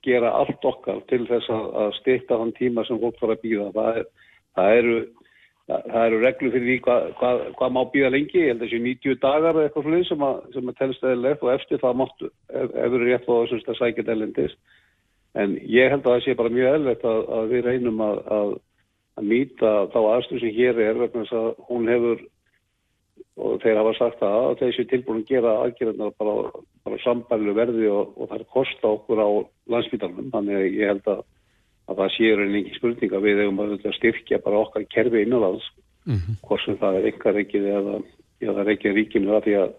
gera 0.08 0.34
allt 0.40 0.68
okkar 0.68 1.02
til 1.12 1.24
þess 1.30 1.52
að, 1.52 1.66
að 1.84 1.96
styrta 2.00 2.40
þann 2.42 2.54
tíma 2.58 2.86
sem 2.88 3.00
fólk 3.02 3.20
fara 3.22 3.38
að 3.38 3.44
býða. 3.46 3.72
Það, 3.78 4.02
það 4.60 4.78
eru 4.82 5.00
það 5.72 6.06
eru 6.06 6.20
reglur 6.22 6.54
fyrir 6.56 6.68
því 6.68 6.78
hvað, 6.86 7.06
hvað, 7.20 7.42
hvað 7.60 7.74
má 7.76 7.82
býða 7.94 8.12
lengi, 8.16 8.40
ég 8.42 8.52
held 8.52 8.62
að 8.62 8.68
þessi 8.68 8.82
90 8.88 9.20
dagar 9.22 9.56
eða 9.58 9.68
eitthvað 9.68 9.88
slúið 9.88 10.06
sem, 10.10 10.26
sem 10.56 10.72
er 10.72 10.78
telst 10.80 11.06
eðlilegt 11.06 11.46
og 11.46 11.54
eftir 11.54 11.82
það 11.82 11.98
máttu, 12.02 12.30
ef 12.52 12.74
við 12.74 12.88
erum 12.88 13.08
rétt 13.08 13.30
á 13.30 13.34
þessum 13.34 13.74
að 13.74 13.80
sækja 13.80 14.06
eðlindist. 14.16 14.60
En 15.42 15.56
ég 15.64 15.94
held 15.94 16.04
að 16.04 16.12
það 16.12 16.24
sé 16.26 16.36
bara 16.42 16.54
mjög 16.58 16.76
eðlilegt 16.76 17.08
að, 17.08 17.22
að 17.38 17.54
við 17.54 17.66
reynum 17.70 18.04
að, 18.04 18.22
að, 18.38 18.54
að 19.22 19.30
nýta 19.32 19.74
þá 19.94 20.00
aðstöðu 20.02 20.42
sem 20.44 20.56
hér 20.58 20.82
er 20.88 21.02
vegna 21.06 21.24
þess 21.24 21.38
að 21.40 21.50
hún 21.70 21.92
hefur, 21.94 22.26
og 23.42 23.62
þeir 23.64 23.80
hafa 23.82 23.94
sagt 23.98 24.24
að 24.26 24.56
þessi 24.62 24.88
tilbúin 24.92 25.24
að 25.24 25.30
gera 25.34 25.58
aðgerðarnar 25.66 26.16
bara, 26.22 26.64
bara 26.86 27.04
sambælu 27.04 27.56
verði 27.58 27.90
og, 27.90 28.16
og 28.18 28.30
það 28.30 28.40
er 28.40 28.50
kosta 28.56 28.92
okkur 28.96 29.22
á 29.22 29.30
landsbytarnum, 29.74 30.32
þannig 30.34 30.60
að 30.60 30.68
ég 30.70 30.92
held 30.92 31.14
að 31.16 31.24
að 31.92 32.02
það 32.02 32.12
séur 32.16 32.42
en 32.46 32.58
ekki 32.60 32.78
spurning 32.78 33.14
að 33.16 33.26
við 33.28 33.40
hefum 33.42 33.62
að 33.64 33.78
styrkja 33.98 34.42
bara 34.46 34.64
okkar 34.66 34.88
kerfi 34.92 35.24
innanlands 35.26 35.68
mm 36.06 36.18
-hmm. 36.18 36.36
hvort 36.48 36.66
sem 36.66 36.78
það 36.82 36.98
er 36.98 37.08
enga 37.12 37.32
reikið 37.38 37.66
eða, 37.78 37.96
eða 38.42 38.66
reikið 38.70 38.98
ríkinu 38.98 39.36
að 39.36 39.44
því 39.46 39.56
að 39.62 39.72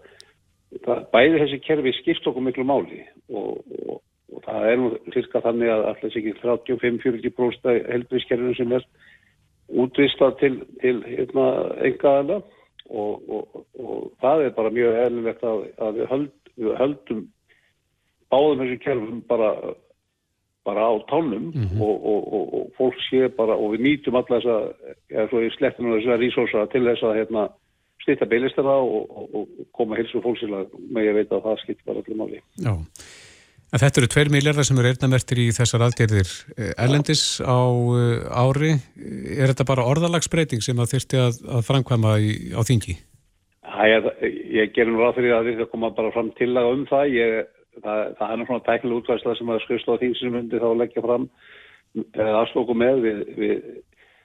það, 0.85 1.05
bæði 1.13 1.39
þessi 1.41 1.59
kerfi 1.67 1.93
skipt 1.99 2.27
okkur 2.27 2.47
miklu 2.47 2.63
máli 2.63 3.01
og, 3.29 3.63
og, 3.87 4.01
og 4.33 4.43
það 4.45 4.69
er 4.71 4.77
nú 4.77 4.91
cirka 5.13 5.41
þannig 5.41 5.69
að 5.69 5.85
alltaf 5.91 6.17
ekki 6.17 6.35
35-40% 6.41 7.89
helbriðskerfinu 7.93 8.55
sem 8.55 8.71
er 8.71 8.87
útvistað 9.69 10.37
til, 10.39 10.55
til 10.81 10.97
hérna, 11.07 11.45
aðla 12.89 13.37
og, 13.37 13.63
og 13.79 14.11
það 14.21 14.45
er 14.45 14.49
bara 14.57 14.73
mjög 14.73 14.99
eðlilegt 15.05 15.43
að, 15.43 15.63
að 15.77 15.97
við, 15.97 16.05
höld, 16.09 16.31
við 16.55 16.75
höldum 16.81 17.23
báðum 18.33 18.61
þessu 18.63 18.77
kerfum 18.83 19.23
bara 19.29 19.49
bara 20.63 20.85
á 20.87 20.93
tánum 21.11 21.51
mm 21.51 21.67
-hmm. 21.67 21.81
og, 21.81 22.05
og, 22.05 22.33
og, 22.33 22.53
og 22.53 22.71
fólk 22.77 22.95
sé 23.09 23.27
bara 23.27 23.55
og 23.55 23.73
við 23.73 23.81
nýtum 23.83 24.15
alla 24.15 24.39
þessa, 24.39 24.57
eða 25.11 25.27
svo 25.29 25.41
í 25.43 25.49
sleppinu 25.57 25.97
þessar 25.97 26.19
resursa 26.19 26.65
til 26.71 26.83
þess 26.87 27.03
að 27.03 27.17
hérna, 27.19 27.49
stýta 28.03 28.25
beilistara 28.25 28.75
og 28.79 29.47
koma 29.71 29.95
hilsu 29.95 30.21
fólksila 30.21 30.65
með 30.91 31.03
ég 31.03 31.13
veit 31.13 31.31
að 31.31 31.43
það 31.43 31.59
skipt 31.63 31.85
bara 31.85 31.99
allir 31.99 32.17
máli. 32.17 32.39
Já, 32.63 32.73
en 33.73 33.81
þetta 33.81 34.01
eru 34.01 34.11
tveir 34.13 34.29
miljardar 34.33 34.67
sem 34.67 34.77
eru 34.79 34.91
erðnamertir 34.93 35.41
í 35.43 35.47
þessar 35.55 35.87
algjörðir 35.87 36.29
Erlendis 36.77 37.25
á 37.41 37.61
eh, 37.97 38.27
ári. 38.29 38.75
Er 39.33 39.49
þetta 39.51 39.67
bara 39.69 39.87
orðalagsbreyting 39.89 40.61
sem 40.65 40.77
það 40.77 40.93
þurfti 40.93 41.23
að, 41.23 41.41
að 41.57 41.65
framkvæma 41.71 42.13
í, 42.21 42.37
á 42.53 42.61
þingi? 42.67 42.99
Það 43.73 43.97
er, 43.97 44.07
ég 44.53 44.71
gerum 44.75 44.99
ráð 45.01 45.17
fyrir 45.17 45.35
að 45.35 45.51
þetta 45.51 45.69
koma 45.71 45.89
bara 45.97 46.13
fram 46.13 46.29
til 46.37 46.51
að 46.53 46.69
um 46.75 46.87
það. 46.91 47.17
Ég 47.17 47.51
það, 47.81 48.01
það 48.19 48.29
er 48.29 48.39
náttúrulega 48.39 48.65
tæknileg 48.67 48.99
útværsla 48.99 49.35
sem 49.37 49.51
að 49.51 49.61
skrifstóða 49.65 50.01
þýnsinu 50.03 50.33
myndi 50.35 50.61
þá 50.61 50.69
leggja 50.77 51.03
fram 51.05 51.27
aðslokku 51.93 52.75
með 52.77 53.01
við, 53.03 53.19
við, 53.37 53.57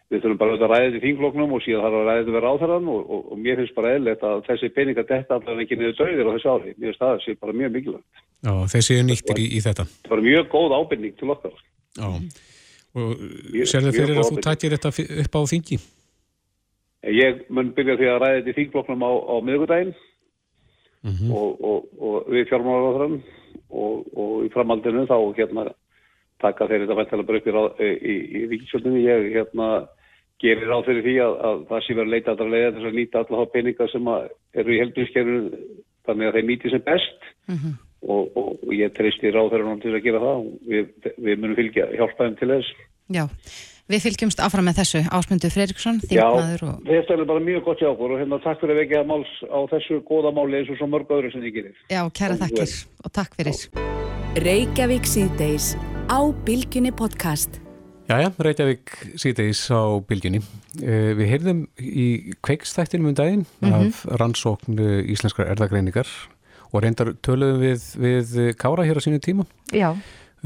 við 0.09 0.23
þurfum 0.23 0.39
bara 0.41 0.55
að 0.57 0.63
ræða 0.65 0.85
þetta 0.87 0.99
í 0.99 1.03
þýngloknum 1.05 1.51
og 1.53 1.63
síðan 1.65 1.83
þarf 1.85 1.99
að 1.99 2.07
ræða 2.07 2.21
þetta 2.21 2.35
við 2.35 2.45
ráþarann 2.45 2.87
og, 2.89 3.01
og, 3.13 3.25
og 3.29 3.41
mér 3.45 3.61
finnst 3.61 3.75
bara 3.77 3.91
eðlert 3.97 4.23
að 4.25 4.39
þessi 4.47 4.71
peninga 4.73 5.05
detta 5.09 5.37
allavega 5.37 5.65
ekki 5.67 5.77
niður 5.77 5.99
döðir 5.99 6.31
á 6.31 6.35
þessu 6.37 6.53
ári. 6.55 6.73
Mér 6.77 6.89
finnst 6.89 7.03
það 7.03 7.21
sé 7.25 7.35
bara 7.43 7.57
mjög 7.61 7.75
mikilvægt. 7.75 8.23
Já, 8.49 8.53
þessi 8.73 8.97
er 8.97 9.05
nýttir 9.05 9.43
í, 9.43 9.47
í 9.53 9.61
þetta. 9.67 9.85
Það 10.07 10.15
var 10.15 10.25
mjög 10.25 10.49
góð 10.55 10.77
ábyrning 10.79 11.19
til 11.19 11.33
okkar. 11.35 11.59
Já, 11.99 12.09
og 12.97 13.13
sér 13.69 13.85
það 13.85 13.99
fyrir 13.99 14.23
að 14.23 14.31
þú 14.31 14.45
tækir 14.47 14.77
þetta 14.77 14.95
upp 15.25 15.37
á 15.37 15.41
þingi? 15.53 15.79
Ég 17.19 17.45
mun 17.53 17.75
byrja 17.77 17.99
því 18.01 18.09
að 18.09 18.21
ræða 18.23 18.39
þetta 18.39 18.53
í 18.55 18.57
þýngloknum 18.63 19.05
á, 19.05 19.11
á 19.13 19.35
miðugudaginn 19.45 19.93
mm 21.05 21.13
-hmm. 21.13 21.35
og, 21.37 21.61
og, 21.61 21.85
og 22.01 22.33
við 22.33 22.49
fjármálaráðurann 22.49 23.21
og, 23.69 24.09
og 24.17 24.33
í 24.47 24.51
framaldinu 24.57 25.05
þá 25.05 25.19
hérna 25.37 25.69
taka 26.41 26.67
þeir 26.67 26.87
þetta 26.87 26.99
væntalega 26.99 27.29
bara 27.29 27.39
upp 27.39 27.81
í, 27.83 27.93
í, 27.93 28.15
í 28.39 28.41
ríkisjöldinu. 28.51 29.05
Ég 29.05 29.31
hérna 29.37 29.69
gerir 30.43 30.71
á 30.71 30.79
þeirri 30.87 31.05
því 31.07 31.17
að, 31.25 31.37
að 31.49 31.63
það 31.71 31.85
sé 31.85 31.97
verið 31.99 32.09
að 32.09 32.15
leita 32.15 32.35
allra 32.35 32.53
leiða 32.53 32.75
þess 32.77 32.91
að 32.91 32.99
nýta 32.99 33.23
alla 33.23 33.41
þá 33.41 33.53
peninga 33.55 33.89
sem 33.93 34.11
eru 34.63 34.75
í 34.75 34.81
heldurinskerfinu 34.83 35.63
þannig 36.09 36.29
að 36.29 36.39
þeir 36.39 36.49
nýti 36.51 36.73
sem 36.73 36.85
best 36.87 37.27
mm 37.49 37.57
-hmm. 37.57 37.75
og 38.15 38.77
ég 38.77 38.95
treysti 38.97 39.33
ráð 39.35 39.51
þeirra 39.55 39.81
til 39.83 39.97
að 39.97 40.07
gera 40.07 40.23
það 40.27 40.37
og 40.45 40.71
við, 40.71 41.11
við 41.17 41.43
munum 41.43 41.59
fylgja 41.59 41.91
hjálpaðum 41.97 42.39
til 42.39 42.53
þess. 42.55 42.87
Já. 43.09 43.27
Við 43.89 44.03
fylgjumst 44.05 44.41
áfram 44.45 44.67
með 44.69 44.83
þessu 44.83 45.01
Ásmundur 45.17 45.53
Freiriksson, 45.55 46.01
þingmaður 46.05 46.65
og... 46.67 46.83
Já, 46.85 46.91
þetta 46.93 47.15
er 47.15 47.23
bara 47.31 47.45
mjög 47.47 47.63
gott 47.65 47.81
hjá 47.81 47.89
okkur 47.89 48.13
og 48.13 48.21
hérna 48.21 48.39
takk 48.45 48.61
fyrir 48.61 48.75
að 48.75 48.81
vekja 48.83 49.05
máls 49.09 49.31
á 49.49 49.59
þessu 49.71 50.01
góða 50.11 50.33
máli 50.37 50.59
eins 50.61 50.73
og 50.75 50.77
svo 50.77 50.91
mörg 50.93 51.15
öðru 51.17 51.31
sem 51.33 51.47
þið 51.47 51.55
gerir. 51.57 51.79
Já, 51.89 52.03
kæra 52.13 52.37
og 52.37 52.43
þakkir 52.43 52.75
og 53.09 53.15
takk 53.17 53.39
fyrir. 53.41 53.63
Reykjavík 54.45 55.09
síðdeis 55.09 55.73
á 56.13 56.21
Bilginni 56.45 56.93
podcast. 56.93 57.63
Jæja, 58.09 58.31
Reykjavík 58.41 58.95
síðdeis 59.21 59.67
á 59.69 60.01
Bilginni. 60.09 60.41
Eh, 60.81 61.13
við 61.19 61.33
heyrðum 61.35 61.67
í 61.77 62.07
kveikstættinum 62.41 63.11
um 63.11 63.19
daginn 63.19 63.45
mm 63.61 63.69
-hmm. 63.69 63.89
af 63.89 64.21
rannsókn 64.21 64.81
íslenskar 65.13 65.51
erðagreiningar 65.53 66.09
og 66.73 66.83
reyndar 66.83 67.13
töluðum 67.23 67.61
við, 67.61 67.85
við 68.01 68.57
Kára 68.57 68.85
hér 68.85 68.97
á 68.97 69.05
sínu 69.05 69.21
tíma. 69.21 69.45
Já 69.73 69.97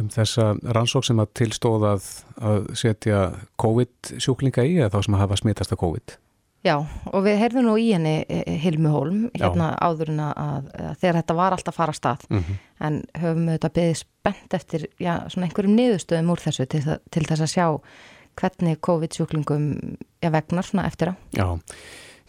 um 0.01 0.09
þessa 0.13 0.53
rannsók 0.75 1.07
sem 1.07 1.21
að 1.21 1.33
tilstóðað 1.41 2.09
að 2.41 2.69
setja 2.79 3.23
COVID-sjúklinga 3.61 4.65
í 4.65 4.79
eða 4.79 4.93
þá 4.95 4.99
sem 5.05 5.17
að 5.17 5.25
hafa 5.25 5.41
smittast 5.43 5.75
af 5.75 5.81
COVID. 5.83 6.17
Já, 6.63 6.77
og 7.11 7.25
við 7.25 7.41
heyrðum 7.41 7.67
nú 7.67 7.75
í 7.81 7.89
henni 7.91 8.21
eh, 8.31 8.55
Hilmi 8.63 8.91
Hólm, 8.93 9.23
hérna 9.35 9.73
Já. 9.73 9.79
áður 9.83 10.13
en 10.13 10.21
að, 10.23 10.37
að 10.39 10.93
þegar 11.01 11.17
þetta 11.19 11.37
var 11.41 11.57
alltaf 11.57 11.75
fara 11.75 11.95
stað 11.97 12.23
mm 12.29 12.39
-hmm. 12.39 12.61
en 12.87 12.99
höfum 13.19 13.49
við 13.49 13.57
þetta 13.57 13.71
beðið 13.79 13.97
spennt 13.99 14.55
eftir 14.55 14.87
já, 15.03 15.15
svona 15.29 15.47
einhverjum 15.49 15.75
niðurstöðum 15.77 16.31
úr 16.31 16.43
þessu 16.45 16.67
til, 16.67 16.83
til 17.11 17.25
þess 17.27 17.43
að 17.43 17.55
sjá 17.55 17.67
hvernig 18.39 18.81
COVID-sjúklingum 18.81 19.97
vegnar 20.23 20.65
svona 20.65 20.87
eftir 20.87 21.13
á. 21.13 21.15
Já, 21.35 21.59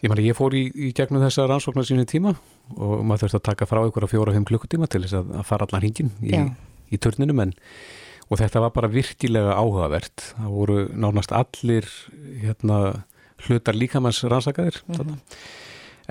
ég, 0.02 0.08
mani, 0.10 0.26
ég 0.26 0.36
fór 0.36 0.54
í, 0.54 0.66
í 0.74 0.92
gegnum 0.92 1.22
þessa 1.22 1.46
rannsóknar 1.46 1.86
sínu 1.86 2.04
tíma 2.04 2.34
og 2.76 3.04
maður 3.04 3.28
þurfti 3.28 3.38
að 3.38 3.48
taka 3.50 3.66
frá 3.70 3.86
ykkur 3.86 4.04
á 4.04 4.12
fjóra-fimm 4.12 4.44
klukkutíma 4.44 4.90
til 4.90 5.04
þess 5.06 5.14
að, 5.14 5.30
að 5.38 5.46
fara 5.46 5.66
allan 5.68 5.86
hingin 5.86 6.10
í, 6.20 6.42
í 6.90 6.98
turninum 6.98 7.40
en 7.40 7.54
og 8.30 8.40
þetta 8.40 8.62
var 8.64 8.72
bara 8.74 8.90
virkilega 8.90 9.56
áhugavert 9.56 10.32
það 10.34 10.54
voru 10.58 10.78
nánast 10.96 11.32
allir 11.36 11.88
hérna, 12.42 13.04
hlutar 13.48 13.76
líkamanns 13.76 14.22
rannsakaðir 14.24 14.80
mm 14.86 14.94
-hmm. 14.94 15.18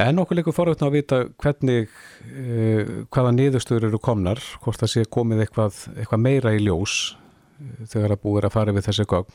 en 0.07 0.19
okkur 0.19 0.35
leikur 0.37 0.53
foröfna 0.53 0.87
að 0.87 0.95
vita 0.99 1.23
hvernig 1.37 1.89
uh, 1.89 3.05
hvaða 3.09 3.31
niðurstöður 3.31 3.87
eru 3.89 3.99
komnar 3.99 4.39
hvort 4.63 4.79
það 4.79 4.93
sé 4.93 5.05
komið 5.09 5.45
eitthvað, 5.45 5.73
eitthvað 5.97 6.19
meira 6.19 6.53
í 6.53 6.59
ljós 6.59 7.15
uh, 7.15 7.85
þegar 7.87 8.11
að 8.11 8.23
búið 8.23 8.45
að 8.45 8.55
fara 8.57 8.71
við 8.71 8.87
þessi 8.87 9.05
gagn 9.05 9.33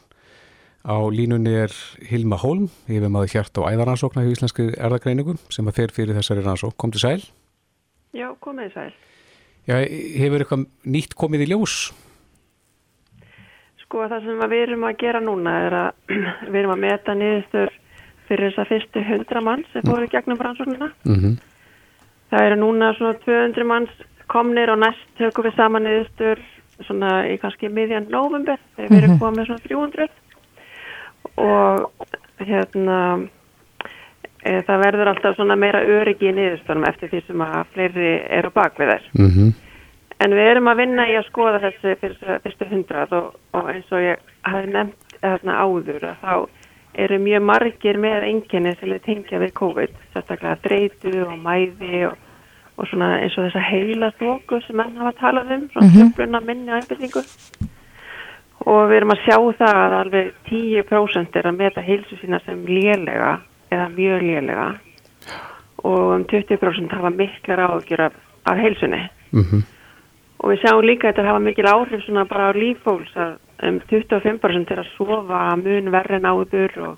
á 0.89 0.97
línunni 1.11 1.53
er 1.53 1.75
Hilma 2.09 2.39
Holm 2.41 2.69
yfir 2.87 3.11
maður 3.11 3.35
hjart 3.35 3.59
og 3.61 3.69
æðaransóknar 3.69 4.29
í 4.29 4.33
Íslenski 4.33 4.71
erðagreiningum 4.79 5.39
sem 5.53 5.67
að 5.69 5.81
fer 5.81 5.95
fyrir 5.95 6.17
þessari 6.17 6.45
rannsók 6.45 6.77
kom 6.79 6.93
til 6.95 7.03
sæl. 7.03 7.23
Já, 8.17 8.31
komið 8.41 8.73
sæl. 8.73 8.93
Já, 9.69 9.83
hefur 9.85 10.45
eitthvað 10.45 10.69
nýtt 10.89 11.17
komið 11.19 11.45
í 11.45 11.51
ljós? 11.53 11.91
Sko 13.85 14.07
það 14.09 14.29
sem 14.29 14.45
við 14.53 14.63
erum 14.67 14.87
að 14.89 15.01
gera 15.03 15.21
núna 15.25 15.57
er 15.67 15.79
að 15.83 16.15
við 16.53 16.61
erum 16.63 16.77
að 16.77 16.85
meta 16.87 17.17
niðurstur 17.19 17.75
fyrir 18.29 18.51
þess 18.51 18.63
að 18.63 18.71
fyrstu 18.73 19.03
100 19.05 19.43
manns 19.45 19.73
sem 19.73 19.87
fóru 19.87 20.09
gegnum 20.13 20.41
rannsóknina. 20.41 20.91
Mm 21.05 21.15
-hmm. 21.15 21.35
Það 22.31 22.47
eru 22.47 22.57
núna 22.61 22.93
svona 22.95 23.15
200 23.25 23.65
manns 23.65 23.91
komnir 24.27 24.71
og 24.71 24.79
næst 24.79 25.05
tökum 25.19 25.45
við 25.45 25.57
saman 25.57 25.85
niðurstur 25.85 26.39
svona 26.87 27.27
í 27.27 27.39
kannski 27.41 27.69
miðjan 27.69 28.11
november 28.13 28.59
þegar 28.77 28.91
við 28.91 28.99
erum 28.99 29.15
mhm. 29.17 29.23
komið 29.23 29.47
svona 29.47 29.65
300 29.67 30.09
og 31.37 31.91
hérna 32.39 32.99
e, 34.45 34.63
það 34.67 34.85
verður 34.85 35.09
alltaf 35.13 35.37
svona 35.37 35.57
meira 35.57 35.83
öryggi 35.83 36.29
í 36.29 36.35
niðurstunum 36.37 36.85
eftir 36.85 37.11
því 37.13 37.23
sem 37.27 37.41
að 37.41 37.65
fleiri 37.73 38.13
eru 38.41 38.53
bak 38.55 38.79
við 38.79 38.95
þær. 38.95 39.09
Mm 39.19 39.55
En 40.19 40.35
við 40.35 40.49
erum 40.51 40.67
að 40.67 40.81
vinna 40.81 41.05
í 41.07 41.13
að 41.15 41.29
skoða 41.29 41.61
þessi 41.63 41.93
fyrstu 42.01 42.67
hundrað 42.67 43.13
og, 43.15 43.27
og 43.55 43.69
eins 43.71 43.93
og 43.95 44.01
ég 44.03 44.19
hafi 44.43 44.67
nefnt 44.67 45.13
þarna 45.21 45.59
áður 45.63 46.07
að 46.09 46.17
þá 46.25 46.35
eru 46.99 47.19
mjög 47.23 47.45
margir 47.47 47.99
með 48.01 48.27
enginni 48.29 48.75
sem 48.79 48.93
er 48.95 49.03
tengja 49.05 49.41
við 49.43 49.55
COVID, 49.59 49.95
sérstaklega 50.15 50.57
dreitu 50.65 51.13
og 51.25 51.37
mæði 51.43 52.05
og, 52.09 52.17
og 52.77 52.91
svona 52.91 53.15
eins 53.23 53.37
og 53.39 53.49
þessa 53.49 53.65
heila 53.69 54.11
þóku 54.19 54.61
sem 54.65 54.79
menn 54.81 54.99
hafa 54.99 55.15
talað 55.21 55.55
um, 55.57 55.65
svona 55.73 55.93
tjöfluna 55.95 56.41
mhm. 56.41 56.51
minni 56.51 56.73
og 56.73 56.81
einbyrðingu. 56.81 57.25
Og 58.69 58.83
við 58.91 58.99
erum 58.99 59.15
að 59.15 59.25
sjá 59.25 59.37
það 59.63 59.81
að 59.85 59.97
alveg 60.03 60.31
10% 60.51 61.41
er 61.41 61.49
að 61.49 61.59
meta 61.63 61.85
heilsu 61.87 62.19
sína 62.21 62.43
sem 62.45 62.61
lélega 62.67 63.39
eða 63.71 63.89
mjög 63.95 64.23
lélega 64.27 64.69
og 65.87 66.15
um 66.17 66.25
20% 66.27 66.95
hafa 66.99 67.11
miklar 67.15 67.63
áhugjur 67.69 68.09
af, 68.09 68.15
af 68.51 68.59
heilsunni. 68.59 69.05
Mm 69.31 69.67
og 70.39 70.53
við 70.53 70.63
sjáum 70.63 70.87
líka 70.87 71.09
að 71.09 71.17
þetta 71.17 71.29
hafa 71.33 71.43
mikil 71.43 71.69
áhrif 71.69 72.05
svona 72.05 72.25
bara 72.29 72.51
á 72.51 72.53
lífhóls 72.55 73.11
að 73.19 73.33
um 73.63 73.81
25% 73.91 74.73
er 74.73 74.83
að 74.83 74.91
sofa 74.97 75.57
mun 75.57 75.93
verri 75.93 76.19
en 76.19 76.29
áður 76.29 76.75
og, 76.87 76.97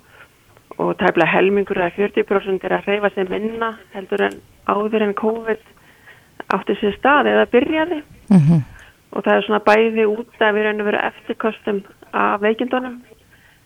og 0.77 0.91
tæpla 1.01 1.25
helmingur 1.25 1.79
eða 1.81 1.95
40% 1.97 2.65
er 2.67 2.77
að 2.77 2.89
reyfa 2.89 3.13
sig 3.15 3.29
minna 3.29 3.75
heldur 3.95 4.27
en 4.27 4.37
áður 4.67 5.07
en 5.07 5.15
COVID 5.17 5.63
átti 6.55 6.77
sér 6.79 6.97
stað 6.97 7.31
eða 7.31 7.47
byrjaði 7.53 8.01
mm 8.01 8.37
-hmm. 8.37 8.61
og 9.11 9.23
það 9.23 9.35
er 9.35 9.45
svona 9.47 9.65
bæði 9.71 10.05
út 10.05 10.41
af 10.41 10.55
við 10.55 10.65
erum 10.65 10.85
verið 10.85 11.07
eftirkostum 11.09 11.83
af 12.13 12.41
veikindunum 12.41 13.01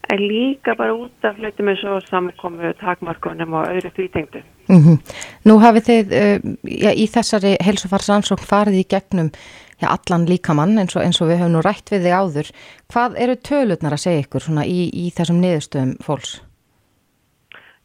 en 0.09 0.19
líka 0.19 0.75
bara 0.75 0.93
út 0.93 1.23
af 1.23 1.35
hlutum 1.37 1.67
eins 1.67 1.83
og 1.83 2.01
samkomu, 2.09 2.73
takmarkunum 2.79 3.53
og 3.53 3.67
öðru 3.67 3.89
þvítengdu. 3.95 4.41
Mm 4.69 4.81
-hmm. 4.83 4.97
Nú 5.45 5.57
hafið 5.59 5.83
þið 5.89 6.05
uh, 6.21 6.37
já, 6.63 6.91
í 6.93 7.05
þessari 7.15 7.55
helsufarsansókn 7.61 8.49
farið 8.51 8.79
í 8.79 8.85
gegnum 8.89 9.31
já, 9.82 9.88
allan 9.91 10.28
líkamann 10.30 10.78
eins 10.82 10.95
og, 10.95 11.03
eins 11.03 11.21
og 11.21 11.30
við 11.32 11.41
höfum 11.43 11.55
nú 11.55 11.63
rætt 11.65 11.91
við 11.93 12.07
þig 12.07 12.17
áður. 12.19 12.51
Hvað 12.93 13.17
eru 13.26 13.38
tölutnar 13.49 13.95
að 13.95 14.03
segja 14.05 14.26
ykkur 14.26 14.49
í, 14.65 14.80
í 14.91 15.05
þessum 15.15 15.41
niðurstöðum 15.43 15.95
fólks? 16.05 16.36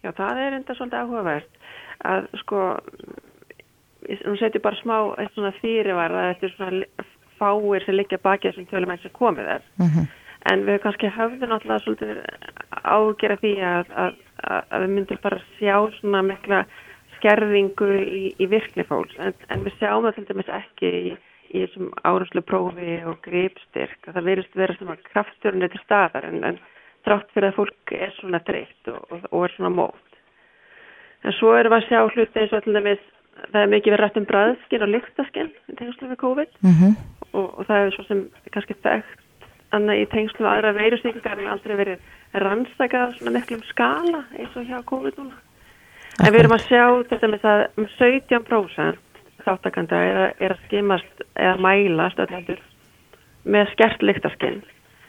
Já, 0.01 0.13
það 0.17 0.43
er 0.45 0.59
enda 0.59 0.77
svolítið 0.77 1.03
áhugavert 1.03 1.59
að 2.11 2.29
sko, 2.41 2.61
nú 4.09 4.37
setjum 4.41 4.65
bara 4.65 4.81
smá 4.81 4.97
eitt 5.21 5.35
svona 5.35 5.53
fyrirvar 5.61 6.15
að 6.17 6.31
þetta 6.31 6.47
er 6.47 6.55
svona 6.57 7.09
fáir 7.41 7.85
sem 7.85 7.97
liggja 7.97 8.21
baki 8.23 8.49
þessum 8.49 8.69
tölum 8.71 8.95
eins 8.95 9.05
og 9.09 9.17
komið 9.17 9.55
er. 9.57 9.63
Mm 9.81 9.87
-hmm. 9.87 10.09
En 10.51 10.65
við 10.65 10.79
kannski 10.83 11.09
höfðum 11.13 11.53
alltaf 11.53 11.83
svolítið 11.83 12.23
ágjera 12.71 13.37
því 13.37 13.53
að, 13.61 13.91
að, 14.03 14.15
að 14.71 14.81
við 14.81 14.95
myndum 14.95 15.19
bara 15.23 15.41
sjá 15.59 15.77
svona 16.01 16.23
mikla 16.23 16.65
skerðingu 17.19 17.91
í, 18.01 18.23
í 18.41 18.47
virkni 18.47 18.85
fólks 18.89 19.19
en, 19.19 19.35
en 19.53 19.65
við 19.65 19.77
sjáum 19.79 20.07
það 20.07 20.15
til 20.15 20.25
dæmis 20.31 20.53
ekki 20.61 20.93
í 21.11 21.17
í 21.51 21.65
þessum 21.65 21.91
árumslu 22.07 22.43
prófi 22.47 22.99
og 23.11 23.19
greipstyrk 23.27 24.09
að 24.09 24.19
það 24.19 24.29
verist 24.31 24.59
vera 24.59 24.77
svona 24.79 24.97
krafturinn 25.11 25.69
til 25.69 25.83
staðar 25.85 26.29
en, 26.29 26.45
en 26.45 26.61
trátt 27.07 27.31
fyrir 27.35 27.51
að 27.51 27.59
fólk 27.59 27.95
er 27.97 28.13
svona 28.19 28.43
dreift 28.47 28.93
og, 28.93 29.01
og, 29.11 29.25
og 29.31 29.47
er 29.47 29.57
svona 29.57 29.73
mót. 29.75 30.21
En 31.25 31.35
svo 31.37 31.55
erum 31.57 31.75
við 31.75 31.83
að 31.83 31.89
sjá 31.89 32.01
hluti 32.15 32.41
eins 32.41 32.55
og 32.55 32.63
allir 32.63 32.87
með 32.87 33.09
það 33.49 33.63
er 33.63 33.73
mikið 33.75 33.95
verið 33.95 34.05
rætt 34.05 34.21
um 34.21 34.29
bræðskinn 34.29 34.85
og 34.85 34.93
lyktaskinn 34.95 35.51
í 35.51 35.77
tengslu 35.79 36.09
við 36.11 36.21
COVID 36.21 36.57
mm 36.61 36.73
-hmm. 36.79 36.97
og, 37.33 37.47
og 37.59 37.67
það 37.67 37.85
er 37.85 37.93
svo 37.97 38.05
sem 38.09 38.23
kannski 38.53 38.77
þekkt 38.85 39.47
annað 39.77 40.01
í 40.03 40.09
tengslu 40.15 40.45
við 40.45 40.53
aðra 40.53 40.73
veirusíkingar 40.79 41.39
en 41.39 41.53
aldrei 41.53 41.77
verið 41.77 41.99
rannsakað 42.35 43.15
svona 43.19 43.37
miklum 43.39 43.63
skala 43.69 44.25
eins 44.39 44.57
og 44.57 44.67
hjá 44.67 44.83
COVID 44.85 45.19
núna. 45.19 45.37
En 46.21 46.33
við 46.33 46.41
erum 46.41 46.57
að 46.57 46.67
sjá 46.69 46.85
þetta 47.11 47.29
með 47.29 47.41
það 47.41 47.61
um 47.77 47.87
17% 47.99 49.10
þáttakanda 49.47 49.97
er, 49.97 50.35
er 50.41 50.55
að 50.55 50.67
skimast 50.67 51.25
eða 51.37 51.57
mælast 51.65 52.21
öllendur 52.23 52.61
með 53.45 53.73
skert 53.73 54.03
lyktaskinn 54.03 54.61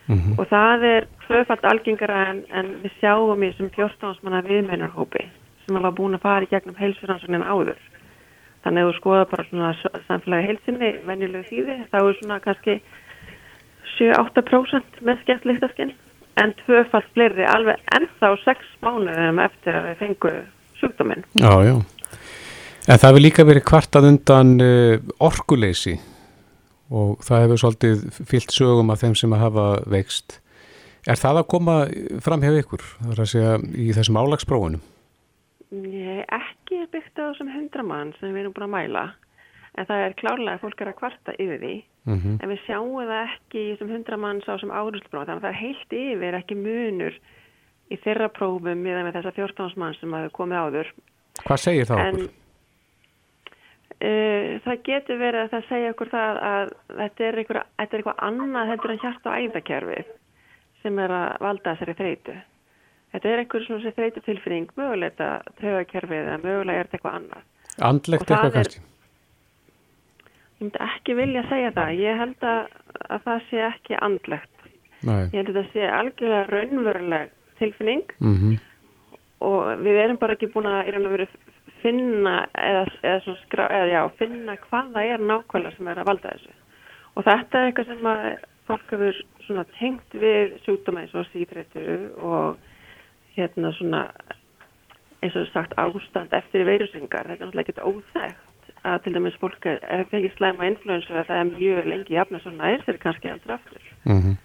mm 0.07 0.17
-hmm. 0.17 0.39
og 0.39 0.47
það 0.47 0.83
er 0.83 1.07
hlöfald 1.27 1.65
algengara 1.65 2.25
en, 2.29 2.43
en 2.53 2.75
við 2.83 2.91
sjáum 2.99 3.43
í 3.43 3.53
sem 3.57 3.69
14 3.69 4.15
manna 4.23 4.41
viðmeinarhópi 4.41 5.25
sem 5.65 5.75
hafa 5.75 5.91
búin 5.91 6.15
að 6.15 6.25
fara 6.25 6.43
í 6.43 6.51
gegnum 6.51 6.75
heilsfjörðansvögnin 6.75 7.47
áður. 7.47 7.79
Þannig 8.63 8.83
að 8.83 8.89
þú 8.89 8.97
skoða 8.97 9.25
bara 9.25 9.43
svona 9.49 9.73
samfélagi 10.07 10.47
heilsinni 10.47 10.91
venjulegu 11.05 11.43
þýði 11.49 11.77
þá 11.91 11.97
er 11.99 12.17
svona 12.19 12.39
kannski 12.39 12.81
7-8% 13.97 15.01
með 15.01 15.21
skert 15.21 15.45
lyktaskinn 15.45 15.93
en 16.41 16.53
tvöfald 16.65 17.07
fleiri 17.13 17.45
alveg 17.45 17.81
ennþá 17.95 18.35
6 18.43 18.75
mánuðum 18.81 19.39
eftir 19.39 19.75
að 19.75 19.89
við 19.89 19.97
fengu 20.03 20.35
sjúkdóminn. 20.79 21.25
Já, 21.33 21.53
já 21.65 22.00
En 22.91 22.99
það 22.99 23.07
hefur 23.07 23.23
líka 23.23 23.43
verið 23.47 23.63
kvartað 23.69 24.05
undan 24.09 24.49
uh, 24.59 24.97
orkuleysi 25.23 25.93
og 26.91 27.21
það 27.23 27.43
hefur 27.45 27.59
svolítið 27.61 28.01
fyllt 28.27 28.51
sögum 28.51 28.89
af 28.91 28.99
þeim 28.99 29.13
sem 29.15 29.31
að 29.31 29.43
hafa 29.45 29.67
veikst. 29.93 30.35
Er 31.07 31.21
það 31.21 31.39
að 31.39 31.47
koma 31.53 31.75
fram 32.25 32.43
hjá 32.43 32.57
ykkur, 32.59 32.83
það 32.97 33.13
er 33.13 33.21
að 33.23 33.29
segja, 33.31 33.53
í 33.79 33.85
þessum 33.95 34.19
álagsprófunum? 34.19 34.81
Nei, 35.71 36.17
ekki 36.27 36.81
byggt 36.91 37.21
á 37.23 37.31
þessum 37.31 37.53
hundramann 37.53 38.11
sem 38.17 38.35
við 38.35 38.43
erum 38.43 38.57
búin 38.57 38.67
að 38.67 38.73
mæla, 38.75 39.05
en 39.79 39.87
það 39.87 40.03
er 40.09 40.17
klárlega 40.19 40.57
að 40.57 40.65
fólk 40.65 40.83
er 40.83 40.91
að 40.91 40.99
kvarta 40.99 41.37
yfir 41.37 41.63
því, 41.63 41.73
mm 42.11 42.19
-hmm. 42.19 42.35
en 42.43 42.51
við 42.51 42.61
sjáum 42.65 42.99
það 42.99 43.15
ekki 43.21 43.61
í 43.61 43.71
þessum 43.71 43.95
hundramann 43.95 44.43
sá 44.43 44.51
sem 44.59 44.75
árumsprófum, 44.75 45.31
þannig 45.31 45.39
að 45.39 45.47
það 45.47 45.53
er 45.53 45.63
heilt 45.63 45.97
yfir 46.01 46.39
ekki 46.41 46.59
munur 46.59 47.15
í 47.87 48.03
þeirra 48.03 48.29
prófum 48.35 48.83
miða 48.83 49.07
með 49.07 49.21
þessa 49.21 49.35
14 49.39 49.79
mann 49.79 49.95
sem 49.95 50.19
hafa 50.19 50.35
komið 50.35 50.59
áður. 50.59 50.93
Hvað 51.47 51.63
segir 51.69 51.87
það 51.87 52.05
okkur? 52.09 52.29
En, 54.01 54.31
Uh, 54.51 54.55
það 54.65 54.79
getur 54.87 55.19
verið 55.21 55.43
að 55.43 55.51
það 55.51 55.67
segja 55.69 55.89
okkur 55.93 56.09
það 56.09 56.37
að 56.47 56.71
þetta 56.97 57.25
er 57.27 57.35
eitthvað, 57.41 58.13
annað 58.25 58.71
heldur 58.71 58.93
en 58.93 59.01
hjart 59.03 59.27
og 59.29 59.35
æðakerfi 59.37 59.97
sem 60.81 61.01
er 61.03 61.13
að 61.13 61.27
valda 61.45 61.75
þessari 61.75 61.95
þreytu. 61.99 62.37
Þetta 63.11 63.29
er 63.29 63.41
eitthvað 63.41 63.65
svona 63.67 63.83
sem 63.83 63.95
þreytu 63.99 64.23
tilfinning, 64.25 64.71
möguleita 64.79 65.27
tögakerfið 65.59 66.21
eða 66.21 66.39
mögulega 66.41 66.81
er 66.81 66.89
þetta 66.89 66.97
eitthvað 66.97 67.19
annað. 67.19 67.45
Andlegt 67.91 68.25
eitthvað 68.25 68.55
kannski? 68.55 68.81
Ég 70.31 70.65
myndi 70.65 70.83
ekki 70.87 71.17
vilja 71.21 71.45
segja 71.51 71.71
það. 71.77 71.93
Ég 72.01 72.19
held 72.23 72.49
að, 72.55 72.75
að 73.05 73.23
það 73.27 73.47
sé 73.51 73.63
ekki 73.67 74.01
andlegt. 74.07 74.67
Nei. 75.01 75.21
Ég 75.21 75.37
held 75.37 75.53
að 75.53 75.59
það 75.59 75.71
sé 75.75 75.93
algjörlega 75.99 76.43
raunveruleg 76.49 77.31
tilfinning 77.61 78.17
mm 78.17 78.35
-hmm. 78.37 78.59
og 79.45 79.85
við 79.85 80.03
erum 80.07 80.21
bara 80.21 80.33
ekki 80.33 80.49
búin 80.53 80.69
að 80.69 80.89
finna 81.81 82.47
eða, 82.57 82.85
eða, 83.03 83.35
skrá, 83.45 83.67
eða 83.67 83.87
já, 83.91 84.01
finna 84.19 84.57
hvað 84.67 84.91
það 84.95 85.13
er 85.13 85.25
nákvæmlega 85.31 85.77
sem 85.77 85.87
er 85.87 86.01
að 86.01 86.09
valda 86.11 86.33
þessu. 86.35 86.53
Og 87.15 87.25
þetta 87.27 87.59
er 87.59 87.69
eitthvað 87.69 87.89
sem 87.91 88.11
að 88.11 88.27
fólk 88.69 88.93
hefur 88.95 89.23
tengt 89.77 90.13
við 90.21 90.53
sjúkdóma 90.65 91.01
eins 91.03 91.15
og 91.17 91.27
síðrættu 91.31 91.87
og 92.23 92.61
hérna 93.35 93.73
svona 93.75 94.05
eins 95.21 95.35
og 95.37 95.49
sagt 95.51 95.73
ástand 95.79 96.33
eftir 96.33 96.65
veirusingar 96.65 97.27
þetta 97.27 97.43
er 97.43 97.49
náttúrulega 97.49 97.67
ekkert 97.67 97.83
óþægt 97.85 98.47
að 98.87 99.03
til 99.03 99.13
dæmis 99.17 99.37
fólk 99.41 99.67
er 99.69 100.05
fengið 100.09 100.37
slæma 100.37 100.69
influensu 100.69 101.13
að 101.13 101.27
það 101.29 101.41
er 101.41 101.51
mjög 101.51 101.89
lengi 101.91 102.15
jafna 102.15 102.39
svona 102.41 102.71
er 102.71 102.85
þeir 102.85 102.99
kannski 103.03 103.29
aldrei 103.29 103.55
aftur. 103.55 103.83
Mm 104.05 104.21
-hmm. 104.21 104.35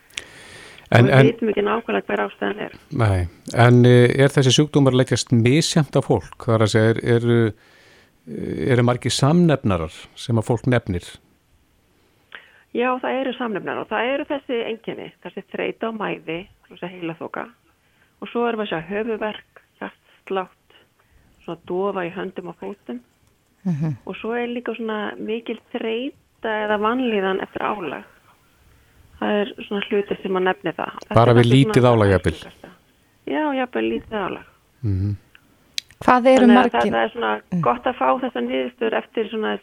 En, 0.94 1.08
við 1.08 1.32
veitum 1.32 1.48
ekki 1.50 1.64
nákvæmlega 1.66 2.06
hver 2.06 2.22
ástæðan 2.26 2.60
er. 2.68 2.74
Nei, 2.94 3.26
en 3.58 3.80
eh, 3.88 4.12
er 4.22 4.30
þessi 4.30 4.52
sjúkdómar 4.54 4.94
leggjast 4.94 5.32
misjæmt 5.34 5.96
af 5.98 6.06
fólk? 6.06 6.36
Það 6.44 6.54
er 6.54 6.66
að 6.66 6.72
segja, 6.74 6.96
eru 7.16 7.38
er, 7.46 8.76
er 8.76 8.82
margi 8.86 9.10
samnefnarar 9.10 9.94
sem 10.14 10.38
að 10.38 10.46
fólk 10.50 10.68
nefnir? 10.70 11.08
Já, 12.76 12.90
það 13.00 13.20
eru 13.20 13.32
samnefnar 13.36 13.82
og 13.82 13.88
það 13.90 14.12
eru 14.12 14.26
þessi 14.28 14.58
enginni, 14.68 15.12
þessi 15.24 15.44
þreita 15.52 15.90
og 15.90 15.98
mæði, 16.00 16.40
þessi 16.68 16.92
heila 16.92 17.16
þoka 17.18 17.46
og 18.20 18.30
svo 18.30 18.46
erum 18.48 18.62
við 18.62 18.66
að 18.66 18.72
sjá 18.72 18.90
höfuverk, 18.90 19.62
hjartslátt, 19.80 20.76
svona 21.44 21.62
dofa 21.68 22.04
í 22.06 22.12
höndum 22.14 22.50
og 22.52 22.58
fótum 22.60 23.00
mm 23.64 23.72
-hmm. 23.72 23.94
og 24.04 24.16
svo 24.16 24.34
er 24.34 24.48
líka 24.48 24.74
svona 24.74 25.14
mikil 25.16 25.58
þreita 25.72 26.50
eða 26.64 26.78
vanlíðan 26.78 27.42
eftir 27.42 27.62
álag. 27.62 28.04
Það 29.20 29.38
er 29.42 29.52
svona 29.66 29.86
hluti 29.88 30.16
sem 30.22 30.36
að 30.36 30.48
nefni 30.48 30.72
það. 30.76 30.98
Bara 31.16 31.36
við 31.38 31.46
lítið 31.52 31.86
álag, 31.88 32.10
jafnvel? 32.12 32.34
Já, 33.26 33.44
jafnvel 33.56 33.86
lítið 33.88 34.18
álag. 34.26 34.50
Mm 34.82 34.98
-hmm. 34.98 35.14
Hvað 36.04 36.28
eru 36.28 36.46
margir? 36.50 36.72
Það, 36.74 36.90
það 36.92 37.02
er 37.02 37.12
svona 37.14 37.32
mm. 37.40 37.60
gott 37.64 37.86
að 37.88 37.96
fá 37.96 38.08
þessa 38.20 38.42
nýðistur 38.44 38.96
eftir 38.98 39.28
svona 39.30 39.54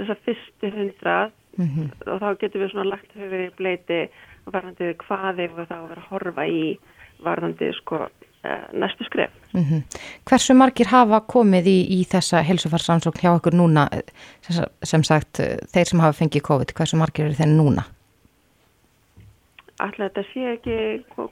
þessa 0.00 0.16
fyrstu 0.26 0.70
hundrað 0.74 1.30
mm 1.56 1.68
-hmm. 1.68 1.88
og 2.10 2.20
þá 2.22 2.28
getur 2.40 2.62
við 2.64 2.70
svona 2.72 2.90
lagt 2.90 3.14
höfið 3.14 3.44
í 3.44 3.54
bleiti 3.58 4.00
og 4.44 4.52
varðandi 4.56 4.90
hvað 5.04 5.40
er 5.44 5.50
það 5.54 5.78
að 5.78 5.88
vera 5.88 6.02
að 6.02 6.10
horfa 6.10 6.46
í 6.46 6.78
varðandi 7.24 7.70
sko 7.78 8.00
uh, 8.02 8.64
næstu 8.72 9.06
skref. 9.06 9.30
Mm 9.54 9.64
-hmm. 9.64 9.82
Hversu 10.24 10.54
margir 10.54 10.90
hafa 10.90 11.20
komið 11.20 11.66
í, 11.66 11.78
í 11.98 12.04
þessa 12.04 12.42
helsufarsansókn 12.42 13.20
hjá 13.22 13.30
okkur 13.36 13.54
núna 13.54 13.88
sem 14.82 15.02
sagt 15.02 15.40
þeir 15.72 15.86
sem 15.86 16.00
hafa 16.00 16.18
fengið 16.18 16.42
COVID, 16.42 16.74
hversu 16.74 16.96
margir 16.96 17.26
eru 17.26 17.34
þeir 17.34 17.54
núna? 17.54 17.84
Alltaf 19.82 20.04
þetta 20.06 20.24
sé 20.32 20.40
ekki 20.54 20.76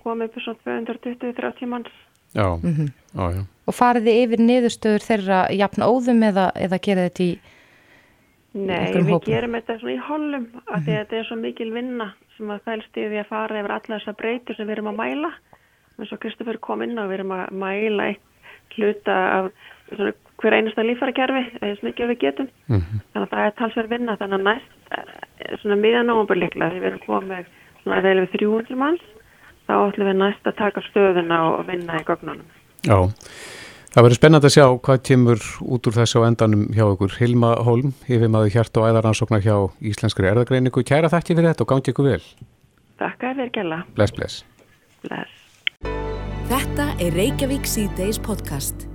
komið 0.03 0.33
fyrir 0.35 0.45
svona 0.45 0.81
220-30 0.91 1.67
manns 1.71 1.93
Já, 2.33 2.49
mm 2.63 2.75
-hmm. 2.75 2.89
já, 3.15 3.35
já. 3.37 3.43
Og 3.67 3.75
farið 3.75 4.07
þið 4.07 4.23
yfir 4.23 4.41
niðurstöður 4.41 5.03
þeirra 5.09 5.41
jafn 5.53 5.83
óðum 5.83 6.23
eða, 6.23 6.47
eða 6.57 6.79
gerði 6.79 7.09
þetta 7.09 7.23
í 7.23 7.33
Nei, 8.53 8.93
við 8.93 9.09
hópum? 9.09 9.33
gerum 9.33 9.53
þetta 9.53 9.79
svona 9.79 9.93
í 9.93 10.07
hollum 10.09 10.41
mm 10.41 10.51
-hmm. 10.53 10.75
að 10.75 10.85
þetta 10.85 11.17
er 11.17 11.25
svo 11.25 11.37
mikil 11.37 11.73
vinna 11.73 12.13
sem 12.37 12.51
að 12.51 12.65
fælst 12.65 12.97
yfir 12.97 13.21
að 13.21 13.29
fara 13.29 13.61
yfir 13.61 13.73
alla 13.73 13.99
þessa 13.99 14.17
breytur 14.17 14.57
sem 14.57 14.67
við 14.67 14.73
erum 14.73 14.91
að 14.93 15.01
mæla 15.03 15.31
eins 15.99 16.13
og 16.13 16.21
Kristoffer 16.21 16.59
kom 16.59 16.83
inn 16.83 16.99
á, 16.99 17.05
við 17.07 17.15
erum 17.21 17.33
að 17.33 17.51
mæla 17.53 18.07
eitt 18.11 18.21
hluta 18.77 19.17
af 19.39 19.51
svona, 19.95 20.13
hver 20.41 20.55
einasta 20.57 20.83
lífærakerfi 20.83 21.45
eða 21.61 21.77
svona 21.79 21.93
ekki 21.93 22.05
að 22.05 22.13
við 22.13 22.19
getum 22.19 22.49
mm 22.67 22.77
-hmm. 22.81 23.01
þannig 23.13 23.27
að 23.29 23.35
það 23.35 23.47
er 23.47 23.59
talsverð 23.61 23.91
vinna 23.91 24.17
þannig 24.17 24.39
að 24.39 24.47
næst 24.49 24.71
eh, 24.91 25.59
svona 25.61 25.77
miðan 25.77 26.11
ábúrleikla 26.11 26.71
þegar 26.71 26.81
við 26.81 26.91
erum 26.91 27.07
komið 27.07 27.47
svona 27.83 27.99
að 28.01 28.09
veilum 28.09 28.29
við 28.29 28.39
300 28.39 28.79
manns 28.81 29.09
þá 29.67 29.75
ætlum 29.79 30.11
við 30.11 30.19
næst 30.21 30.49
að 30.49 30.59
taka 30.59 30.85
stöðuna 30.91 31.41
og 31.49 31.67
vinna 31.69 31.99
í 32.01 32.07
gögnunum. 32.07 32.47
Já, 32.83 32.99
það 33.95 34.07
verður 34.07 34.19
spennand 34.19 34.49
að 34.49 34.55
sjá 34.57 34.65
hvað 34.87 35.03
kemur 35.09 35.45
út 35.63 35.89
úr 35.89 35.99
þessu 35.99 36.23
á 36.23 36.29
endanum 36.29 36.65
hjá 36.75 36.85
ykkur. 36.89 37.19
Hilma 37.21 37.55
Holm, 37.67 37.95
yfir 38.09 38.33
maður 38.33 38.57
hjart 38.57 38.81
og 38.81 38.89
æðaransóknar 38.91 39.45
hjá 39.45 39.57
Íslenskri 39.93 40.31
erðagreiningu. 40.33 40.85
Kæra 40.87 41.13
þakki 41.13 41.39
fyrir 41.39 41.53
þetta 41.53 41.67
og 41.67 41.73
gangi 41.75 41.95
ykkur 41.95 42.11
vel. 42.11 42.23
Takk 43.03 43.29
að 43.31 43.43
þér 43.43 43.53
gæla. 43.59 43.83
Bless, 43.97 44.15
bless. 44.19 44.43
Bless. 45.07 45.39
Þetta 46.53 46.91
er 47.01 47.15
Reykjavík 47.17 47.69
C-Days 47.71 48.21
podcast. 48.21 48.92